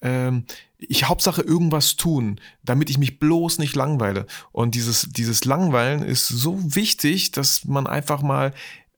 ähm, 0.00 0.44
ich 0.78 1.04
Hauptsache 1.04 1.42
irgendwas 1.42 1.96
tun, 1.96 2.40
damit 2.62 2.90
ich 2.90 2.98
mich 2.98 3.18
bloß 3.18 3.58
nicht 3.58 3.76
langweile. 3.76 4.26
Und 4.50 4.74
dieses, 4.74 5.08
dieses 5.10 5.44
Langweilen 5.44 6.02
ist 6.02 6.28
so 6.28 6.58
wichtig, 6.74 7.30
dass 7.32 7.64
man 7.64 7.86
einfach 7.86 8.22
mal 8.22 8.52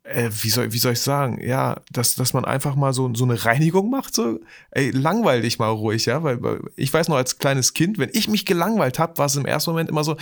äh, 0.05 0.31
wie, 0.43 0.51
soll, 0.51 0.73
wie 0.73 0.79
soll 0.79 0.93
ich 0.93 1.01
sagen, 1.01 1.41
ja, 1.43 1.81
dass, 1.91 2.15
dass 2.15 2.35
man 2.35 2.45
einfach 2.45 2.75
mal 2.77 2.93
so, 2.93 3.11
so 3.15 3.25
eine 3.25 3.43
Reinigung 3.43 3.91
macht, 3.91 4.15
so, 4.15 4.39
ey, 4.71 4.91
langweil 4.91 5.41
dich 5.41 5.59
mal 5.59 5.69
ruhig, 5.69 6.05
ja, 6.05 6.23
weil, 6.23 6.43
weil 6.43 6.61
ich 6.77 6.93
weiß 6.93 7.09
noch 7.09 7.17
als 7.17 7.39
kleines 7.39 7.73
Kind, 7.73 7.97
wenn 7.99 8.11
ich 8.13 8.29
mich 8.29 8.45
gelangweilt 8.45 8.99
habe, 8.99 9.17
war 9.17 9.27
es 9.27 9.37
im 9.37 9.47
ersten 9.47 9.71
Moment 9.71 9.89
immer 9.89 10.05
so, 10.05 10.17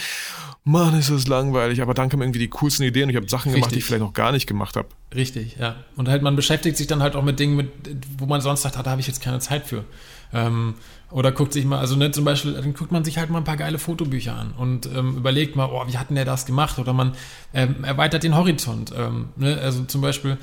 Mann, 0.62 0.96
ist 0.96 1.10
das 1.10 1.26
langweilig, 1.26 1.82
aber 1.82 1.94
dann 1.94 2.08
kamen 2.08 2.22
irgendwie 2.22 2.38
die 2.38 2.48
coolsten 2.48 2.84
Ideen 2.84 3.04
und 3.04 3.10
ich 3.10 3.16
habe 3.16 3.28
Sachen 3.28 3.48
Richtig. 3.48 3.60
gemacht, 3.60 3.74
die 3.74 3.78
ich 3.78 3.84
vielleicht 3.84 4.02
noch 4.02 4.12
gar 4.12 4.30
nicht 4.30 4.46
gemacht 4.46 4.76
habe. 4.76 4.88
Richtig, 5.12 5.56
ja. 5.58 5.74
Und 5.96 6.08
halt, 6.08 6.22
man 6.22 6.36
beschäftigt 6.36 6.76
sich 6.76 6.86
dann 6.86 7.02
halt 7.02 7.16
auch 7.16 7.24
mit 7.24 7.40
Dingen, 7.40 7.56
mit, 7.56 7.72
wo 8.18 8.26
man 8.26 8.40
sonst 8.40 8.62
sagt, 8.62 8.76
ah, 8.76 8.84
da 8.84 8.92
habe 8.92 9.00
ich 9.00 9.08
jetzt 9.08 9.20
keine 9.20 9.40
Zeit 9.40 9.66
für. 9.66 9.84
Ähm, 10.32 10.74
oder 11.10 11.30
guckt 11.30 11.52
sich 11.52 11.64
mal, 11.64 11.78
also 11.78 11.94
ne, 11.96 12.10
zum 12.10 12.24
Beispiel, 12.24 12.54
dann 12.54 12.72
guckt 12.72 12.90
man 12.90 13.04
sich 13.04 13.18
halt 13.18 13.28
mal 13.28 13.38
ein 13.38 13.44
paar 13.44 13.56
geile 13.56 13.78
Fotobücher 13.78 14.34
an 14.34 14.52
und 14.52 14.86
ähm, 14.86 15.16
überlegt 15.16 15.56
mal, 15.56 15.68
oh, 15.70 15.84
wie 15.86 15.98
hat 15.98 16.08
denn 16.08 16.16
der 16.16 16.24
das 16.24 16.46
gemacht? 16.46 16.78
Oder 16.78 16.92
man 16.92 17.12
ähm, 17.52 17.84
erweitert 17.84 18.22
den 18.22 18.34
Horizont. 18.34 18.92
Ähm, 18.96 19.28
ne? 19.36 19.58
Also 19.58 19.84
zum 19.84 20.00
Beispiel, 20.00 20.38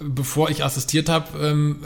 bevor 0.00 0.50
ich 0.50 0.64
assistiert 0.64 1.08
habe, 1.08 1.38
ähm, 1.38 1.84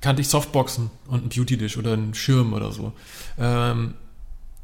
kannte 0.00 0.22
ich 0.22 0.28
Softboxen 0.28 0.90
und 1.06 1.20
einen 1.20 1.28
Beauty-Dish 1.28 1.76
oder 1.76 1.92
einen 1.92 2.14
Schirm 2.14 2.52
oder 2.52 2.72
so. 2.72 2.92
Ähm, 3.38 3.94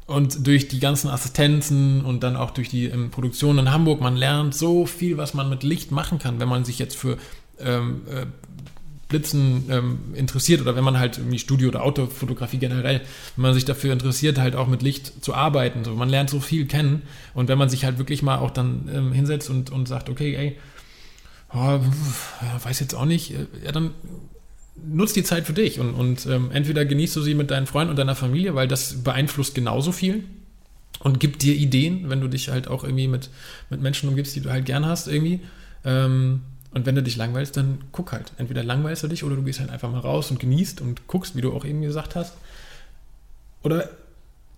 und 0.07 0.45
durch 0.45 0.67
die 0.67 0.79
ganzen 0.79 1.09
Assistenzen 1.09 2.05
und 2.05 2.23
dann 2.23 2.35
auch 2.35 2.51
durch 2.51 2.69
die 2.69 2.85
ähm, 2.85 3.09
Produktion 3.09 3.57
in 3.57 3.71
Hamburg, 3.71 4.01
man 4.01 4.15
lernt 4.15 4.53
so 4.53 4.85
viel, 4.85 5.17
was 5.17 5.33
man 5.33 5.49
mit 5.49 5.63
Licht 5.63 5.91
machen 5.91 6.19
kann, 6.19 6.39
wenn 6.39 6.47
man 6.49 6.63
sich 6.63 6.77
jetzt 6.77 6.95
für 6.95 7.17
ähm, 7.59 8.01
äh, 8.09 8.25
Blitzen 9.07 9.65
ähm, 9.69 9.99
interessiert 10.15 10.61
oder 10.61 10.75
wenn 10.75 10.83
man 10.83 10.97
halt 10.97 11.17
irgendwie 11.17 11.37
Studio- 11.37 11.69
oder 11.69 11.83
Autofotografie 11.83 12.57
generell, 12.57 13.01
wenn 13.35 13.41
man 13.41 13.53
sich 13.53 13.65
dafür 13.65 13.93
interessiert, 13.93 14.39
halt 14.39 14.55
auch 14.55 14.67
mit 14.67 14.81
Licht 14.81 15.23
zu 15.23 15.35
arbeiten. 15.35 15.83
So, 15.83 15.93
man 15.93 16.09
lernt 16.09 16.29
so 16.29 16.39
viel 16.39 16.65
kennen 16.65 17.03
und 17.33 17.47
wenn 17.47 17.57
man 17.57 17.69
sich 17.69 17.85
halt 17.85 17.99
wirklich 17.99 18.23
mal 18.23 18.37
auch 18.37 18.51
dann 18.51 18.89
ähm, 18.91 19.13
hinsetzt 19.13 19.49
und, 19.49 19.69
und 19.69 19.87
sagt, 19.87 20.09
okay, 20.09 20.35
ey, 20.35 20.57
oh, 21.53 21.79
weiß 22.63 22.79
jetzt 22.79 22.95
auch 22.95 23.05
nicht, 23.05 23.31
äh, 23.31 23.45
ja, 23.63 23.71
dann 23.71 23.91
nutzt 24.75 25.15
die 25.15 25.23
Zeit 25.23 25.45
für 25.45 25.53
dich 25.53 25.79
und, 25.79 25.93
und 25.93 26.25
ähm, 26.25 26.49
entweder 26.51 26.83
genießt 26.83 27.15
du 27.15 27.21
sie 27.21 27.35
mit 27.35 27.51
deinen 27.51 27.67
Freunden 27.67 27.91
und 27.91 27.99
deiner 27.99 28.15
Familie, 28.15 28.55
weil 28.55 28.67
das 28.67 29.03
beeinflusst 29.03 29.55
genauso 29.55 29.91
viel 29.91 30.23
und 30.99 31.19
gibt 31.19 31.43
dir 31.43 31.53
Ideen, 31.53 32.09
wenn 32.09 32.21
du 32.21 32.27
dich 32.27 32.49
halt 32.49 32.67
auch 32.67 32.83
irgendwie 32.83 33.07
mit, 33.07 33.29
mit 33.69 33.81
Menschen 33.81 34.09
umgibst, 34.09 34.35
die 34.35 34.41
du 34.41 34.49
halt 34.49 34.65
gern 34.65 34.85
hast 34.85 35.07
irgendwie. 35.07 35.41
Ähm, 35.83 36.41
und 36.75 36.85
wenn 36.85 36.93
du 36.93 37.01
dich 37.01 37.15
langweilst, 37.15 37.55
dann 37.55 37.79
guck 37.93 38.11
halt. 38.11 38.33
Entweder 38.37 38.61
langweilst 38.61 39.01
du 39.01 39.07
dich 39.07 39.23
oder 39.23 39.37
du 39.37 39.43
gehst 39.43 39.61
halt 39.61 39.69
einfach 39.69 39.89
mal 39.89 40.01
raus 40.01 40.29
und 40.29 40.41
genießt 40.41 40.81
und 40.81 41.07
guckst, 41.07 41.33
wie 41.35 41.41
du 41.41 41.53
auch 41.53 41.63
eben 41.63 41.81
gesagt 41.81 42.15
hast. 42.15 42.33
Oder 43.63 43.89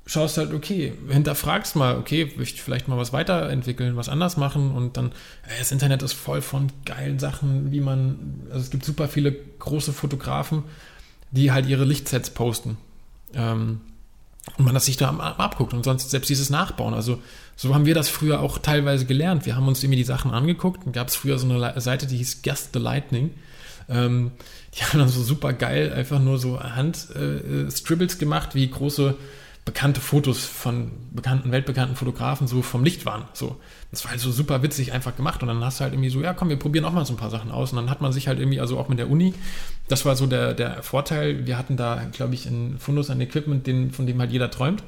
schaust 0.07 0.39
halt, 0.39 0.51
okay, 0.51 0.93
hinterfragst 1.09 1.75
mal, 1.75 1.95
okay, 1.95 2.33
möchte 2.35 2.55
ich 2.55 2.63
vielleicht 2.63 2.87
mal 2.87 2.97
was 2.97 3.13
weiterentwickeln, 3.13 3.97
was 3.97 4.09
anders 4.09 4.35
machen 4.35 4.71
und 4.71 4.97
dann, 4.97 5.09
äh, 5.45 5.59
das 5.59 5.71
Internet 5.71 6.01
ist 6.01 6.13
voll 6.13 6.41
von 6.41 6.71
geilen 6.85 7.19
Sachen, 7.19 7.71
wie 7.71 7.81
man, 7.81 8.41
also 8.49 8.61
es 8.61 8.71
gibt 8.71 8.83
super 8.83 9.07
viele 9.07 9.33
große 9.59 9.93
Fotografen, 9.93 10.63
die 11.29 11.51
halt 11.51 11.67
ihre 11.67 11.85
Lichtsets 11.85 12.31
posten. 12.31 12.77
Ähm, 13.35 13.81
und 14.57 14.65
man 14.65 14.73
das 14.73 14.85
sich 14.85 14.97
da 14.97 15.09
abguckt 15.09 15.73
und 15.73 15.83
sonst 15.83 16.09
selbst 16.09 16.29
dieses 16.29 16.49
Nachbauen. 16.49 16.95
Also 16.95 17.21
so 17.57 17.73
haben 17.73 17.87
wir 17.87 17.95
das 17.95 18.07
früher 18.07 18.39
auch 18.39 18.59
teilweise 18.59 19.05
gelernt. 19.05 19.47
Wir 19.47 19.55
haben 19.55 19.67
uns 19.67 19.83
irgendwie 19.83 19.97
die 19.97 20.03
Sachen 20.03 20.31
angeguckt. 20.31 20.85
Dann 20.85 20.93
gab 20.93 21.07
es 21.07 21.15
früher 21.15 21.39
so 21.39 21.49
eine 21.49 21.81
Seite, 21.81 22.05
die 22.05 22.17
hieß 22.17 22.43
Guest 22.43 22.69
the 22.73 22.79
Lightning. 22.79 23.31
Ähm, 23.89 24.31
die 24.75 24.83
haben 24.83 24.99
dann 24.99 25.09
so 25.09 25.23
super 25.23 25.53
geil 25.53 25.91
einfach 25.91 26.19
nur 26.19 26.37
so 26.37 26.59
Hand-Scribbles 26.61 28.15
äh, 28.15 28.17
gemacht, 28.19 28.53
wie 28.53 28.69
große 28.69 29.15
bekannte 29.65 29.99
Fotos 29.99 30.45
von 30.45 30.91
bekannten, 31.11 31.51
weltbekannten 31.51 31.97
Fotografen 31.97 32.47
so 32.47 32.61
vom 32.61 32.83
Licht 32.85 33.05
waren. 33.05 33.25
So. 33.33 33.57
Das 33.89 34.03
war 34.05 34.11
halt 34.11 34.21
so 34.21 34.31
super 34.31 34.61
witzig 34.61 34.93
einfach 34.93 35.15
gemacht. 35.15 35.41
Und 35.41 35.47
dann 35.47 35.61
hast 35.63 35.79
du 35.79 35.83
halt 35.83 35.93
irgendwie 35.93 36.09
so, 36.09 36.21
ja 36.21 36.33
komm, 36.33 36.49
wir 36.49 36.59
probieren 36.59 36.85
auch 36.85 36.93
mal 36.93 37.05
so 37.05 37.13
ein 37.13 37.17
paar 37.17 37.31
Sachen 37.31 37.49
aus. 37.49 37.71
Und 37.71 37.77
dann 37.77 37.89
hat 37.89 38.01
man 38.01 38.13
sich 38.13 38.27
halt 38.27 38.37
irgendwie, 38.37 38.59
also 38.61 38.77
auch 38.77 38.87
mit 38.87 38.99
der 38.99 39.09
Uni, 39.09 39.33
das 39.87 40.05
war 40.05 40.15
so 40.15 40.27
der, 40.27 40.53
der 40.53 40.83
Vorteil. 40.83 41.47
Wir 41.47 41.57
hatten 41.57 41.75
da, 41.75 42.05
glaube 42.11 42.35
ich, 42.35 42.45
ein 42.45 42.77
Fundus 42.77 43.09
an 43.09 43.19
Equipment, 43.19 43.65
den, 43.65 43.89
von 43.91 44.05
dem 44.05 44.19
halt 44.19 44.31
jeder 44.31 44.51
träumt. 44.51 44.83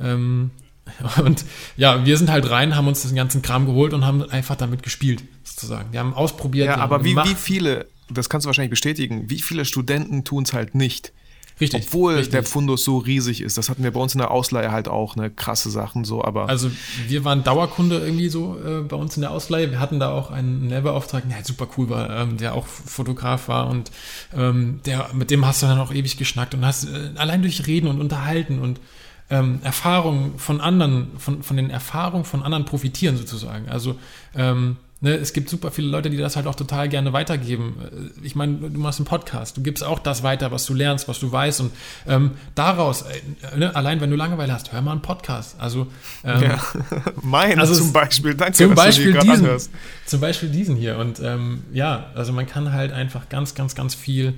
Ähm, 0.00 0.50
und 1.24 1.44
ja, 1.76 2.04
wir 2.04 2.16
sind 2.16 2.30
halt 2.30 2.50
rein, 2.50 2.76
haben 2.76 2.88
uns 2.88 3.02
den 3.02 3.16
ganzen 3.16 3.42
Kram 3.42 3.66
geholt 3.66 3.92
und 3.92 4.04
haben 4.04 4.22
einfach 4.22 4.56
damit 4.56 4.82
gespielt, 4.82 5.22
sozusagen. 5.44 5.92
Wir 5.92 6.00
haben 6.00 6.14
ausprobiert. 6.14 6.66
Ja, 6.66 6.76
aber 6.76 7.04
wie, 7.04 7.16
wie 7.16 7.34
viele, 7.34 7.86
das 8.10 8.28
kannst 8.28 8.44
du 8.44 8.48
wahrscheinlich 8.48 8.70
bestätigen, 8.70 9.30
wie 9.30 9.40
viele 9.40 9.64
Studenten 9.64 10.24
tun 10.24 10.44
es 10.44 10.52
halt 10.52 10.74
nicht? 10.74 11.12
Richtig. 11.60 11.86
Obwohl 11.86 12.14
richtig. 12.14 12.32
der 12.32 12.44
Fundus 12.44 12.84
so 12.84 12.98
riesig 12.98 13.40
ist. 13.40 13.58
Das 13.58 13.68
hatten 13.68 13.82
wir 13.82 13.90
bei 13.90 14.00
uns 14.00 14.14
in 14.14 14.18
der 14.18 14.30
Ausleihe 14.30 14.70
halt 14.70 14.88
auch, 14.88 15.16
ne, 15.16 15.30
krasse 15.30 15.70
Sachen 15.70 16.04
so, 16.04 16.22
aber. 16.24 16.48
Also 16.48 16.70
wir 17.08 17.24
waren 17.24 17.42
Dauerkunde 17.42 17.98
irgendwie 17.98 18.28
so 18.28 18.56
äh, 18.58 18.82
bei 18.82 18.96
uns 18.96 19.16
in 19.16 19.22
der 19.22 19.32
Ausleihe. 19.32 19.70
Wir 19.70 19.80
hatten 19.80 19.98
da 19.98 20.12
auch 20.12 20.30
einen 20.30 20.68
Lehrbeauftragten, 20.68 21.30
der 21.30 21.38
halt 21.38 21.46
super 21.46 21.68
cool 21.76 21.88
war, 21.90 22.10
ähm, 22.10 22.36
der 22.36 22.54
auch 22.54 22.66
Fotograf 22.66 23.48
war 23.48 23.68
und 23.68 23.90
ähm, 24.36 24.80
der, 24.86 25.10
mit 25.14 25.30
dem 25.30 25.44
hast 25.44 25.62
du 25.62 25.66
dann 25.66 25.80
auch 25.80 25.92
ewig 25.92 26.16
geschnackt 26.16 26.54
und 26.54 26.64
hast 26.64 26.84
äh, 26.84 27.10
allein 27.16 27.42
durch 27.42 27.66
Reden 27.66 27.88
und 27.88 28.00
Unterhalten 28.00 28.60
und 28.60 28.80
ähm, 29.30 29.60
Erfahrungen 29.62 30.38
von 30.38 30.60
anderen, 30.60 31.08
von, 31.18 31.42
von 31.42 31.56
den 31.56 31.70
Erfahrungen 31.70 32.24
von 32.24 32.42
anderen 32.42 32.64
profitieren 32.64 33.16
sozusagen. 33.16 33.68
Also 33.68 33.98
ähm, 34.34 34.76
Ne, 35.00 35.14
es 35.14 35.32
gibt 35.32 35.48
super 35.48 35.70
viele 35.70 35.86
Leute, 35.86 36.10
die 36.10 36.16
das 36.16 36.34
halt 36.34 36.48
auch 36.48 36.56
total 36.56 36.88
gerne 36.88 37.12
weitergeben. 37.12 37.76
Äh, 37.80 38.26
ich 38.26 38.34
meine, 38.34 38.56
du 38.56 38.80
machst 38.80 38.98
einen 38.98 39.06
Podcast, 39.06 39.56
du 39.56 39.62
gibst 39.62 39.84
auch 39.84 40.00
das 40.00 40.24
weiter, 40.24 40.50
was 40.50 40.66
du 40.66 40.74
lernst, 40.74 41.06
was 41.06 41.20
du 41.20 41.30
weißt. 41.30 41.60
Und 41.60 41.72
ähm, 42.08 42.32
daraus, 42.56 43.02
äh, 43.02 43.56
ne, 43.56 43.76
allein 43.76 44.00
wenn 44.00 44.10
du 44.10 44.16
Langeweile 44.16 44.52
hast, 44.52 44.72
hör 44.72 44.82
mal 44.82 44.90
einen 44.90 45.02
Podcast. 45.02 45.54
Also, 45.60 45.86
ähm, 46.24 46.42
ja. 46.42 46.60
mein 47.22 47.60
also 47.60 47.74
zum 47.74 47.92
Beispiel, 47.92 48.34
danke, 48.34 48.54
zum 48.54 48.74
Beispiel 48.74 49.12
du 49.12 49.20
diesen, 49.20 49.44
anhörst. 49.44 49.70
Zum 50.04 50.20
Beispiel 50.20 50.48
diesen 50.48 50.74
hier. 50.74 50.98
Und 50.98 51.20
ähm, 51.20 51.62
ja, 51.72 52.06
also 52.16 52.32
man 52.32 52.48
kann 52.48 52.72
halt 52.72 52.90
einfach 52.90 53.28
ganz, 53.28 53.54
ganz, 53.54 53.76
ganz 53.76 53.94
viel 53.94 54.34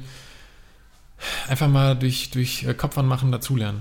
einfach 1.48 1.68
mal 1.68 1.96
durch, 1.96 2.28
durch 2.32 2.64
äh, 2.64 2.74
Kopf 2.74 2.98
anmachen 2.98 3.32
dazulernen 3.32 3.80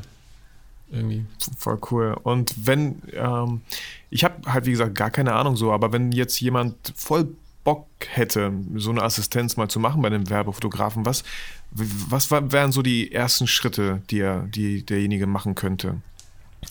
irgendwie. 0.91 1.25
Voll 1.57 1.79
cool. 1.91 2.17
Und 2.23 2.53
wenn, 2.65 3.01
ähm, 3.13 3.61
ich 4.09 4.23
habe 4.23 4.51
halt 4.51 4.65
wie 4.65 4.71
gesagt 4.71 4.95
gar 4.95 5.11
keine 5.11 5.33
Ahnung 5.33 5.55
so, 5.55 5.71
aber 5.71 5.91
wenn 5.91 6.11
jetzt 6.11 6.39
jemand 6.39 6.75
voll 6.95 7.27
Bock 7.63 7.87
hätte, 8.07 8.51
so 8.75 8.89
eine 8.89 9.03
Assistenz 9.03 9.57
mal 9.57 9.67
zu 9.67 9.79
machen 9.79 10.01
bei 10.01 10.07
einem 10.07 10.29
Werbefotografen, 10.29 11.05
was, 11.05 11.23
was 11.71 12.31
wären 12.31 12.71
so 12.71 12.81
die 12.81 13.11
ersten 13.11 13.47
Schritte, 13.47 14.01
die, 14.09 14.19
er, 14.19 14.41
die 14.43 14.85
derjenige 14.85 15.27
machen 15.27 15.55
könnte? 15.55 15.97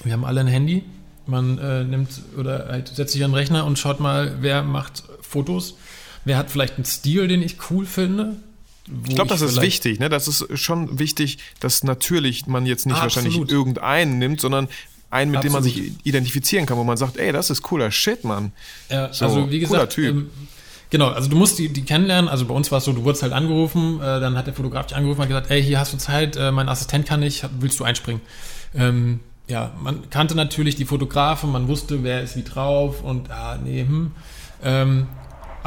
Wir 0.03 0.13
haben 0.13 0.25
alle 0.25 0.41
ein 0.41 0.47
Handy. 0.47 0.85
Man 1.27 1.59
äh, 1.59 1.85
nimmt 1.85 2.09
oder 2.39 2.69
halt 2.69 2.89
setzt 2.89 3.13
sich 3.13 3.23
an 3.23 3.33
den 3.33 3.37
Rechner 3.37 3.67
und 3.67 3.79
schaut 3.79 4.01
mal, 4.01 4.39
wer 4.41 4.63
macht 4.63 5.05
Fotos 5.21 5.77
wer 6.29 6.37
hat 6.37 6.51
vielleicht 6.51 6.77
einen 6.77 6.85
Stil, 6.85 7.27
den 7.27 7.43
ich 7.43 7.57
cool 7.71 7.87
finde. 7.87 8.37
Ich 9.07 9.15
glaube, 9.15 9.31
das 9.31 9.41
ist 9.41 9.61
wichtig. 9.61 9.99
Ne? 9.99 10.09
Das 10.09 10.29
ist 10.29 10.47
schon 10.59 10.99
wichtig, 10.99 11.39
dass 11.61 11.85
natürlich 11.85 12.47
man 12.47 12.67
jetzt 12.67 12.87
nicht 12.87 12.97
Absolut. 12.97 13.27
wahrscheinlich 13.27 13.51
irgendeinen 13.51 14.19
nimmt, 14.19 14.41
sondern 14.41 14.69
einen, 15.11 15.31
mit 15.31 15.39
Absolut. 15.39 15.45
dem 15.45 15.53
man 15.53 15.63
sich 15.63 15.93
identifizieren 16.07 16.67
kann, 16.67 16.77
wo 16.77 16.85
man 16.85 16.97
sagt, 16.97 17.17
ey, 17.17 17.33
das 17.33 17.51
ist 17.51 17.63
cooler 17.63 17.91
Shit, 17.91 18.25
Mann. 18.25 18.53
Ja, 18.91 19.13
so, 19.13 19.27
also 19.27 19.51
wie 19.51 19.59
gesagt, 19.59 19.93
typ. 19.93 20.07
Ähm, 20.07 20.31
genau, 20.91 21.09
also 21.09 21.29
du 21.29 21.37
musst 21.37 21.59
die, 21.59 21.69
die 21.71 21.83
kennenlernen. 21.83 22.29
Also 22.29 22.45
bei 22.45 22.55
uns 22.55 22.71
war 22.71 22.79
es 22.79 22.85
so, 22.85 22.93
du 22.93 23.05
wurdest 23.05 23.23
halt 23.23 23.33
angerufen, 23.33 24.01
äh, 24.01 24.21
dann 24.21 24.37
hat 24.37 24.47
der 24.47 24.55
Fotograf 24.55 24.87
dich 24.87 24.97
angerufen 24.97 25.23
und 25.23 25.29
gesagt, 25.29 25.51
ey, 25.51 25.63
hier 25.63 25.81
hast 25.81 25.93
du 25.93 25.99
Zeit, 25.99 26.37
äh, 26.37 26.51
mein 26.51 26.69
Assistent 26.69 27.07
kann 27.07 27.21
nicht, 27.21 27.49
willst 27.59 27.81
du 27.81 27.85
einspringen? 27.85 28.21
Ähm, 28.75 29.21
ja, 29.47 29.73
man 29.83 30.11
kannte 30.11 30.35
natürlich 30.35 30.77
die 30.77 30.85
Fotografen, 30.85 31.51
man 31.51 31.69
wusste, 31.69 32.03
wer 32.03 32.23
ist 32.23 32.37
wie 32.37 32.43
drauf 32.43 33.03
und 33.03 33.31
ah, 33.31 33.59
nee, 33.63 33.83
hm. 33.83 34.13
Ähm, 34.63 35.07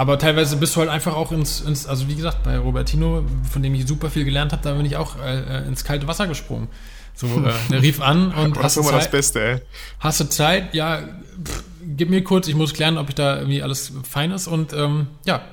aber 0.01 0.17
teilweise 0.17 0.57
bist 0.57 0.75
du 0.75 0.79
halt 0.79 0.89
einfach 0.89 1.15
auch 1.15 1.31
ins, 1.31 1.61
ins, 1.61 1.85
also 1.85 2.07
wie 2.07 2.15
gesagt, 2.15 2.41
bei 2.43 2.57
Robertino, 2.57 3.23
von 3.51 3.61
dem 3.61 3.75
ich 3.75 3.85
super 3.85 4.09
viel 4.09 4.25
gelernt 4.25 4.51
habe, 4.51 4.63
da 4.63 4.73
bin 4.73 4.83
ich 4.83 4.95
auch 4.95 5.15
äh, 5.19 5.59
äh 5.59 5.67
ins 5.67 5.83
kalte 5.83 6.07
Wasser 6.07 6.25
gesprungen. 6.25 6.69
So, 7.13 7.27
äh, 7.27 7.51
der 7.69 7.83
rief 7.83 8.01
an 8.01 8.31
und 8.31 8.57
hast 8.57 8.77
du 8.77 8.81
Zeit, 8.81 8.93
das 8.93 9.11
Beste, 9.11 9.39
ey. 9.39 9.61
Hast 9.99 10.19
du 10.19 10.23
Zeit? 10.27 10.73
Ja, 10.73 11.03
pff, 11.43 11.63
gib 11.97 12.09
mir 12.09 12.23
kurz, 12.23 12.47
ich 12.47 12.55
muss 12.55 12.73
klären, 12.73 12.97
ob 12.97 13.09
ich 13.09 13.15
da 13.15 13.37
irgendwie 13.37 13.61
alles 13.61 13.93
fein 14.01 14.31
ist 14.31 14.47
und 14.47 14.73
ähm, 14.73 15.05
ja, 15.25 15.43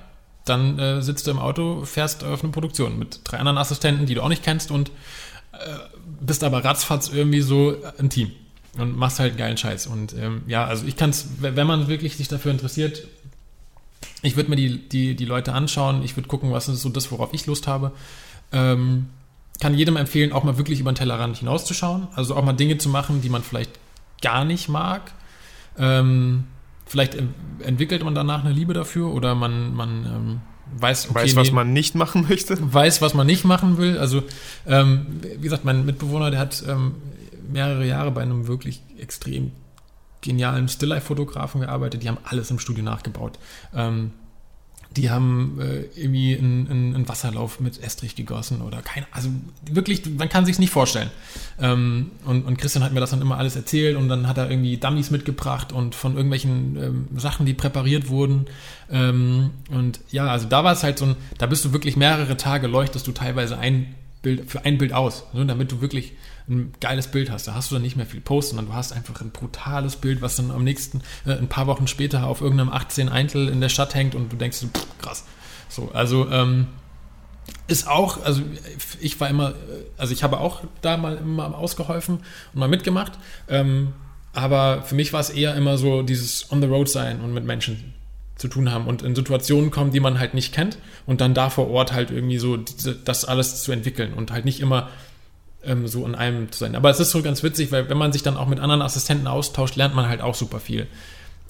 dann 0.47 0.79
äh, 0.79 1.03
sitzt 1.03 1.27
du 1.27 1.31
im 1.31 1.39
Auto, 1.39 1.85
fährst 1.85 2.25
auf 2.25 2.43
eine 2.43 2.51
Produktion 2.51 2.99
mit 2.99 3.21
drei 3.25 3.37
anderen 3.37 3.59
Assistenten, 3.59 4.07
die 4.07 4.15
du 4.15 4.23
auch 4.23 4.31
nicht 4.31 4.43
kennst 4.43 4.71
und 4.71 4.89
äh, 5.53 5.57
bist 6.23 6.43
aber 6.43 6.65
ratzfatz 6.65 7.11
irgendwie 7.11 7.43
so 7.43 7.77
ein 7.99 8.09
Team 8.09 8.33
und 8.79 8.97
machst 8.97 9.19
halt 9.19 9.33
einen 9.33 9.39
geilen 9.39 9.57
Scheiß. 9.59 9.89
Und 9.89 10.15
ähm, 10.15 10.41
ja, 10.47 10.65
also 10.65 10.87
ich 10.87 10.97
kann 10.97 11.11
es, 11.11 11.27
wenn 11.41 11.67
man 11.67 11.89
wirklich 11.89 12.17
sich 12.17 12.29
dafür 12.29 12.51
interessiert, 12.51 13.07
ich 14.23 14.37
würde 14.37 14.51
mir 14.51 14.57
die, 14.57 14.89
die, 14.89 15.15
die 15.15 15.25
Leute 15.25 15.53
anschauen, 15.53 16.03
ich 16.03 16.17
würde 16.17 16.29
gucken, 16.29 16.53
was 16.53 16.69
ist 16.69 16.83
so 16.83 16.89
das, 16.89 17.11
worauf 17.13 17.33
ich 17.33 17.47
Lust 17.47 17.67
habe. 17.67 17.93
Ähm, 18.53 19.07
kann 19.61 19.75
jedem 19.75 19.97
empfehlen, 19.97 20.33
auch 20.33 20.45
mal 20.45 20.57
wirklich 20.57 20.81
über 20.81 20.93
den 20.93 20.97
Tellerrand 20.97 21.37
hinauszuschauen. 21.37 22.09
Also 22.15 22.37
auch 22.37 22.45
mal 22.45 22.53
Dinge 22.53 22.79
zu 22.79 22.89
machen, 22.89 23.21
die 23.23 23.29
man 23.29 23.43
vielleicht 23.43 23.73
gar 24.23 24.45
nicht 24.45 24.69
mag. 24.69 25.13
Ähm, 25.79 26.45
vielleicht 26.87 27.17
entwickelt 27.61 28.05
man 28.05 28.15
danach 28.15 28.45
eine 28.45 28.53
Liebe 28.53 28.73
dafür 28.73 29.13
oder 29.13 29.35
man, 29.35 29.75
man 29.75 30.07
ähm, 30.07 30.41
weiß, 30.81 31.11
okay, 31.11 31.21
weiß, 31.21 31.37
was 31.37 31.49
nee, 31.49 31.55
man 31.55 31.73
nicht 31.73 31.95
machen 31.95 32.27
möchte. 32.29 32.57
Weiß, 32.61 33.03
was 33.03 33.15
man 33.15 33.27
nicht 33.27 33.45
machen 33.45 33.79
will. 33.79 33.99
Also, 33.99 34.23
ähm, 34.67 35.07
wie 35.23 35.43
gesagt, 35.43 35.65
mein 35.65 35.85
Mitbewohner, 35.85 36.31
der 36.31 36.41
hat 36.41 36.63
ähm, 36.69 36.97
mehrere 37.51 37.87
Jahre 37.87 38.11
bei 38.11 38.23
einem 38.23 38.47
wirklich 38.47 38.83
extrem 38.99 39.53
genialen 40.21 40.69
Stilllife-Fotografen 40.69 41.61
gearbeitet. 41.61 42.03
Die 42.03 42.09
haben 42.09 42.19
alles 42.25 42.51
im 42.51 42.59
Studio 42.59 42.85
nachgebaut. 42.85 43.39
Ähm, 43.75 44.13
die 44.97 45.11
haben 45.11 45.59
äh, 45.61 45.83
irgendwie 46.01 46.37
einen, 46.37 46.95
einen, 46.95 47.09
Wasserlauf 47.09 47.61
mit 47.61 47.83
Estrich 47.83 48.17
gegossen 48.17 48.63
oder 48.63 48.81
kein, 48.81 49.05
also 49.11 49.29
wirklich, 49.71 50.03
man 50.17 50.31
kann 50.31 50.47
sich 50.47 50.59
nicht 50.59 50.71
vorstellen. 50.71 51.11
Ähm, 51.61 52.11
und, 52.25 52.47
und, 52.47 52.57
Christian 52.57 52.83
hat 52.83 52.93
mir 52.93 53.01
das 53.01 53.11
dann 53.11 53.21
immer 53.21 53.37
alles 53.37 53.55
erzählt 53.55 53.97
und 53.97 54.09
dann 54.09 54.27
hat 54.27 54.39
er 54.39 54.51
irgendwie 54.51 54.79
Dummies 54.79 55.11
mitgebracht 55.11 55.73
und 55.73 55.95
von 55.95 56.15
irgendwelchen 56.15 56.77
ähm, 56.77 57.09
Sachen, 57.17 57.45
die 57.45 57.55
präpariert 57.55 58.09
wurden. 58.09 58.47
Ähm, 58.91 59.51
und 59.71 60.01
ja, 60.11 60.27
also 60.27 60.49
da 60.49 60.65
war 60.65 60.73
es 60.73 60.83
halt 60.83 60.99
so 60.99 61.05
ein, 61.05 61.17
da 61.37 61.47
bist 61.47 61.67
du 61.67 61.73
wirklich 61.73 61.97
mehrere 61.97 62.37
Tage 62.39 62.67
leuchtest 62.67 63.07
du 63.07 63.13
teilweise 63.13 63.59
ein 63.59 63.95
Bild, 64.23 64.51
für 64.51 64.65
ein 64.65 64.79
Bild 64.79 64.95
aus, 64.95 65.25
ne, 65.35 65.45
damit 65.45 65.71
du 65.71 65.81
wirklich 65.83 66.15
ein 66.49 66.73
geiles 66.81 67.09
Bild 67.09 67.31
hast. 67.31 67.49
Da 67.49 67.55
hast 67.55 67.71
du 67.71 67.75
dann 67.75 67.83
nicht 67.83 67.97
mehr 67.97 68.07
viel 68.07 68.21
Post, 68.21 68.51
sondern 68.51 68.67
du 68.67 68.75
hast 68.75 68.93
einfach 68.93 69.21
ein 69.21 69.31
brutales 69.31 69.97
Bild, 69.97 70.23
was 70.23 70.37
dann 70.37 70.51
am 70.51 70.65
nächsten, 70.65 71.03
äh, 71.27 71.33
ein 71.33 71.49
paar 71.49 71.67
Wochen 71.67 71.87
später 71.87 72.27
auf 72.27 72.41
irgendeinem 72.41 72.71
18 72.71 73.09
Eintel 73.09 73.49
in 73.49 73.61
der 73.61 73.69
Stadt 73.69 73.95
hängt 73.95 74.15
und 74.15 74.33
du 74.33 74.37
denkst, 74.37 74.59
pff, 74.59 74.99
krass. 74.99 75.25
So, 75.69 75.91
also 75.93 76.31
ähm, 76.31 76.69
ist 77.67 77.87
auch, 77.87 78.25
also 78.25 78.43
ich 79.01 79.21
war 79.21 79.29
immer, 79.29 79.55
also 79.97 80.13
ich 80.13 80.23
habe 80.23 80.41
auch 80.41 80.63
da 80.81 80.97
mal 80.97 81.17
immer 81.17 81.57
ausgeholfen 81.57 82.21
und 82.53 82.61
mal 82.61 82.69
mitgemacht. 82.69 83.13
Ähm, 83.49 83.93
aber 84.33 84.83
für 84.83 84.95
mich 84.95 85.13
war 85.13 85.21
es 85.21 85.31
eher 85.31 85.55
immer 85.55 85.79
so 85.79 86.03
dieses 86.03 86.51
on 86.53 86.61
the 86.61 86.69
road 86.69 86.89
sein 86.89 87.21
und 87.21 87.33
mit 87.35 87.45
Menschen 87.45 87.95
zu 88.37 88.49
tun 88.49 88.71
haben 88.71 88.87
und 88.87 89.03
in 89.03 89.15
Situationen 89.17 89.71
kommen, 89.71 89.91
die 89.91 90.01
man 90.01 90.19
halt 90.19 90.33
nicht 90.33 90.55
kennt 90.55 90.79
und 91.07 91.21
dann 91.21 91.35
da 91.35 91.51
vor 91.51 91.69
Ort 91.71 91.93
halt 91.93 92.11
irgendwie 92.11 92.39
so 92.39 92.57
das 92.57 93.25
alles 93.25 93.63
zu 93.63 93.73
entwickeln 93.73 94.15
und 94.15 94.31
halt 94.31 94.45
nicht 94.45 94.61
immer 94.61 94.89
ähm, 95.65 95.87
so 95.89 96.07
in 96.07 96.15
einem 96.15 96.51
zu 96.53 96.61
sein. 96.61 96.75
Aber 96.75 96.91
es 96.91 97.01
ist 97.01 97.11
so 97.11 97.23
ganz 97.23 97.43
witzig, 97.43 97.73
weil 97.73 97.89
wenn 97.89 97.99
man 97.99 98.13
sich 98.13 98.23
dann 98.23 98.37
auch 98.37 98.49
mit 98.49 98.61
anderen 98.61 98.83
Assistenten 98.83 99.27
austauscht, 99.27 99.77
lernt 99.77 99.95
man 99.95 100.09
halt 100.09 100.21
auch 100.21 100.35
super 100.35 100.61
viel. 100.61 100.87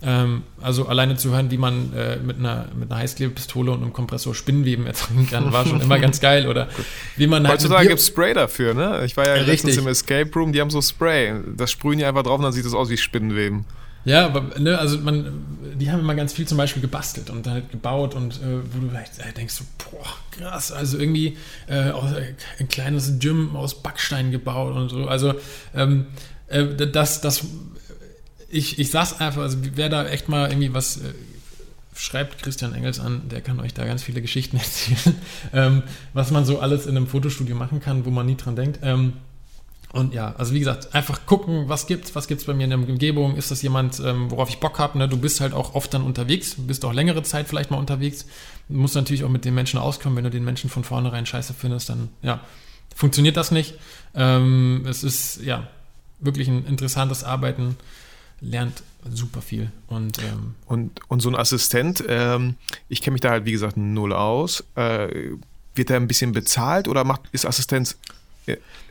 Ähm, 0.00 0.44
also 0.60 0.86
alleine 0.86 1.16
zu 1.16 1.32
hören, 1.32 1.50
wie 1.50 1.58
man 1.58 1.92
äh, 1.92 2.18
mit 2.18 2.38
einer, 2.38 2.66
mit 2.78 2.90
einer 2.90 3.00
Heißklebepistole 3.00 3.72
und 3.72 3.82
einem 3.82 3.92
Kompressor 3.92 4.32
Spinnweben 4.32 4.86
erzeugen 4.86 5.26
kann, 5.28 5.52
war 5.52 5.66
schon 5.66 5.80
immer 5.80 5.98
ganz 5.98 6.20
geil. 6.20 6.46
Oder 6.46 6.68
wie 7.16 7.26
man 7.26 7.42
halt 7.46 7.54
Heutzutage 7.54 7.88
gibt 7.88 8.00
es 8.00 8.06
Spray 8.06 8.32
dafür, 8.32 8.74
ne? 8.74 9.04
Ich 9.04 9.16
war 9.16 9.26
ja 9.26 9.34
Richtig. 9.34 9.76
im 9.76 9.88
Escape 9.88 10.30
Room, 10.36 10.52
die 10.52 10.60
haben 10.60 10.70
so 10.70 10.80
Spray. 10.80 11.34
Das 11.56 11.72
sprühen 11.72 11.98
die 11.98 12.04
einfach 12.04 12.22
drauf 12.22 12.38
und 12.38 12.44
dann 12.44 12.52
sieht 12.52 12.64
es 12.64 12.74
aus 12.74 12.90
wie 12.90 12.96
Spinnenweben. 12.96 13.64
Ja, 14.08 14.24
aber 14.24 14.58
ne, 14.58 14.78
also 14.78 14.98
man, 14.98 15.44
die 15.78 15.90
haben 15.90 16.00
immer 16.00 16.14
ganz 16.14 16.32
viel 16.32 16.48
zum 16.48 16.56
Beispiel 16.56 16.80
gebastelt 16.80 17.28
und 17.28 17.46
halt 17.46 17.70
gebaut 17.70 18.14
und 18.14 18.36
äh, 18.36 18.62
wo 18.72 18.80
du 18.80 18.88
vielleicht 18.88 19.18
äh, 19.18 19.32
denkst, 19.34 19.52
so, 19.52 19.64
boah, 19.76 20.06
krass, 20.30 20.72
also 20.72 20.96
irgendwie 20.96 21.36
äh, 21.66 21.90
auch 21.90 22.06
ein 22.58 22.68
kleines 22.68 23.18
Gym 23.18 23.54
aus 23.54 23.82
Backstein 23.82 24.30
gebaut 24.30 24.74
und 24.74 24.88
so. 24.88 25.06
Also 25.06 25.34
ähm, 25.74 26.06
äh, 26.46 26.64
das, 26.86 27.20
das, 27.20 27.44
ich, 28.48 28.78
ich 28.78 28.90
sag's 28.90 29.20
einfach, 29.20 29.42
also 29.42 29.58
wer 29.74 29.90
da 29.90 30.06
echt 30.08 30.30
mal 30.30 30.48
irgendwie 30.48 30.72
was 30.72 30.96
äh, 30.96 31.12
schreibt 31.94 32.42
Christian 32.42 32.72
Engels 32.74 33.00
an, 33.00 33.28
der 33.28 33.42
kann 33.42 33.60
euch 33.60 33.74
da 33.74 33.84
ganz 33.84 34.02
viele 34.02 34.22
Geschichten 34.22 34.56
erzählen, 34.58 35.16
ähm, 35.52 35.82
was 36.14 36.30
man 36.30 36.46
so 36.46 36.60
alles 36.60 36.86
in 36.86 36.96
einem 36.96 37.08
Fotostudio 37.08 37.56
machen 37.56 37.80
kann, 37.80 38.06
wo 38.06 38.10
man 38.10 38.24
nie 38.24 38.36
dran 38.36 38.56
denkt. 38.56 38.78
Ähm, 38.82 39.14
und 39.92 40.12
ja, 40.12 40.34
also 40.36 40.52
wie 40.52 40.58
gesagt, 40.58 40.94
einfach 40.94 41.24
gucken, 41.24 41.68
was 41.68 41.86
gibt's, 41.86 42.14
was 42.14 42.28
gibt's 42.28 42.44
bei 42.44 42.52
mir 42.52 42.64
in 42.64 42.70
der 42.70 42.78
Umgebung, 42.78 43.36
ist 43.36 43.50
das 43.50 43.62
jemand, 43.62 44.00
ähm, 44.00 44.30
worauf 44.30 44.50
ich 44.50 44.58
Bock 44.58 44.78
habe, 44.78 44.98
ne? 44.98 45.08
Du 45.08 45.16
bist 45.16 45.40
halt 45.40 45.54
auch 45.54 45.74
oft 45.74 45.94
dann 45.94 46.02
unterwegs, 46.02 46.56
bist 46.58 46.84
auch 46.84 46.92
längere 46.92 47.22
Zeit 47.22 47.48
vielleicht 47.48 47.70
mal 47.70 47.78
unterwegs. 47.78 48.26
Du 48.68 48.76
musst 48.76 48.94
natürlich 48.94 49.24
auch 49.24 49.30
mit 49.30 49.46
den 49.46 49.54
Menschen 49.54 49.78
auskommen, 49.78 50.16
wenn 50.16 50.24
du 50.24 50.30
den 50.30 50.44
Menschen 50.44 50.68
von 50.68 50.84
vornherein 50.84 51.24
scheiße 51.24 51.54
findest, 51.54 51.88
dann 51.88 52.10
ja, 52.22 52.40
funktioniert 52.94 53.38
das 53.38 53.50
nicht. 53.50 53.76
Ähm, 54.14 54.84
es 54.86 55.04
ist 55.04 55.40
ja 55.42 55.66
wirklich 56.20 56.48
ein 56.48 56.66
interessantes 56.66 57.24
Arbeiten, 57.24 57.76
lernt 58.42 58.82
super 59.10 59.40
viel. 59.40 59.70
Und, 59.86 60.18
ähm, 60.18 60.54
und, 60.66 61.00
und 61.08 61.20
so 61.20 61.30
ein 61.30 61.36
Assistent, 61.36 62.04
ähm, 62.06 62.56
ich 62.90 63.00
kenne 63.00 63.12
mich 63.12 63.22
da 63.22 63.30
halt 63.30 63.46
wie 63.46 63.52
gesagt 63.52 63.78
null 63.78 64.12
aus. 64.12 64.64
Äh, 64.74 65.08
wird 65.74 65.90
er 65.90 65.96
ein 65.96 66.08
bisschen 66.08 66.32
bezahlt 66.32 66.88
oder 66.88 67.04
macht, 67.04 67.22
ist 67.32 67.46
Assistenz 67.46 67.96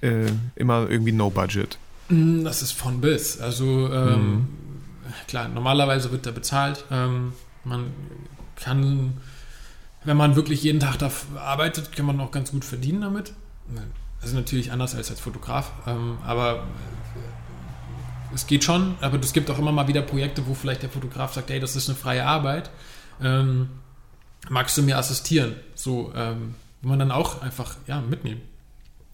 äh, 0.01 0.31
immer 0.55 0.89
irgendwie 0.89 1.11
No 1.11 1.29
Budget? 1.29 1.77
Mm, 2.09 2.43
das 2.43 2.61
ist 2.61 2.71
von 2.71 3.01
bis. 3.01 3.39
Also 3.39 3.91
ähm, 3.91 4.33
mhm. 4.33 4.47
klar, 5.27 5.47
normalerweise 5.47 6.11
wird 6.11 6.25
da 6.25 6.31
bezahlt. 6.31 6.85
Ähm, 6.91 7.33
man 7.63 7.91
kann, 8.55 9.17
wenn 10.03 10.17
man 10.17 10.35
wirklich 10.35 10.63
jeden 10.63 10.79
Tag 10.79 10.97
da 10.97 11.11
arbeitet, 11.35 11.91
kann 11.91 12.05
man 12.05 12.19
auch 12.19 12.31
ganz 12.31 12.51
gut 12.51 12.65
verdienen 12.65 13.01
damit. 13.01 13.33
Also 14.21 14.35
natürlich 14.35 14.71
anders 14.71 14.95
als 14.95 15.09
als 15.11 15.19
Fotograf, 15.19 15.71
ähm, 15.85 16.17
aber 16.25 16.63
es 18.33 18.47
geht 18.47 18.63
schon. 18.63 18.95
Aber 19.01 19.19
es 19.19 19.33
gibt 19.33 19.49
auch 19.49 19.59
immer 19.59 19.71
mal 19.71 19.87
wieder 19.87 20.01
Projekte, 20.01 20.47
wo 20.47 20.53
vielleicht 20.53 20.83
der 20.83 20.89
Fotograf 20.89 21.33
sagt, 21.33 21.49
hey, 21.49 21.59
das 21.59 21.75
ist 21.75 21.89
eine 21.89 21.97
freie 21.97 22.25
Arbeit. 22.25 22.69
Ähm, 23.21 23.69
magst 24.49 24.77
du 24.77 24.83
mir 24.83 24.97
assistieren? 24.97 25.55
So, 25.75 26.11
ähm, 26.15 26.55
wo 26.81 26.89
man 26.89 26.99
dann 26.99 27.11
auch 27.11 27.41
einfach 27.41 27.75
ja, 27.87 28.01
mitnehmen. 28.01 28.41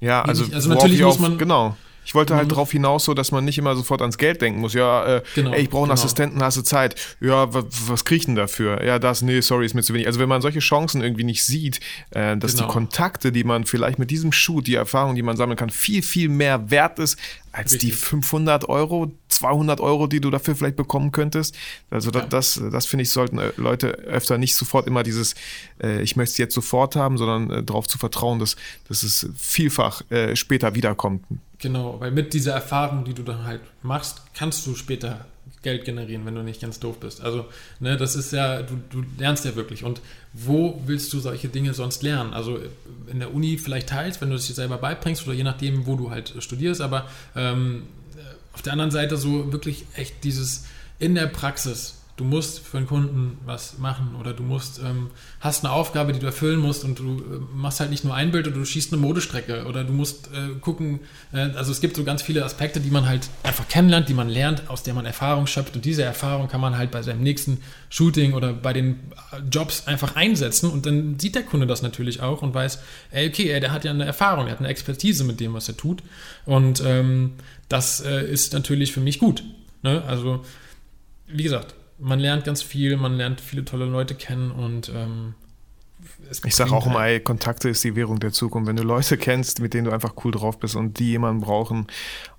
Ja, 0.03 0.21
also, 0.21 0.43
also 0.53 0.69
natürlich 0.69 1.01
muss 1.01 1.19
man. 1.19 1.37
Genau. 1.37 1.77
Ich 2.05 2.13
wollte 2.13 2.35
halt 2.35 2.51
darauf 2.51 2.69
hinaus, 2.69 3.05
so 3.05 3.13
dass 3.13 3.31
man 3.31 3.45
nicht 3.45 3.57
immer 3.57 3.77
sofort 3.77 4.01
ans 4.01 4.17
Geld 4.17 4.41
denken 4.41 4.59
muss. 4.59 4.73
Ja, 4.73 5.05
äh, 5.05 5.23
genau, 5.35 5.53
ey, 5.53 5.61
ich 5.61 5.69
brauche 5.69 5.83
einen 5.83 5.91
genau. 5.91 5.93
Assistenten, 5.93 6.43
hast 6.43 6.57
du 6.57 6.61
Zeit? 6.61 6.95
Ja, 7.21 7.47
was 7.53 8.03
krieg 8.03 8.17
ich 8.17 8.25
denn 8.25 8.35
dafür? 8.35 8.83
Ja, 8.83 8.99
das, 8.99 9.21
nee, 9.21 9.39
sorry, 9.39 9.65
ist 9.65 9.73
mir 9.73 9.83
zu 9.83 9.93
wenig. 9.93 10.07
Also 10.07 10.19
wenn 10.19 10.27
man 10.27 10.41
solche 10.41 10.59
Chancen 10.59 11.01
irgendwie 11.01 11.23
nicht 11.23 11.45
sieht, 11.45 11.79
äh, 12.11 12.35
dass 12.35 12.55
genau. 12.55 12.67
die 12.67 12.73
Kontakte, 12.73 13.31
die 13.31 13.45
man 13.45 13.63
vielleicht 13.63 13.99
mit 13.99 14.11
diesem 14.11 14.33
Shoot, 14.33 14.67
die 14.67 14.75
Erfahrung, 14.75 15.15
die 15.15 15.21
man 15.21 15.37
sammeln 15.37 15.55
kann, 15.55 15.69
viel, 15.69 16.01
viel 16.01 16.27
mehr 16.27 16.69
wert 16.69 16.99
ist 16.99 17.17
als 17.53 17.71
Richtig. 17.71 17.91
die 17.91 17.95
500 17.95 18.67
Euro, 18.67 19.13
200 19.43 19.81
Euro, 19.81 20.07
die 20.07 20.21
du 20.21 20.29
dafür 20.29 20.55
vielleicht 20.55 20.77
bekommen 20.77 21.11
könntest. 21.11 21.55
Also 21.89 22.11
ja. 22.11 22.21
das, 22.21 22.55
das, 22.55 22.71
das 22.71 22.85
finde 22.85 23.03
ich, 23.03 23.09
sollten 23.09 23.37
äh, 23.39 23.51
Leute 23.57 23.87
öfter 23.87 24.37
nicht 24.37 24.55
sofort 24.55 24.87
immer 24.87 25.03
dieses, 25.03 25.35
äh, 25.81 26.01
ich 26.01 26.15
möchte 26.15 26.31
es 26.31 26.37
jetzt 26.37 26.55
sofort 26.55 26.95
haben, 26.95 27.17
sondern 27.17 27.49
äh, 27.49 27.63
darauf 27.63 27.87
zu 27.87 27.97
vertrauen, 27.97 28.39
dass, 28.39 28.55
dass 28.87 29.03
es 29.03 29.29
vielfach 29.35 30.01
äh, 30.09 30.37
später 30.37 30.75
wiederkommt. 30.75 31.25
Genau, 31.59 31.99
weil 31.99 32.11
mit 32.11 32.33
dieser 32.33 32.53
Erfahrung, 32.53 33.03
die 33.03 33.13
du 33.13 33.23
dann 33.23 33.43
halt 33.43 33.61
machst, 33.81 34.21
kannst 34.33 34.65
du 34.65 34.75
später 34.75 35.25
Geld 35.61 35.85
generieren, 35.85 36.25
wenn 36.25 36.35
du 36.35 36.43
nicht 36.43 36.61
ganz 36.61 36.79
doof 36.79 36.99
bist. 36.99 37.21
Also, 37.21 37.45
ne, 37.79 37.97
das 37.97 38.15
ist 38.15 38.33
ja, 38.33 38.61
du, 38.61 38.75
du 38.89 39.03
lernst 39.17 39.45
ja 39.45 39.55
wirklich. 39.55 39.83
Und 39.83 40.01
wo 40.33 40.81
willst 40.85 41.11
du 41.13 41.19
solche 41.19 41.47
Dinge 41.47 41.73
sonst 41.73 42.03
lernen? 42.03 42.33
Also 42.33 42.59
in 43.07 43.19
der 43.19 43.33
Uni 43.33 43.57
vielleicht 43.57 43.87
teils, 43.89 44.19
wenn 44.19 44.29
du 44.29 44.35
es 44.35 44.47
dir 44.47 44.53
selber 44.53 44.77
beibringst 44.77 45.25
oder 45.25 45.33
je 45.33 45.43
nachdem, 45.43 45.85
wo 45.85 45.95
du 45.95 46.11
halt 46.11 46.33
studierst, 46.39 46.81
aber 46.81 47.07
ähm, 47.35 47.83
auf 48.53 48.61
der 48.61 48.73
anderen 48.73 48.91
Seite 48.91 49.17
so 49.17 49.51
wirklich 49.51 49.85
echt 49.95 50.23
dieses 50.23 50.65
in 50.99 51.15
der 51.15 51.27
Praxis 51.27 52.02
du 52.15 52.23
musst 52.23 52.59
für 52.59 52.77
einen 52.77 52.85
Kunden 52.85 53.39
was 53.45 53.79
machen 53.79 54.15
oder 54.19 54.33
du 54.33 54.43
musst, 54.43 54.79
ähm, 54.79 55.09
hast 55.39 55.65
eine 55.65 55.73
Aufgabe, 55.73 56.13
die 56.13 56.19
du 56.19 56.27
erfüllen 56.27 56.59
musst 56.59 56.83
und 56.83 56.99
du 56.99 57.17
äh, 57.17 57.55
machst 57.55 57.79
halt 57.79 57.89
nicht 57.89 58.03
nur 58.03 58.13
ein 58.13 58.31
Bild 58.31 58.45
oder 58.45 58.57
du 58.57 58.65
schießt 58.65 58.93
eine 58.93 59.01
Modestrecke 59.01 59.65
oder 59.65 59.83
du 59.83 59.93
musst 59.93 60.27
äh, 60.27 60.53
gucken, 60.59 60.99
äh, 61.31 61.49
also 61.55 61.71
es 61.71 61.81
gibt 61.81 61.95
so 61.95 62.03
ganz 62.03 62.21
viele 62.21 62.45
Aspekte, 62.45 62.79
die 62.79 62.91
man 62.91 63.07
halt 63.07 63.29
einfach 63.41 63.67
kennenlernt, 63.67 64.09
die 64.09 64.13
man 64.13 64.29
lernt, 64.29 64.69
aus 64.69 64.83
der 64.83 64.93
man 64.93 65.05
Erfahrung 65.05 65.47
schöpft 65.47 65.75
und 65.75 65.85
diese 65.85 66.03
Erfahrung 66.03 66.47
kann 66.47 66.61
man 66.61 66.77
halt 66.77 66.91
bei 66.91 67.01
seinem 67.01 67.23
nächsten 67.23 67.61
Shooting 67.89 68.33
oder 68.33 68.53
bei 68.53 68.73
den 68.73 69.11
äh, 69.31 69.39
Jobs 69.51 69.87
einfach 69.87 70.15
einsetzen 70.15 70.69
und 70.69 70.85
dann 70.85 71.17
sieht 71.17 71.33
der 71.33 71.43
Kunde 71.43 71.65
das 71.65 71.81
natürlich 71.81 72.21
auch 72.21 72.43
und 72.43 72.53
weiß, 72.53 72.79
ey, 73.09 73.27
okay, 73.27 73.49
ey, 73.49 73.59
der 73.59 73.71
hat 73.71 73.85
ja 73.85 73.91
eine 73.91 74.05
Erfahrung, 74.05 74.45
er 74.45 74.51
hat 74.51 74.59
eine 74.59 74.67
Expertise 74.69 75.23
mit 75.23 75.39
dem, 75.39 75.55
was 75.55 75.67
er 75.67 75.77
tut 75.77 76.03
und 76.45 76.83
ähm, 76.85 77.33
das 77.69 78.01
äh, 78.01 78.23
ist 78.23 78.53
natürlich 78.53 78.93
für 78.93 79.01
mich 79.01 79.17
gut. 79.17 79.43
Ne? 79.81 80.03
Also, 80.07 80.45
wie 81.27 81.43
gesagt, 81.43 81.73
man 81.99 82.19
lernt 82.19 82.43
ganz 82.45 82.61
viel, 82.61 82.97
man 82.97 83.15
lernt 83.15 83.41
viele 83.41 83.65
tolle 83.65 83.85
Leute 83.85 84.15
kennen 84.15 84.51
und 84.51 84.89
ähm, 84.93 85.35
ich 86.45 86.55
sage 86.55 86.71
auch 86.71 86.85
mal, 86.85 87.19
Kontakte 87.19 87.69
ist 87.69 87.83
die 87.83 87.95
Währung 87.95 88.19
der 88.19 88.31
Zukunft. 88.31 88.67
Wenn 88.67 88.75
du 88.75 88.83
Leute 88.83 89.17
kennst, 89.17 89.61
mit 89.61 89.73
denen 89.73 89.85
du 89.85 89.91
einfach 89.91 90.13
cool 90.23 90.31
drauf 90.31 90.59
bist 90.59 90.75
und 90.75 90.99
die 90.99 91.11
jemanden 91.11 91.41
brauchen, 91.41 91.87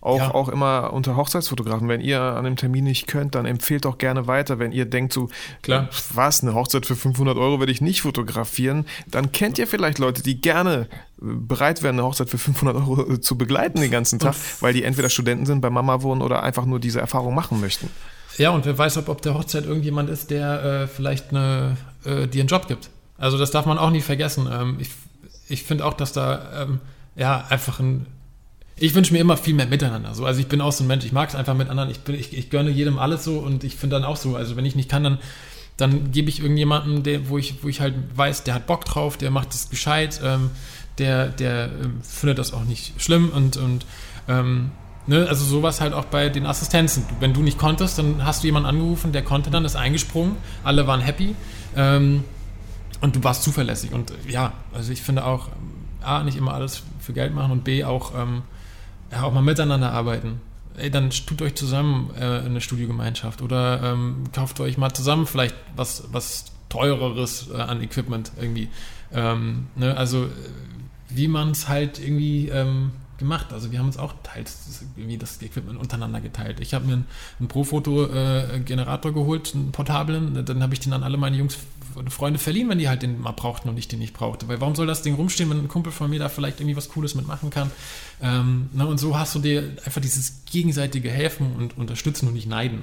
auch, 0.00 0.18
ja. 0.18 0.34
auch 0.34 0.48
immer 0.48 0.92
unter 0.92 1.16
Hochzeitsfotografen, 1.16 1.88
wenn 1.88 2.00
ihr 2.00 2.20
an 2.20 2.44
dem 2.44 2.56
Termin 2.56 2.84
nicht 2.84 3.06
könnt, 3.06 3.34
dann 3.34 3.46
empfehlt 3.46 3.84
doch 3.84 3.98
gerne 3.98 4.26
weiter. 4.26 4.58
Wenn 4.58 4.72
ihr 4.72 4.84
denkt 4.84 5.12
so, 5.12 5.28
Klar. 5.62 5.88
was, 6.12 6.42
eine 6.42 6.54
Hochzeit 6.54 6.86
für 6.86 6.96
500 6.96 7.36
Euro 7.36 7.60
werde 7.60 7.72
ich 7.72 7.80
nicht 7.80 8.02
fotografieren, 8.02 8.86
dann 9.06 9.32
kennt 9.32 9.58
ihr 9.58 9.66
vielleicht 9.66 9.98
Leute, 9.98 10.22
die 10.22 10.40
gerne 10.40 10.88
bereit 11.16 11.82
wären, 11.82 11.96
eine 11.96 12.04
Hochzeit 12.06 12.28
für 12.28 12.38
500 12.38 12.76
Euro 12.76 13.16
zu 13.18 13.38
begleiten 13.38 13.80
den 13.80 13.90
ganzen 13.90 14.18
Tag, 14.18 14.34
weil 14.60 14.74
die 14.74 14.82
entweder 14.82 15.08
Studenten 15.08 15.46
sind, 15.46 15.60
bei 15.60 15.70
Mama 15.70 16.02
wohnen 16.02 16.22
oder 16.22 16.42
einfach 16.42 16.66
nur 16.66 16.80
diese 16.80 17.00
Erfahrung 17.00 17.34
machen 17.34 17.60
möchten. 17.60 17.88
Ja, 18.36 18.50
und 18.50 18.64
wer 18.66 18.76
weiß, 18.76 18.96
ob, 18.98 19.08
ob 19.08 19.22
der 19.22 19.34
Hochzeit 19.34 19.64
irgendjemand 19.64 20.10
ist, 20.10 20.30
der 20.30 20.62
äh, 20.64 20.86
vielleicht 20.88 21.30
eine, 21.30 21.76
äh, 22.04 22.26
dir 22.26 22.40
einen 22.40 22.48
Job 22.48 22.66
gibt. 22.66 22.90
Also 23.16 23.38
das 23.38 23.50
darf 23.50 23.64
man 23.64 23.78
auch 23.78 23.90
nie 23.90 24.00
vergessen. 24.00 24.48
Ähm, 24.52 24.76
ich 24.80 24.90
ich 25.48 25.62
finde 25.62 25.84
auch, 25.84 25.94
dass 25.94 26.12
da 26.12 26.62
ähm, 26.62 26.80
ja 27.16 27.44
einfach 27.48 27.80
ein. 27.80 28.06
Ich 28.76 28.94
wünsche 28.94 29.12
mir 29.12 29.20
immer 29.20 29.36
viel 29.36 29.54
mehr 29.54 29.66
Miteinander. 29.66 30.14
So, 30.14 30.26
also 30.26 30.40
ich 30.40 30.48
bin 30.48 30.60
auch 30.60 30.72
so 30.72 30.82
ein 30.82 30.88
Mensch, 30.88 31.04
ich 31.04 31.12
mag 31.12 31.28
es 31.28 31.36
einfach 31.36 31.54
mit 31.54 31.68
anderen. 31.68 31.90
Ich, 31.90 32.00
bin, 32.00 32.16
ich, 32.16 32.36
ich 32.36 32.50
gönne 32.50 32.70
jedem 32.70 32.98
alles 32.98 33.22
so 33.22 33.38
und 33.38 33.62
ich 33.62 33.76
finde 33.76 33.96
dann 33.96 34.04
auch 34.04 34.16
so. 34.16 34.34
Also 34.34 34.56
wenn 34.56 34.64
ich 34.64 34.74
nicht 34.74 34.88
kann, 34.88 35.04
dann, 35.04 35.18
dann 35.76 36.10
gebe 36.10 36.28
ich 36.28 36.40
irgendjemanden, 36.40 37.04
der, 37.04 37.28
wo, 37.28 37.38
ich, 37.38 37.62
wo 37.62 37.68
ich 37.68 37.80
halt 37.80 37.94
weiß, 38.16 38.42
der 38.42 38.54
hat 38.54 38.66
Bock 38.66 38.84
drauf, 38.84 39.16
der 39.16 39.30
macht 39.30 39.54
es 39.54 39.70
gescheit, 39.70 40.20
ähm, 40.24 40.50
der, 40.98 41.28
der 41.28 41.66
ähm, 41.66 42.00
findet 42.02 42.38
das 42.38 42.52
auch 42.52 42.64
nicht 42.64 43.00
schlimm 43.00 43.30
und, 43.30 43.56
und 43.56 43.86
ähm, 44.28 44.72
Ne, 45.06 45.26
also 45.28 45.44
sowas 45.44 45.82
halt 45.82 45.92
auch 45.92 46.06
bei 46.06 46.30
den 46.30 46.46
Assistenzen. 46.46 47.04
Wenn 47.20 47.34
du 47.34 47.42
nicht 47.42 47.58
konntest, 47.58 47.98
dann 47.98 48.24
hast 48.24 48.42
du 48.42 48.46
jemanden 48.46 48.68
angerufen, 48.68 49.12
der 49.12 49.22
konnte 49.22 49.50
dann, 49.50 49.64
ist 49.66 49.76
eingesprungen, 49.76 50.36
alle 50.62 50.86
waren 50.86 51.00
happy 51.00 51.36
ähm, 51.76 52.24
und 53.02 53.14
du 53.14 53.22
warst 53.22 53.42
zuverlässig. 53.42 53.92
Und 53.92 54.14
ja, 54.26 54.54
also 54.72 54.92
ich 54.92 55.02
finde 55.02 55.26
auch, 55.26 55.48
A, 56.00 56.22
nicht 56.22 56.38
immer 56.38 56.54
alles 56.54 56.82
für 57.00 57.12
Geld 57.12 57.34
machen 57.34 57.52
und 57.52 57.64
B, 57.64 57.84
auch, 57.84 58.12
ähm, 58.16 58.42
ja, 59.12 59.24
auch 59.24 59.32
mal 59.32 59.42
miteinander 59.42 59.92
arbeiten. 59.92 60.40
Ey, 60.76 60.90
dann 60.90 61.10
tut 61.10 61.42
euch 61.42 61.54
zusammen 61.54 62.10
äh, 62.18 62.24
eine 62.24 62.62
Studiogemeinschaft 62.62 63.42
oder 63.42 63.82
ähm, 63.82 64.24
kauft 64.32 64.58
euch 64.60 64.78
mal 64.78 64.92
zusammen 64.92 65.26
vielleicht 65.26 65.54
was, 65.76 66.04
was 66.12 66.46
teureres 66.68 67.48
äh, 67.50 67.60
an 67.60 67.82
Equipment 67.82 68.32
irgendwie. 68.40 68.68
Ähm, 69.12 69.66
ne? 69.76 69.96
Also 69.96 70.28
wie 71.08 71.28
man 71.28 71.50
es 71.50 71.68
halt 71.68 72.00
irgendwie 72.00 72.48
ähm, 72.48 72.90
gemacht. 73.18 73.52
Also 73.52 73.72
wir 73.72 73.78
haben 73.78 73.86
uns 73.86 73.96
auch 73.96 74.14
teils 74.22 74.82
irgendwie 74.96 75.18
das 75.18 75.40
Equipment 75.42 75.78
untereinander 75.78 76.20
geteilt. 76.20 76.60
Ich 76.60 76.74
habe 76.74 76.86
mir 76.86 76.94
einen, 76.94 77.06
einen 77.38 77.48
Pro-Foto-Generator 77.48 79.10
äh, 79.10 79.14
geholt, 79.14 79.54
einen 79.54 79.72
portablen. 79.72 80.44
Dann 80.44 80.62
habe 80.62 80.74
ich 80.74 80.80
den 80.80 80.92
an 80.92 81.02
alle 81.02 81.16
meine 81.16 81.36
Jungs 81.36 81.58
und 81.94 82.12
Freunde 82.12 82.38
verliehen, 82.38 82.68
wenn 82.68 82.78
die 82.78 82.88
halt 82.88 83.02
den 83.02 83.20
mal 83.20 83.32
brauchten 83.32 83.68
und 83.68 83.78
ich 83.78 83.88
den 83.88 83.98
nicht 83.98 84.14
brauchte. 84.14 84.48
Weil 84.48 84.60
warum 84.60 84.74
soll 84.74 84.86
das 84.86 85.02
Ding 85.02 85.14
rumstehen, 85.14 85.50
wenn 85.50 85.58
ein 85.58 85.68
Kumpel 85.68 85.92
von 85.92 86.10
mir 86.10 86.18
da 86.18 86.28
vielleicht 86.28 86.60
irgendwie 86.60 86.76
was 86.76 86.88
Cooles 86.88 87.14
mitmachen 87.14 87.50
kann? 87.50 87.70
Ähm, 88.22 88.68
na, 88.72 88.84
und 88.84 88.98
so 88.98 89.18
hast 89.18 89.34
du 89.34 89.38
dir 89.38 89.76
einfach 89.84 90.00
dieses 90.00 90.44
gegenseitige 90.46 91.10
Helfen 91.10 91.54
und 91.56 91.78
Unterstützen 91.78 92.28
und 92.28 92.34
nicht 92.34 92.48
Neiden. 92.48 92.82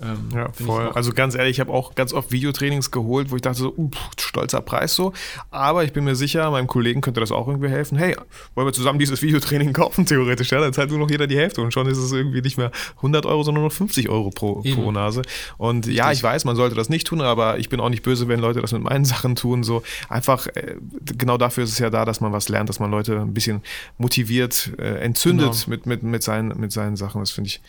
Ähm, 0.00 0.28
ja, 0.32 0.52
voll. 0.52 0.90
Also 0.94 1.12
ganz 1.12 1.34
ehrlich, 1.34 1.56
ich 1.56 1.60
habe 1.60 1.72
auch 1.72 1.94
ganz 1.94 2.12
oft 2.12 2.30
Videotrainings 2.30 2.90
geholt, 2.90 3.30
wo 3.30 3.36
ich 3.36 3.42
dachte 3.42 3.58
so, 3.58 3.74
uh, 3.76 3.90
stolzer 4.18 4.60
Preis 4.60 4.94
so. 4.94 5.12
Aber 5.50 5.84
ich 5.84 5.92
bin 5.92 6.04
mir 6.04 6.14
sicher, 6.14 6.50
meinem 6.50 6.68
Kollegen 6.68 7.00
könnte 7.00 7.20
das 7.20 7.32
auch 7.32 7.48
irgendwie 7.48 7.68
helfen. 7.68 7.98
Hey, 7.98 8.16
wollen 8.54 8.66
wir 8.66 8.72
zusammen 8.72 8.98
dieses 8.98 9.22
Videotraining 9.22 9.72
kaufen, 9.72 10.06
theoretisch? 10.06 10.50
Ja, 10.50 10.60
dann 10.60 10.72
zahlt 10.72 10.90
nur 10.90 11.00
noch 11.00 11.10
jeder 11.10 11.26
die 11.26 11.36
Hälfte 11.36 11.62
und 11.62 11.72
schon 11.72 11.88
ist 11.88 11.98
es 11.98 12.12
irgendwie 12.12 12.42
nicht 12.42 12.58
mehr 12.58 12.70
100 12.96 13.26
Euro, 13.26 13.42
sondern 13.42 13.62
nur 13.62 13.70
noch 13.70 13.76
50 13.76 14.08
Euro 14.08 14.30
pro, 14.30 14.62
pro 14.62 14.92
Nase. 14.92 15.22
Und 15.56 15.86
Richtig. 15.86 15.96
ja, 15.96 16.12
ich 16.12 16.22
weiß, 16.22 16.44
man 16.44 16.54
sollte 16.54 16.76
das 16.76 16.88
nicht 16.88 17.06
tun, 17.06 17.20
aber 17.20 17.58
ich 17.58 17.68
bin 17.68 17.80
auch 17.80 17.88
nicht 17.88 18.02
böse, 18.02 18.28
wenn 18.28 18.40
Leute 18.40 18.60
das 18.60 18.72
mit 18.72 18.82
meinen 18.82 19.04
Sachen 19.08 19.34
tun. 19.34 19.64
So 19.64 19.82
einfach, 20.08 20.46
äh, 20.48 20.76
genau 21.16 21.38
dafür 21.38 21.64
ist 21.64 21.72
es 21.72 21.78
ja 21.78 21.90
da, 21.90 22.04
dass 22.04 22.20
man 22.20 22.32
was 22.32 22.48
lernt, 22.48 22.68
dass 22.68 22.78
man 22.78 22.90
Leute 22.90 23.20
ein 23.20 23.34
bisschen 23.34 23.62
motiviert, 23.98 24.72
äh, 24.78 25.00
entzündet 25.00 25.64
genau. 25.64 25.70
mit, 25.70 25.86
mit, 25.86 26.02
mit, 26.04 26.22
seinen, 26.22 26.58
mit 26.60 26.70
seinen 26.70 26.96
Sachen. 26.96 27.20
Das 27.20 27.32
finde 27.32 27.48
ich 27.48 27.60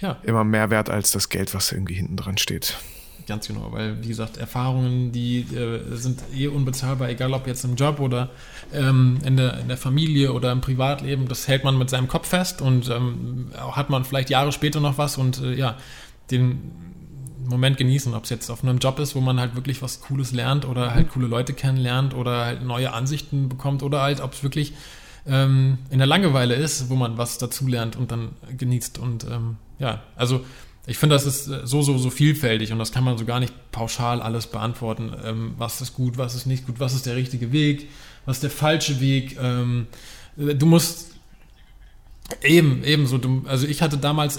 ja. 0.00 0.16
immer 0.22 0.44
mehr 0.44 0.70
wert 0.70 0.90
als 0.90 1.10
das 1.10 1.28
Geld, 1.28 1.54
was 1.54 1.72
irgendwie 1.72 1.94
hinten 1.94 2.16
dran 2.16 2.38
steht. 2.38 2.76
Ganz 3.26 3.46
genau, 3.46 3.70
weil 3.70 4.02
wie 4.02 4.08
gesagt, 4.08 4.38
Erfahrungen, 4.38 5.12
die 5.12 5.40
äh, 5.54 5.94
sind 5.94 6.20
eh 6.34 6.48
unbezahlbar, 6.48 7.10
egal 7.10 7.32
ob 7.32 7.46
jetzt 7.46 7.64
im 7.64 7.76
Job 7.76 8.00
oder 8.00 8.30
ähm, 8.72 9.18
in, 9.24 9.36
der, 9.36 9.60
in 9.60 9.68
der 9.68 9.76
Familie 9.76 10.32
oder 10.32 10.50
im 10.50 10.60
Privatleben, 10.60 11.28
das 11.28 11.46
hält 11.46 11.62
man 11.62 11.78
mit 11.78 11.90
seinem 11.90 12.08
Kopf 12.08 12.28
fest 12.28 12.60
und 12.60 12.88
ähm, 12.88 13.50
hat 13.56 13.88
man 13.88 14.04
vielleicht 14.04 14.30
Jahre 14.30 14.50
später 14.50 14.80
noch 14.80 14.98
was 14.98 15.16
und 15.16 15.40
äh, 15.42 15.54
ja, 15.54 15.76
den 16.30 16.72
Moment 17.46 17.76
genießen, 17.76 18.14
ob 18.14 18.24
es 18.24 18.30
jetzt 18.30 18.50
auf 18.50 18.62
einem 18.64 18.78
Job 18.78 18.98
ist, 18.98 19.14
wo 19.14 19.20
man 19.20 19.38
halt 19.38 19.54
wirklich 19.54 19.82
was 19.82 20.00
Cooles 20.00 20.32
lernt 20.32 20.66
oder 20.66 20.94
halt 20.94 21.10
coole 21.10 21.26
Leute 21.26 21.52
kennenlernt 21.52 22.14
oder 22.14 22.44
halt 22.44 22.64
neue 22.64 22.92
Ansichten 22.92 23.48
bekommt 23.48 23.82
oder 23.82 24.02
halt, 24.02 24.20
ob 24.20 24.32
es 24.32 24.42
wirklich 24.42 24.72
ähm, 25.26 25.78
in 25.90 25.98
der 25.98 26.06
Langeweile 26.06 26.54
ist, 26.54 26.88
wo 26.90 26.96
man 26.96 27.18
was 27.18 27.38
dazulernt 27.38 27.96
und 27.96 28.10
dann 28.10 28.30
genießt 28.56 28.98
und 28.98 29.24
ähm, 29.24 29.56
ja, 29.80 30.02
also 30.14 30.44
ich 30.86 30.98
finde, 30.98 31.14
das 31.14 31.26
ist 31.26 31.48
äh, 31.48 31.66
so, 31.66 31.82
so, 31.82 31.98
so 31.98 32.10
vielfältig 32.10 32.72
und 32.72 32.78
das 32.78 32.92
kann 32.92 33.04
man 33.04 33.18
so 33.18 33.24
gar 33.24 33.40
nicht 33.40 33.52
pauschal 33.72 34.22
alles 34.22 34.46
beantworten. 34.46 35.12
Ähm, 35.24 35.54
was 35.58 35.80
ist 35.80 35.94
gut, 35.94 36.18
was 36.18 36.34
ist 36.34 36.46
nicht 36.46 36.66
gut, 36.66 36.78
was 36.78 36.94
ist 36.94 37.06
der 37.06 37.16
richtige 37.16 37.52
Weg, 37.52 37.88
was 38.24 38.38
ist 38.38 38.42
der 38.42 38.50
falsche 38.50 39.00
Weg. 39.00 39.36
Ähm, 39.40 39.88
du 40.36 40.66
musst 40.66 41.12
eben, 42.42 42.84
ebenso, 42.84 43.18
du, 43.18 43.44
also 43.46 43.66
ich 43.66 43.82
hatte 43.82 43.98
damals, 43.98 44.38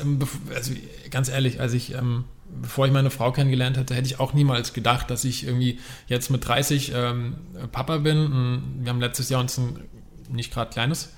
also 0.54 0.74
ganz 1.10 1.30
ehrlich, 1.30 1.60
als 1.60 1.74
ich, 1.74 1.94
ähm, 1.94 2.24
bevor 2.62 2.86
ich 2.86 2.92
meine 2.92 3.10
Frau 3.12 3.32
kennengelernt 3.32 3.78
hätte, 3.78 3.96
hätte 3.96 4.08
ich 4.08 4.20
auch 4.20 4.34
niemals 4.34 4.74
gedacht, 4.74 5.10
dass 5.10 5.24
ich 5.24 5.46
irgendwie 5.46 5.80
jetzt 6.08 6.30
mit 6.30 6.48
30 6.48 6.92
ähm, 6.96 7.36
Papa 7.72 7.98
bin. 7.98 8.80
Wir 8.82 8.90
haben 8.90 9.00
letztes 9.00 9.30
Jahr 9.30 9.42
uns 9.42 9.58
ein 9.58 9.80
nicht 10.30 10.54
gerade 10.54 10.72
kleines 10.72 11.14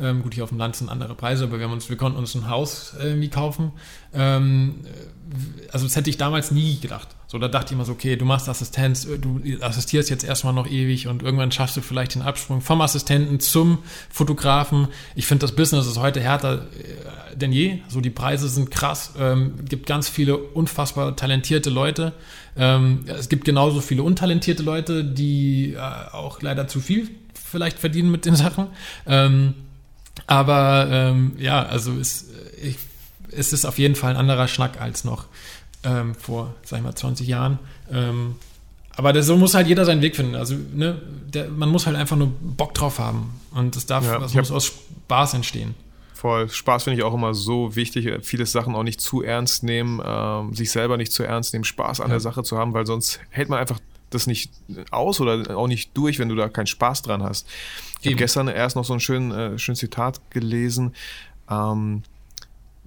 ähm, 0.00 0.22
gut, 0.22 0.34
hier 0.34 0.44
auf 0.44 0.50
dem 0.50 0.58
Land 0.58 0.76
sind 0.76 0.88
andere 0.88 1.14
Preise, 1.14 1.44
aber 1.44 1.58
wir, 1.58 1.64
haben 1.64 1.72
uns, 1.72 1.88
wir 1.88 1.96
konnten 1.96 2.18
uns 2.18 2.34
ein 2.34 2.48
Haus 2.48 2.94
irgendwie 2.98 3.28
kaufen. 3.28 3.72
Ähm, 4.14 4.76
also 5.72 5.86
das 5.86 5.96
hätte 5.96 6.08
ich 6.08 6.16
damals 6.16 6.50
nie 6.50 6.78
gedacht. 6.78 7.08
So, 7.26 7.38
da 7.38 7.48
dachte 7.48 7.66
ich 7.66 7.72
immer 7.72 7.84
so, 7.84 7.92
okay, 7.92 8.16
du 8.16 8.24
machst 8.24 8.48
Assistenz, 8.48 9.04
äh, 9.04 9.18
du 9.18 9.40
assistierst 9.60 10.08
jetzt 10.08 10.24
erstmal 10.24 10.54
noch 10.54 10.66
ewig 10.66 11.08
und 11.08 11.22
irgendwann 11.22 11.52
schaffst 11.52 11.76
du 11.76 11.80
vielleicht 11.80 12.14
den 12.14 12.22
Absprung 12.22 12.60
vom 12.60 12.80
Assistenten 12.80 13.40
zum 13.40 13.78
Fotografen. 14.08 14.88
Ich 15.14 15.26
finde, 15.26 15.42
das 15.42 15.54
Business 15.54 15.86
ist 15.86 15.98
heute 15.98 16.20
härter 16.20 16.66
äh, 16.78 17.36
denn 17.36 17.52
je. 17.52 17.80
So, 17.88 18.00
die 18.00 18.10
Preise 18.10 18.48
sind 18.48 18.70
krass. 18.70 19.14
Ähm, 19.18 19.64
gibt 19.68 19.86
ganz 19.86 20.08
viele 20.08 20.36
unfassbar 20.38 21.16
talentierte 21.16 21.70
Leute. 21.70 22.12
Ähm, 22.56 23.04
es 23.06 23.28
gibt 23.28 23.44
genauso 23.44 23.80
viele 23.80 24.02
untalentierte 24.02 24.62
Leute, 24.62 25.04
die 25.04 25.74
äh, 25.74 25.78
auch 25.78 26.40
leider 26.40 26.68
zu 26.68 26.80
viel 26.80 27.10
vielleicht 27.34 27.78
verdienen 27.78 28.10
mit 28.10 28.26
den 28.26 28.36
Sachen. 28.36 28.68
Ähm, 29.06 29.54
aber 30.26 30.88
ähm, 30.90 31.32
ja, 31.38 31.62
also 31.62 31.92
es, 31.98 32.26
ich, 32.62 32.76
es 33.30 33.52
ist 33.52 33.64
auf 33.64 33.78
jeden 33.78 33.94
Fall 33.94 34.10
ein 34.10 34.16
anderer 34.16 34.48
Schnack 34.48 34.80
als 34.80 35.04
noch 35.04 35.26
ähm, 35.84 36.14
vor, 36.14 36.54
sag 36.64 36.78
ich 36.78 36.84
mal, 36.84 36.94
20 36.94 37.26
Jahren. 37.26 37.58
Ähm, 37.90 38.36
aber 38.92 39.12
das, 39.12 39.26
so 39.26 39.36
muss 39.36 39.54
halt 39.54 39.68
jeder 39.68 39.84
seinen 39.84 40.02
Weg 40.02 40.16
finden. 40.16 40.34
Also 40.34 40.56
ne, 40.74 41.00
der, 41.32 41.48
man 41.48 41.68
muss 41.68 41.86
halt 41.86 41.96
einfach 41.96 42.16
nur 42.16 42.32
Bock 42.40 42.74
drauf 42.74 42.98
haben. 42.98 43.40
Und 43.52 43.76
es 43.76 43.86
darf, 43.86 44.04
ja, 44.04 44.18
also 44.18 44.36
muss 44.36 44.50
aus 44.50 44.66
Spaß 44.66 45.34
entstehen. 45.34 45.74
Voll. 46.14 46.48
Spaß 46.48 46.82
finde 46.82 46.98
ich 46.98 47.04
auch 47.04 47.14
immer 47.14 47.32
so 47.32 47.76
wichtig. 47.76 48.10
Viele 48.22 48.44
Sachen 48.44 48.74
auch 48.74 48.82
nicht 48.82 49.00
zu 49.00 49.22
ernst 49.22 49.62
nehmen, 49.62 50.02
ähm, 50.04 50.52
sich 50.52 50.72
selber 50.72 50.96
nicht 50.96 51.12
zu 51.12 51.22
ernst 51.22 51.52
nehmen, 51.52 51.64
Spaß 51.64 52.00
an 52.00 52.08
ja. 52.08 52.14
der 52.14 52.20
Sache 52.20 52.42
zu 52.42 52.58
haben, 52.58 52.74
weil 52.74 52.86
sonst 52.86 53.20
hält 53.30 53.48
man 53.48 53.60
einfach 53.60 53.78
das 54.10 54.26
nicht 54.26 54.50
aus 54.90 55.20
oder 55.20 55.56
auch 55.56 55.68
nicht 55.68 55.96
durch, 55.96 56.18
wenn 56.18 56.28
du 56.28 56.34
da 56.34 56.48
keinen 56.48 56.66
Spaß 56.66 57.02
dran 57.02 57.22
hast. 57.22 57.46
Ich 58.00 58.06
habe 58.06 58.16
gestern 58.16 58.48
erst 58.48 58.76
noch 58.76 58.84
so 58.84 58.94
ein 58.94 59.00
schön, 59.00 59.30
äh, 59.30 59.58
schön 59.58 59.74
Zitat 59.74 60.20
gelesen. 60.30 60.94
Ähm, 61.50 62.02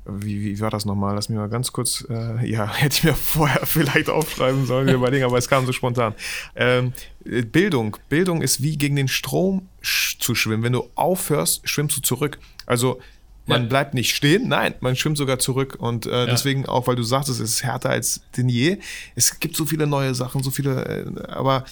wie, 0.06 0.44
wie 0.44 0.60
war 0.60 0.72
das 0.72 0.86
nochmal? 0.86 1.14
Lass 1.16 1.30
mich 1.30 1.38
mal 1.38 1.50
ganz 1.50 1.72
kurz, 1.72 2.06
äh, 2.10 2.46
ja, 2.50 2.74
hätte 2.74 2.98
ich 2.98 3.04
mir 3.04 3.14
vorher 3.14 3.66
vielleicht 3.66 4.10
aufschreiben 4.10 4.66
sollen, 4.66 4.90
überlegen, 4.90 5.26
aber 5.26 5.38
es 5.38 5.48
kam 5.48 5.66
so 5.66 5.72
spontan. 5.74 6.16
Ähm, 6.56 6.94
Bildung. 7.24 7.98
Bildung 8.10 8.42
ist 8.42 8.64
wie 8.64 8.78
gegen 8.78 8.96
den 8.96 9.08
Strom 9.08 9.68
zu 9.82 10.34
schwimmen. 10.34 10.64
Wenn 10.64 10.74
du 10.74 10.90
aufhörst, 10.96 11.68
schwimmst 11.68 11.98
du 11.98 12.02
zurück. 12.02 12.40
Also 12.66 13.00
Man 13.48 13.64
Ja. 13.64 13.68
bleibt 13.70 13.94
nicht 13.96 14.16
stehen, 14.16 14.48
nein, 14.48 14.76
man 14.82 14.96
schwimmt 14.96 15.18
sogar 15.18 15.40
zurück. 15.40 15.76
Und 15.80 16.06
äh, 16.06 16.28
deswegen 16.28 16.66
auch, 16.68 16.88
weil 16.88 16.96
du 16.96 17.04
sagst, 17.04 17.28
es 17.30 17.40
ist 17.40 17.64
härter 17.64 17.90
als 17.90 18.22
denn 18.38 18.48
je. 18.50 18.78
Es 19.16 19.40
gibt 19.40 19.56
so 19.58 19.66
viele 19.66 19.88
neue 19.88 20.14
Sachen, 20.14 20.44
so 20.44 20.52
viele, 20.52 20.86
äh, 20.86 21.28
aber 21.28 21.66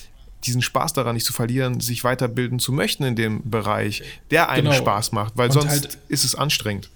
diesen 0.46 0.62
Spaß 0.62 0.94
daran 0.94 1.16
nicht 1.16 1.26
zu 1.26 1.34
verlieren, 1.34 1.82
sich 1.82 2.04
weiterbilden 2.06 2.60
zu 2.60 2.72
möchten 2.72 3.04
in 3.04 3.16
dem 3.18 3.50
Bereich, 3.50 4.04
der 4.32 4.50
einem 4.50 4.68
Genau. 4.68 4.78
Spaß 4.78 5.12
macht, 5.12 5.34
weil 5.38 5.48
Und 5.50 5.52
sonst 5.54 5.70
halt- 5.70 5.98
ist 6.08 6.24
es 6.24 6.34
anstrengend. 6.34 6.90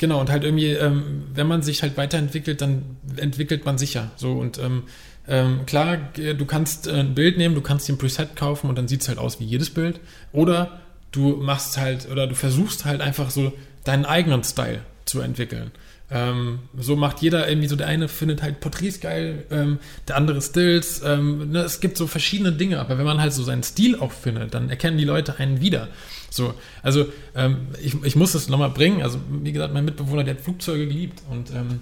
Genau, 0.00 0.20
und 0.20 0.28
halt 0.30 0.44
irgendwie, 0.44 0.72
ähm, 0.72 1.24
wenn 1.34 1.46
man 1.46 1.62
sich 1.62 1.82
halt 1.82 1.96
weiterentwickelt, 1.96 2.60
dann 2.60 2.82
entwickelt 3.16 3.64
man 3.64 3.78
sich 3.78 3.94
ja. 3.94 4.10
So 4.16 4.32
und 4.32 4.58
ähm, 4.58 4.82
ähm, 5.26 5.64
klar, 5.66 5.96
g- 5.96 6.34
du 6.34 6.44
kannst 6.44 6.86
äh, 6.88 6.92
ein 6.92 7.14
Bild 7.14 7.38
nehmen, 7.38 7.54
du 7.54 7.62
kannst 7.62 7.88
dir 7.88 7.94
ein 7.94 7.98
Preset 7.98 8.36
kaufen 8.36 8.68
und 8.68 8.76
dann 8.76 8.86
sieht 8.86 9.00
es 9.00 9.08
halt 9.08 9.18
aus 9.18 9.40
wie 9.40 9.44
jedes 9.44 9.70
Bild. 9.70 9.98
Oder 10.32 10.80
du 11.10 11.36
machst 11.36 11.78
halt, 11.78 12.08
oder 12.10 12.26
du 12.26 12.34
versuchst 12.34 12.84
halt 12.84 13.00
einfach 13.00 13.30
so 13.30 13.52
deinen 13.84 14.04
eigenen 14.04 14.44
Style 14.44 14.80
zu 15.04 15.20
entwickeln. 15.20 15.72
Ähm, 16.12 16.58
so 16.76 16.96
macht 16.96 17.22
jeder 17.22 17.48
irgendwie 17.48 17.68
so, 17.68 17.76
der 17.76 17.86
eine 17.86 18.08
findet 18.08 18.42
halt 18.42 18.60
Porträts 18.60 19.00
geil, 19.00 19.44
ähm, 19.50 19.78
der 20.08 20.16
andere 20.16 20.42
Stills. 20.42 21.02
Ähm, 21.04 21.52
ne, 21.52 21.60
es 21.60 21.80
gibt 21.80 21.96
so 21.96 22.08
verschiedene 22.08 22.52
Dinge, 22.52 22.80
aber 22.80 22.98
wenn 22.98 23.04
man 23.04 23.20
halt 23.20 23.32
so 23.32 23.44
seinen 23.44 23.62
Stil 23.62 23.96
auch 23.98 24.10
findet, 24.10 24.54
dann 24.54 24.70
erkennen 24.70 24.98
die 24.98 25.04
Leute 25.04 25.38
einen 25.38 25.60
wieder. 25.60 25.88
So, 26.28 26.54
also 26.82 27.06
ähm, 27.36 27.68
ich, 27.80 27.94
ich 28.02 28.16
muss 28.16 28.32
das 28.32 28.48
nochmal 28.48 28.70
bringen. 28.70 29.02
Also 29.02 29.20
wie 29.30 29.52
gesagt, 29.52 29.72
mein 29.72 29.84
Mitbewohner, 29.84 30.24
der 30.24 30.34
hat 30.34 30.40
Flugzeuge 30.40 30.88
geliebt 30.88 31.22
und 31.30 31.50
ähm, 31.50 31.80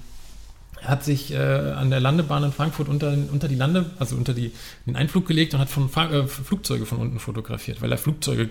hat 0.83 1.05
sich 1.05 1.33
äh, 1.33 1.37
an 1.37 1.91
der 1.91 2.01
Landebahn 2.01 2.45
in 2.45 2.53
Frankfurt 2.53 2.89
unter, 2.89 3.17
unter 3.33 3.49
die 3.49 3.55
Lande, 3.55 3.91
also 3.99 4.15
unter 4.15 4.35
die, 4.35 4.53
den 4.87 4.97
Einflug 4.97 5.27
gelegt 5.27 5.55
und 5.55 5.61
hat 5.61 5.71
von 5.71 5.89
Fra 5.89 6.11
äh, 6.11 6.27
Flugzeuge 6.27 6.85
von 6.87 6.99
unten 6.99 7.19
fotografiert, 7.19 7.81
weil 7.81 7.91
er 7.91 7.99
Flugzeuge 7.99 8.51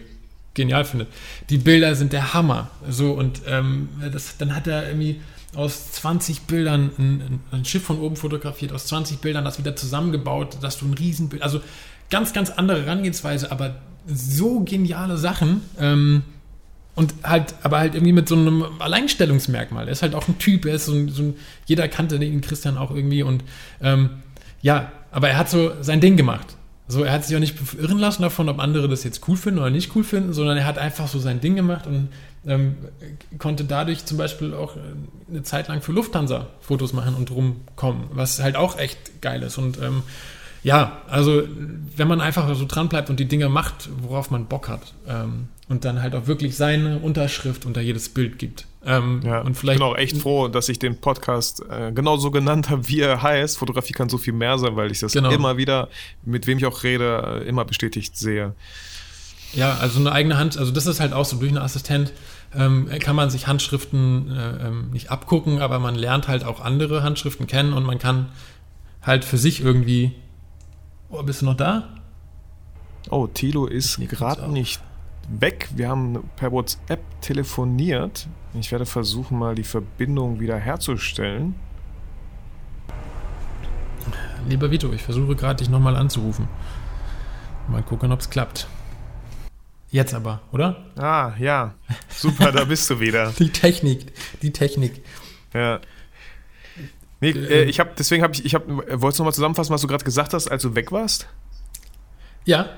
genial 0.58 0.84
findet. 0.84 1.08
Die 1.49 1.58
Bilder 1.58 1.95
sind 1.95 2.12
der 2.12 2.34
Hammer. 2.34 2.70
So 2.89 3.14
und 3.14 3.41
ähm, 3.47 3.88
das, 4.12 4.36
dann 4.38 4.53
hat 4.53 4.68
er 4.68 4.88
irgendwie 4.89 5.22
aus 5.55 5.93
20 5.93 6.41
Bildern 6.41 6.91
ein, 6.99 7.39
ein- 7.51 7.64
Schiff 7.66 7.84
von 7.84 7.99
oben 7.99 8.18
fotografiert, 8.18 8.74
aus 8.74 8.86
20 8.88 9.20
Bildern 9.20 9.45
das 9.45 9.58
wieder 9.58 9.76
zusammengebaut, 9.78 10.58
dass 10.62 10.78
du 10.78 10.86
ein 10.86 10.93
Riesenbild, 10.93 11.41
also 11.41 11.62
ganz, 12.10 12.34
ganz 12.34 12.49
andere 12.49 12.84
Herangehensweise, 12.84 13.49
aber 13.51 13.76
so 14.05 14.60
geniale 14.62 15.18
Sachen. 15.18 15.62
Ähm, 15.80 16.24
und 16.95 17.14
halt, 17.24 17.53
aber 17.62 17.78
halt 17.78 17.93
irgendwie 17.93 18.12
mit 18.14 18.28
so 18.28 18.36
einem 18.36 18.66
Alleinstellungsmerkmal. 18.80 19.86
Er 19.88 19.91
ist 19.91 20.01
halt 20.01 20.16
auch 20.16 20.28
ein 20.28 20.39
Typ, 20.39 20.66
er 20.66 20.76
ist 20.76 20.86
so 20.88 20.93
ein, 20.93 21.10
so 21.10 21.22
ein 21.24 21.36
jeder 21.68 21.88
kannte 21.88 22.18
den 22.20 22.41
Christian 22.41 22.76
auch 22.78 22.89
irgendwie 22.91 23.22
und 23.24 23.43
ähm, 23.82 24.10
ja, 24.64 24.91
aber 25.12 25.30
er 25.30 25.38
hat 25.38 25.49
so 25.49 25.72
sein 25.82 26.01
Ding 26.01 26.18
gemacht. 26.18 26.57
So, 26.89 27.03
er 27.03 27.11
hat 27.11 27.25
sich 27.25 27.35
auch 27.35 27.41
nicht 27.41 27.55
irren 27.77 27.99
lassen 27.99 28.21
davon, 28.21 28.47
ob 28.47 28.59
andere 28.59 28.88
das 28.88 29.03
jetzt 29.03 29.27
cool 29.27 29.35
finden 29.35 29.59
oder 29.59 29.69
nicht 29.69 29.93
cool 29.95 30.05
finden, 30.05 30.31
sondern 30.31 30.57
er 30.57 30.65
hat 30.65 30.77
einfach 30.77 31.07
so 31.09 31.19
sein 31.19 31.41
Ding 31.41 31.55
gemacht 31.55 31.85
und 31.85 32.09
ähm, 32.45 32.77
konnte 33.39 33.65
dadurch 33.65 34.05
zum 34.05 34.17
Beispiel 34.17 34.53
auch 34.53 34.77
äh, 34.77 34.79
eine 35.29 35.43
Zeit 35.43 35.67
lang 35.67 35.81
für 35.81 35.91
Lufthansa 35.91 36.47
Fotos 36.61 36.93
machen 36.93 37.15
und 37.15 37.29
rumkommen, 37.29 38.05
was 38.11 38.41
halt 38.41 38.55
auch 38.55 38.77
echt 38.77 39.21
geil 39.21 39.43
ist. 39.43 39.57
Und 39.57 39.81
ähm, 39.81 40.03
ja, 40.63 41.01
also 41.09 41.43
wenn 41.95 42.07
man 42.07 42.21
einfach 42.21 42.53
so 42.55 42.65
dran 42.65 42.88
bleibt 42.88 43.09
und 43.09 43.19
die 43.19 43.27
Dinge 43.27 43.49
macht, 43.49 43.89
worauf 44.01 44.31
man 44.31 44.45
Bock 44.45 44.69
hat 44.69 44.93
ähm, 45.07 45.49
und 45.70 45.84
dann 45.86 46.01
halt 46.01 46.15
auch 46.15 46.28
wirklich 46.28 46.55
seine 46.55 46.99
Unterschrift 46.99 47.65
unter 47.65 47.82
jedes 47.82 48.09
Bild 48.09 48.39
gibt. 48.39 48.65
Ähm, 48.86 49.22
Ja, 49.26 49.41
und 49.41 49.55
vielleicht 49.55 49.80
ich 49.80 49.86
bin 49.86 49.93
auch 49.93 49.97
echt 49.97 50.18
froh, 50.18 50.47
dass 50.47 50.70
ich 50.70 50.80
den 50.80 50.99
Podcast 51.01 51.61
äh, 51.70 51.91
genau 51.91 52.15
so 52.18 52.32
genannt 52.32 52.70
habe, 52.70 52.88
wie 52.88 53.01
er 53.01 53.22
heißt. 53.22 53.57
Fotografie 53.57 53.91
kann 53.93 54.07
so 54.07 54.18
viel 54.18 54.34
mehr 54.34 54.57
sein, 54.57 54.76
weil 54.78 54.91
ich 54.91 54.99
das 55.01 55.11
Genau. 55.11 55.30
immer 55.30 55.57
wieder, 55.57 55.89
mit 56.24 56.47
wem 56.47 56.57
ich 56.57 56.65
auch 56.65 56.84
rede, 56.84 57.41
äh, 57.43 57.47
immer 57.47 57.65
bestätigt 57.65 58.18
sehe. 58.18 58.53
Ja, 59.53 59.78
also 59.78 59.99
eine 59.99 60.11
eigene 60.11 60.38
Hand, 60.38 60.57
also 60.57 60.72
das 60.72 60.88
ist 60.88 60.99
halt 60.99 61.13
auch 61.13 61.26
so, 61.26 61.38
durch 61.38 61.49
einen 61.51 61.57
Assistent 61.57 62.13
ähm, 62.55 62.89
kann 62.99 63.15
man 63.15 63.30
sich 63.30 63.47
Handschriften 63.47 64.32
äh, 64.32 64.68
ähm, 64.68 64.91
nicht 64.91 65.11
abgucken, 65.11 65.59
aber 65.61 65.80
man 65.80 65.95
lernt 65.95 66.28
halt 66.30 66.43
auch 66.45 66.61
andere 66.61 67.03
Handschriften 67.03 67.45
kennen 67.47 67.74
und 67.74 67.84
man 67.84 67.97
kann 67.99 68.28
halt 69.01 69.26
für 69.26 69.38
sich 69.38 69.61
irgendwie. 69.61 70.13
Oh, 71.09 71.24
bist 71.24 71.41
du 71.41 71.45
noch 71.45 71.55
da? 71.55 71.89
Oh, 73.09 73.28
Tilo 73.28 73.65
ist 73.68 73.97
gerade 74.09 74.49
nicht 74.51 74.82
weg. 75.28 75.69
Wir 75.75 75.89
haben 75.89 76.30
per 76.36 76.51
WhatsApp 76.51 77.01
telefoniert. 77.21 78.28
Ich 78.53 78.71
werde 78.71 78.86
versuchen, 78.86 79.38
mal 79.38 79.55
die 79.55 79.63
Verbindung 79.63 80.39
wieder 80.39 80.57
herzustellen. 80.57 81.55
Lieber 84.47 84.71
Vito, 84.71 84.91
ich 84.93 85.03
versuche 85.03 85.36
gerade 85.36 85.57
dich 85.57 85.69
nochmal 85.69 85.95
anzurufen. 85.95 86.47
Mal 87.67 87.84
gucken, 87.84 88.11
ob 88.11 88.21
es 88.21 88.30
klappt. 88.30 88.67
Jetzt 89.89 90.13
aber, 90.13 90.41
oder? 90.51 90.86
Ah, 90.97 91.34
ja. 91.39 91.73
Super, 92.09 92.51
da 92.51 92.65
bist 92.65 92.89
du 92.89 92.99
wieder. 92.99 93.32
Die 93.39 93.49
Technik, 93.49 94.13
die 94.41 94.51
Technik. 94.51 95.01
Ja. 95.53 95.80
Nee, 97.19 97.32
äh, 97.32 97.63
ich 97.63 97.80
habe, 97.80 97.91
deswegen 97.97 98.21
habe 98.21 98.34
ich, 98.34 98.45
ich 98.45 98.53
habe, 98.53 98.67
wolltest 99.01 99.19
du 99.19 99.23
nochmal 99.23 99.34
zusammenfassen, 99.34 99.73
was 99.73 99.82
du 99.82 99.88
gerade 99.88 100.03
gesagt 100.03 100.34
hast, 100.34 100.49
als 100.49 100.61
du 100.61 100.75
weg 100.75 100.91
warst? 100.91 101.28
Ja. 102.45 102.69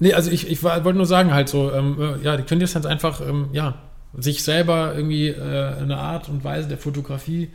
Nee, 0.00 0.12
also 0.14 0.30
ich, 0.30 0.48
ich 0.48 0.62
wollte 0.62 0.94
nur 0.94 1.06
sagen 1.06 1.32
halt 1.34 1.48
so, 1.48 1.72
ähm, 1.72 1.96
äh, 2.00 2.24
ja, 2.24 2.36
die 2.36 2.44
Quintessenz 2.44 2.86
einfach, 2.86 3.20
ähm, 3.20 3.48
ja, 3.52 3.74
sich 4.16 4.42
selber 4.42 4.94
irgendwie 4.94 5.28
äh, 5.28 5.74
eine 5.76 5.98
Art 5.98 6.28
und 6.28 6.44
Weise 6.44 6.68
der 6.68 6.78
Fotografie 6.78 7.50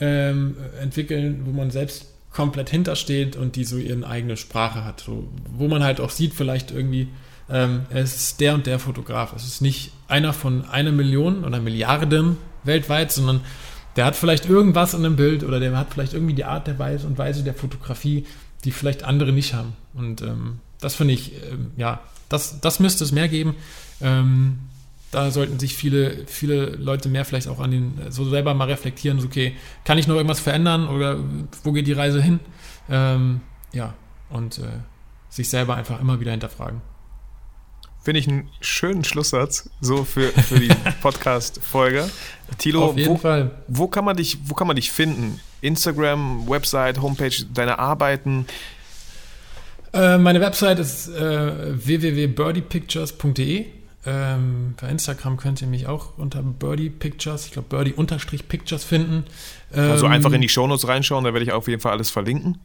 ähm, 0.00 0.56
entwickeln, 0.80 1.42
wo 1.44 1.52
man 1.52 1.70
selbst 1.70 2.06
komplett 2.32 2.68
hintersteht 2.68 3.36
und 3.36 3.56
die 3.56 3.64
so 3.64 3.76
ihre 3.76 4.06
eigene 4.06 4.36
Sprache 4.36 4.84
hat. 4.84 5.00
So, 5.00 5.28
wo 5.54 5.68
man 5.68 5.82
halt 5.82 6.00
auch 6.00 6.10
sieht, 6.10 6.34
vielleicht 6.34 6.70
irgendwie, 6.70 7.08
ähm, 7.48 7.86
es 7.90 8.16
ist 8.16 8.40
der 8.40 8.54
und 8.54 8.66
der 8.66 8.78
Fotograf. 8.78 9.32
Es 9.34 9.46
ist 9.46 9.62
nicht 9.62 9.92
einer 10.08 10.32
von 10.32 10.64
einer 10.66 10.92
Million 10.92 11.44
oder 11.44 11.60
Milliarden 11.60 12.36
weltweit, 12.64 13.12
sondern 13.12 13.40
der 13.96 14.04
hat 14.04 14.16
vielleicht 14.16 14.46
irgendwas 14.46 14.92
in 14.92 15.04
einem 15.04 15.16
Bild 15.16 15.44
oder 15.44 15.60
der 15.60 15.76
hat 15.76 15.94
vielleicht 15.94 16.12
irgendwie 16.12 16.34
die 16.34 16.44
Art 16.44 16.66
der 16.66 16.78
Weise 16.78 17.06
und 17.06 17.16
Weise 17.16 17.42
der 17.42 17.54
Fotografie, 17.54 18.26
die 18.64 18.70
vielleicht 18.70 19.04
andere 19.04 19.32
nicht 19.32 19.54
haben. 19.54 19.74
Und 19.94 20.20
ähm, 20.20 20.60
das 20.80 20.94
finde 20.94 21.14
ich, 21.14 21.32
ähm, 21.44 21.72
ja, 21.76 22.00
das, 22.28 22.60
das 22.60 22.80
müsste 22.80 23.04
es 23.04 23.12
mehr 23.12 23.28
geben. 23.28 23.54
Ähm, 24.00 24.58
da 25.10 25.30
sollten 25.30 25.58
sich 25.58 25.74
viele, 25.76 26.26
viele 26.26 26.66
Leute 26.66 27.08
mehr 27.08 27.24
vielleicht 27.24 27.48
auch 27.48 27.60
an 27.60 27.70
den, 27.70 27.94
so 28.10 28.28
selber 28.28 28.54
mal 28.54 28.64
reflektieren, 28.66 29.20
so, 29.20 29.26
okay, 29.26 29.54
kann 29.84 29.98
ich 29.98 30.06
noch 30.06 30.16
irgendwas 30.16 30.40
verändern 30.40 30.88
oder 30.88 31.18
wo 31.62 31.72
geht 31.72 31.86
die 31.86 31.92
Reise 31.92 32.20
hin? 32.20 32.40
Ähm, 32.90 33.40
ja, 33.72 33.94
und 34.30 34.58
äh, 34.58 34.62
sich 35.30 35.48
selber 35.48 35.76
einfach 35.76 36.00
immer 36.00 36.20
wieder 36.20 36.32
hinterfragen. 36.32 36.82
Finde 38.02 38.20
ich 38.20 38.28
einen 38.28 38.48
schönen 38.60 39.02
Schlusssatz, 39.04 39.68
so 39.80 40.04
für, 40.04 40.28
für 40.28 40.60
die 40.60 40.68
Podcast-Folge. 41.02 42.08
Tilo, 42.58 42.84
Auf 42.84 42.96
jeden 42.96 43.14
wo, 43.14 43.16
Fall. 43.16 43.50
wo, 43.66 43.88
kann 43.88 44.04
man 44.04 44.16
dich, 44.16 44.38
wo 44.44 44.54
kann 44.54 44.68
man 44.68 44.76
dich 44.76 44.92
finden? 44.92 45.40
Instagram, 45.60 46.48
Website, 46.48 47.00
Homepage, 47.00 47.34
deine 47.52 47.78
Arbeiten? 47.78 48.46
Äh, 49.96 50.18
meine 50.18 50.40
Website 50.40 50.78
ist 50.78 51.08
äh, 51.08 51.86
www.birdiepictures.de. 51.86 53.66
Ähm, 54.08 54.74
bei 54.80 54.88
Instagram 54.88 55.36
könnt 55.36 55.60
ihr 55.62 55.66
mich 55.66 55.88
auch 55.88 56.16
unter 56.16 56.40
Birdie 56.40 56.90
Pictures, 56.90 57.46
ich 57.46 57.52
glaube 57.52 57.68
Birdie-Pictures 57.70 58.84
finden. 58.84 59.24
Also 59.74 60.06
Ähm, 60.06 60.12
einfach 60.12 60.30
in 60.32 60.40
die 60.40 60.48
Shownotes 60.48 60.86
reinschauen, 60.86 61.24
da 61.24 61.32
werde 61.32 61.44
ich 61.44 61.50
auf 61.50 61.66
jeden 61.66 61.80
Fall 61.80 61.90
alles 61.90 62.10
verlinken. 62.10 62.58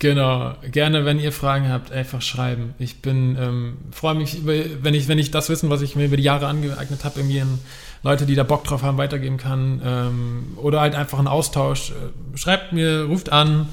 Genau, 0.00 0.56
gerne, 0.72 1.04
wenn 1.04 1.20
ihr 1.20 1.30
Fragen 1.30 1.68
habt, 1.68 1.92
einfach 1.92 2.20
schreiben. 2.20 2.74
Ich 2.80 3.00
bin, 3.00 3.36
ähm, 3.40 3.76
freue 3.92 4.16
mich, 4.16 4.38
über, 4.38 4.54
wenn 4.82 4.92
ich, 4.92 5.06
wenn 5.06 5.20
ich 5.20 5.30
das 5.30 5.48
Wissen, 5.48 5.70
was 5.70 5.82
ich 5.82 5.94
mir 5.94 6.06
über 6.06 6.16
die 6.16 6.24
Jahre 6.24 6.48
angeeignet 6.48 7.04
habe, 7.04 7.20
irgendwie 7.20 7.42
an 7.42 7.60
Leute, 8.02 8.26
die 8.26 8.34
da 8.34 8.42
Bock 8.42 8.64
drauf 8.64 8.82
haben, 8.82 8.98
weitergeben 8.98 9.36
kann. 9.36 9.80
Ähm, 9.84 10.44
oder 10.56 10.80
halt 10.80 10.96
einfach 10.96 11.18
einen 11.18 11.28
Austausch. 11.28 11.90
Äh, 11.90 12.36
Schreibt 12.36 12.72
mir, 12.72 13.04
ruft 13.04 13.30
an, 13.30 13.68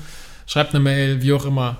schreibt 0.45 0.75
eine 0.75 0.83
Mail, 0.83 1.23
wie 1.23 1.33
auch 1.33 1.45
immer. 1.45 1.77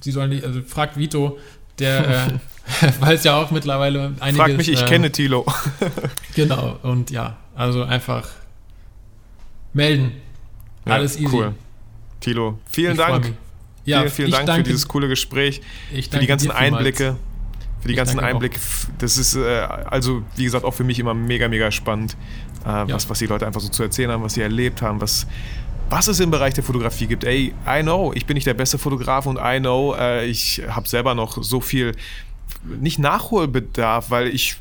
Sie 0.00 0.10
sollen 0.12 0.42
also 0.44 0.62
fragt 0.62 0.96
Vito, 0.96 1.38
der 1.78 2.26
äh, 2.26 2.90
weiß 3.00 3.24
ja 3.24 3.36
auch 3.36 3.50
mittlerweile 3.50 4.14
einiges. 4.20 4.36
Frag 4.46 4.56
mich, 4.56 4.68
ich 4.70 4.82
äh, 4.82 4.86
kenne 4.86 5.10
Tilo. 5.12 5.46
Genau, 6.34 6.78
und 6.82 7.10
ja, 7.10 7.36
also 7.54 7.82
einfach 7.84 8.28
melden. 9.72 10.12
Ja, 10.86 10.94
Alles 10.94 11.16
easy. 11.16 11.26
Cool. 11.34 11.54
Tilo, 12.20 12.58
vielen 12.66 12.92
Ich 12.92 12.98
Dank. 12.98 13.32
Ja, 13.84 14.00
vielen, 14.02 14.10
vielen 14.12 14.30
Dank 14.30 14.42
für 14.42 14.46
danke- 14.46 14.62
dieses 14.64 14.86
coole 14.88 15.08
Gespräch, 15.08 15.60
ich 15.92 16.08
für 16.08 16.18
die 16.18 16.26
ganzen. 16.26 16.50
Einblicke. 16.50 17.16
Für 17.80 17.88
die 17.88 17.94
Ich 17.94 17.96
ganzen 17.96 18.20
auch. 18.20 18.24
Einblicke. 18.24 18.56
F- 18.56 18.86
Das 18.98 19.18
ist, 19.18 19.34
äh, 19.34 19.40
also, 19.40 20.22
wie 20.36 20.44
gesagt, 20.44 20.64
auch 20.64 20.70
für 20.74 20.84
mich 20.84 21.00
immer 21.00 21.14
mega, 21.14 21.48
mega 21.48 21.70
spannend, 21.72 22.16
äh, 22.64 22.68
was, 22.68 23.10
was 23.10 23.18
die 23.18 23.26
Leute 23.26 23.44
einfach 23.46 23.60
so 23.60 23.68
zu 23.68 23.82
erzählen 23.82 24.10
haben, 24.12 24.22
was 24.22 24.34
sie 24.34 24.40
erlebt 24.42 24.82
haben, 24.82 25.00
was, 25.00 25.26
was 25.92 26.08
es 26.08 26.20
im 26.20 26.30
Bereich 26.30 26.54
der 26.54 26.64
Fotografie 26.64 27.06
gibt. 27.06 27.22
Ey, 27.22 27.52
I 27.68 27.82
know, 27.82 28.12
ich 28.14 28.24
bin 28.24 28.34
nicht 28.34 28.46
der 28.46 28.54
beste 28.54 28.78
Fotograf 28.78 29.26
und 29.26 29.38
I 29.38 29.60
know, 29.60 29.94
äh, 29.94 30.24
ich 30.24 30.62
habe 30.66 30.88
selber 30.88 31.14
noch 31.14 31.42
so 31.42 31.60
viel, 31.60 31.92
nicht 32.80 32.98
Nachholbedarf, 32.98 34.08
weil 34.10 34.28
ich 34.28 34.56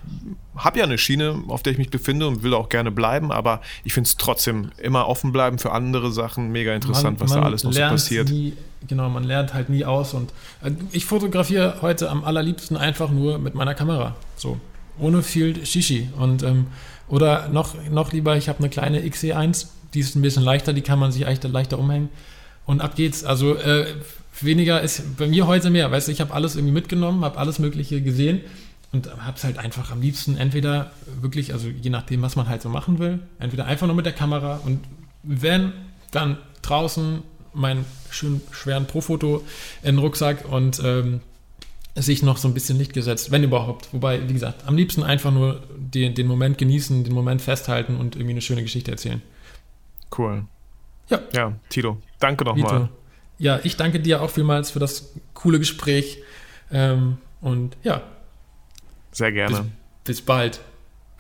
habe 0.57 0.79
ja 0.79 0.83
eine 0.83 0.97
Schiene, 0.97 1.41
auf 1.47 1.63
der 1.63 1.71
ich 1.71 1.79
mich 1.79 1.89
befinde 1.89 2.27
und 2.27 2.43
will 2.43 2.53
auch 2.53 2.67
gerne 2.67 2.91
bleiben, 2.91 3.31
aber 3.31 3.61
ich 3.85 3.93
finde 3.93 4.09
es 4.09 4.17
trotzdem 4.17 4.71
immer 4.77 5.07
offen 5.07 5.31
bleiben 5.31 5.57
für 5.57 5.71
andere 5.71 6.11
Sachen. 6.11 6.51
Mega 6.51 6.75
interessant, 6.75 7.21
was 7.21 7.31
da 7.31 7.41
alles 7.43 7.63
noch 7.63 7.71
so 7.71 7.79
passiert. 7.79 8.29
Nie, 8.29 8.53
genau, 8.85 9.09
man 9.09 9.23
lernt 9.23 9.53
halt 9.53 9.69
nie 9.69 9.85
aus 9.85 10.13
und 10.13 10.33
äh, 10.61 10.71
ich 10.91 11.05
fotografiere 11.05 11.77
heute 11.81 12.09
am 12.09 12.25
allerliebsten 12.25 12.75
einfach 12.75 13.09
nur 13.09 13.39
mit 13.39 13.55
meiner 13.55 13.73
Kamera. 13.73 14.17
So. 14.35 14.59
ohne 14.99 15.23
viel 15.23 15.65
Shishi. 15.65 16.09
Und, 16.17 16.43
ähm, 16.43 16.67
oder 17.07 17.47
noch, 17.47 17.75
noch 17.89 18.11
lieber, 18.11 18.35
ich 18.35 18.49
habe 18.49 18.59
eine 18.59 18.69
kleine 18.69 18.99
XE1, 18.99 19.67
die 19.93 19.99
ist 19.99 20.15
ein 20.15 20.21
bisschen 20.21 20.43
leichter, 20.43 20.73
die 20.73 20.81
kann 20.81 20.99
man 20.99 21.11
sich 21.11 21.25
eigentlich 21.25 21.51
leichter 21.51 21.79
umhängen. 21.79 22.09
Und 22.65 22.81
ab 22.81 22.95
geht's. 22.95 23.23
Also 23.23 23.55
äh, 23.55 23.85
weniger 24.39 24.81
ist 24.81 25.17
bei 25.17 25.27
mir 25.27 25.47
heute 25.47 25.69
mehr. 25.69 25.91
Weißt 25.91 26.07
du, 26.07 26.11
ich 26.11 26.21
habe 26.21 26.33
alles 26.33 26.55
irgendwie 26.55 26.73
mitgenommen, 26.73 27.23
habe 27.25 27.37
alles 27.37 27.59
Mögliche 27.59 28.01
gesehen 28.01 28.41
und 28.91 29.09
habe 29.25 29.37
es 29.37 29.43
halt 29.43 29.57
einfach 29.57 29.91
am 29.91 30.01
liebsten 30.01 30.37
entweder 30.37 30.91
wirklich, 31.21 31.53
also 31.53 31.67
je 31.67 31.89
nachdem, 31.89 32.21
was 32.21 32.35
man 32.35 32.47
halt 32.47 32.61
so 32.61 32.69
machen 32.69 32.99
will, 32.99 33.19
entweder 33.39 33.65
einfach 33.65 33.87
nur 33.87 33.95
mit 33.95 34.05
der 34.05 34.13
Kamera 34.13 34.59
und 34.65 34.79
wenn, 35.23 35.71
dann 36.11 36.37
draußen 36.61 37.21
meinen 37.53 37.85
schönen 38.09 38.41
schweren 38.51 38.85
Profoto 38.85 39.43
in 39.81 39.95
den 39.95 39.99
Rucksack 39.99 40.45
und 40.49 40.81
ähm, 40.83 41.21
sich 41.95 42.23
noch 42.23 42.37
so 42.37 42.47
ein 42.47 42.53
bisschen 42.53 42.77
Licht 42.77 42.93
gesetzt, 42.93 43.31
wenn 43.31 43.43
überhaupt. 43.43 43.89
Wobei, 43.93 44.27
wie 44.27 44.33
gesagt, 44.33 44.65
am 44.65 44.77
liebsten 44.77 45.03
einfach 45.03 45.31
nur 45.31 45.61
den, 45.77 46.15
den 46.15 46.27
Moment 46.27 46.57
genießen, 46.57 47.03
den 47.03 47.13
Moment 47.13 47.41
festhalten 47.41 47.97
und 47.97 48.15
irgendwie 48.15 48.31
eine 48.31 48.41
schöne 48.41 48.61
Geschichte 48.61 48.91
erzählen. 48.91 49.21
Cool. 50.17 50.45
Ja. 51.09 51.19
Ja, 51.33 51.53
Tito, 51.69 51.97
danke 52.19 52.45
nochmal. 52.45 52.89
Ja, 53.37 53.59
ich 53.63 53.75
danke 53.75 53.99
dir 53.99 54.21
auch 54.21 54.29
vielmals 54.29 54.71
für 54.71 54.79
das 54.79 55.13
coole 55.33 55.59
Gespräch. 55.59 56.19
Ähm, 56.71 57.17
und 57.41 57.75
ja. 57.83 58.03
Sehr 59.11 59.31
gerne. 59.31 59.57
Bis, 60.03 60.17
bis 60.17 60.21
bald. 60.21 60.61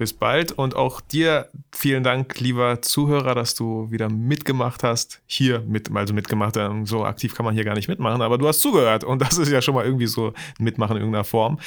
Bis 0.01 0.13
bald 0.13 0.51
und 0.51 0.75
auch 0.75 0.99
dir 0.99 1.47
vielen 1.71 2.03
Dank, 2.03 2.39
lieber 2.39 2.81
Zuhörer, 2.81 3.35
dass 3.35 3.53
du 3.53 3.91
wieder 3.91 4.09
mitgemacht 4.09 4.81
hast. 4.81 5.21
Hier 5.27 5.59
mit, 5.59 5.95
also 5.95 6.11
mitgemacht, 6.11 6.57
ähm, 6.57 6.87
so 6.87 7.05
aktiv 7.05 7.35
kann 7.35 7.45
man 7.45 7.53
hier 7.53 7.63
gar 7.63 7.75
nicht 7.75 7.87
mitmachen, 7.87 8.23
aber 8.23 8.39
du 8.39 8.47
hast 8.47 8.61
zugehört 8.61 9.03
und 9.03 9.21
das 9.21 9.37
ist 9.37 9.51
ja 9.51 9.61
schon 9.61 9.75
mal 9.75 9.85
irgendwie 9.85 10.07
so 10.07 10.33
mitmachen 10.57 10.95
in 10.95 11.03
irgendeiner 11.03 11.23
Form. 11.23 11.59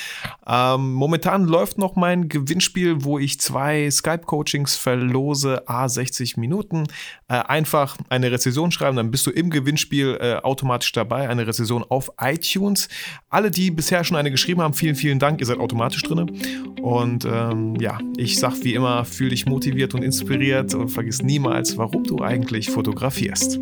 Ähm, 0.48 0.94
momentan 0.94 1.44
läuft 1.44 1.78
noch 1.78 1.94
mein 1.94 2.28
Gewinnspiel, 2.28 3.04
wo 3.04 3.20
ich 3.20 3.38
zwei 3.38 3.88
Skype-Coachings 3.88 4.74
verlose, 4.74 5.68
A60 5.68 6.40
Minuten. 6.40 6.88
Äh, 7.28 7.34
einfach 7.34 7.96
eine 8.08 8.32
Rezession 8.32 8.72
schreiben, 8.72 8.96
dann 8.96 9.12
bist 9.12 9.28
du 9.28 9.30
im 9.30 9.48
Gewinnspiel 9.48 10.18
äh, 10.20 10.34
automatisch 10.42 10.90
dabei. 10.90 11.28
Eine 11.28 11.46
Rezession 11.46 11.84
auf 11.88 12.10
iTunes. 12.20 12.88
Alle, 13.30 13.52
die 13.52 13.70
bisher 13.70 14.02
schon 14.02 14.16
eine 14.16 14.32
geschrieben 14.32 14.60
haben, 14.60 14.74
vielen, 14.74 14.96
vielen 14.96 15.20
Dank. 15.20 15.38
Ihr 15.38 15.46
seid 15.46 15.60
automatisch 15.60 16.02
drin. 16.02 16.32
Und 16.82 17.24
ähm, 17.24 17.76
ja, 17.76 17.98
ich 18.24 18.38
sag 18.38 18.64
wie 18.64 18.74
immer, 18.74 19.04
fühl 19.04 19.28
dich 19.28 19.46
motiviert 19.46 19.94
und 19.94 20.02
inspiriert 20.02 20.74
und 20.74 20.88
vergiss 20.88 21.22
niemals, 21.22 21.76
warum 21.76 22.04
du 22.04 22.20
eigentlich 22.20 22.70
fotografierst. 22.70 23.60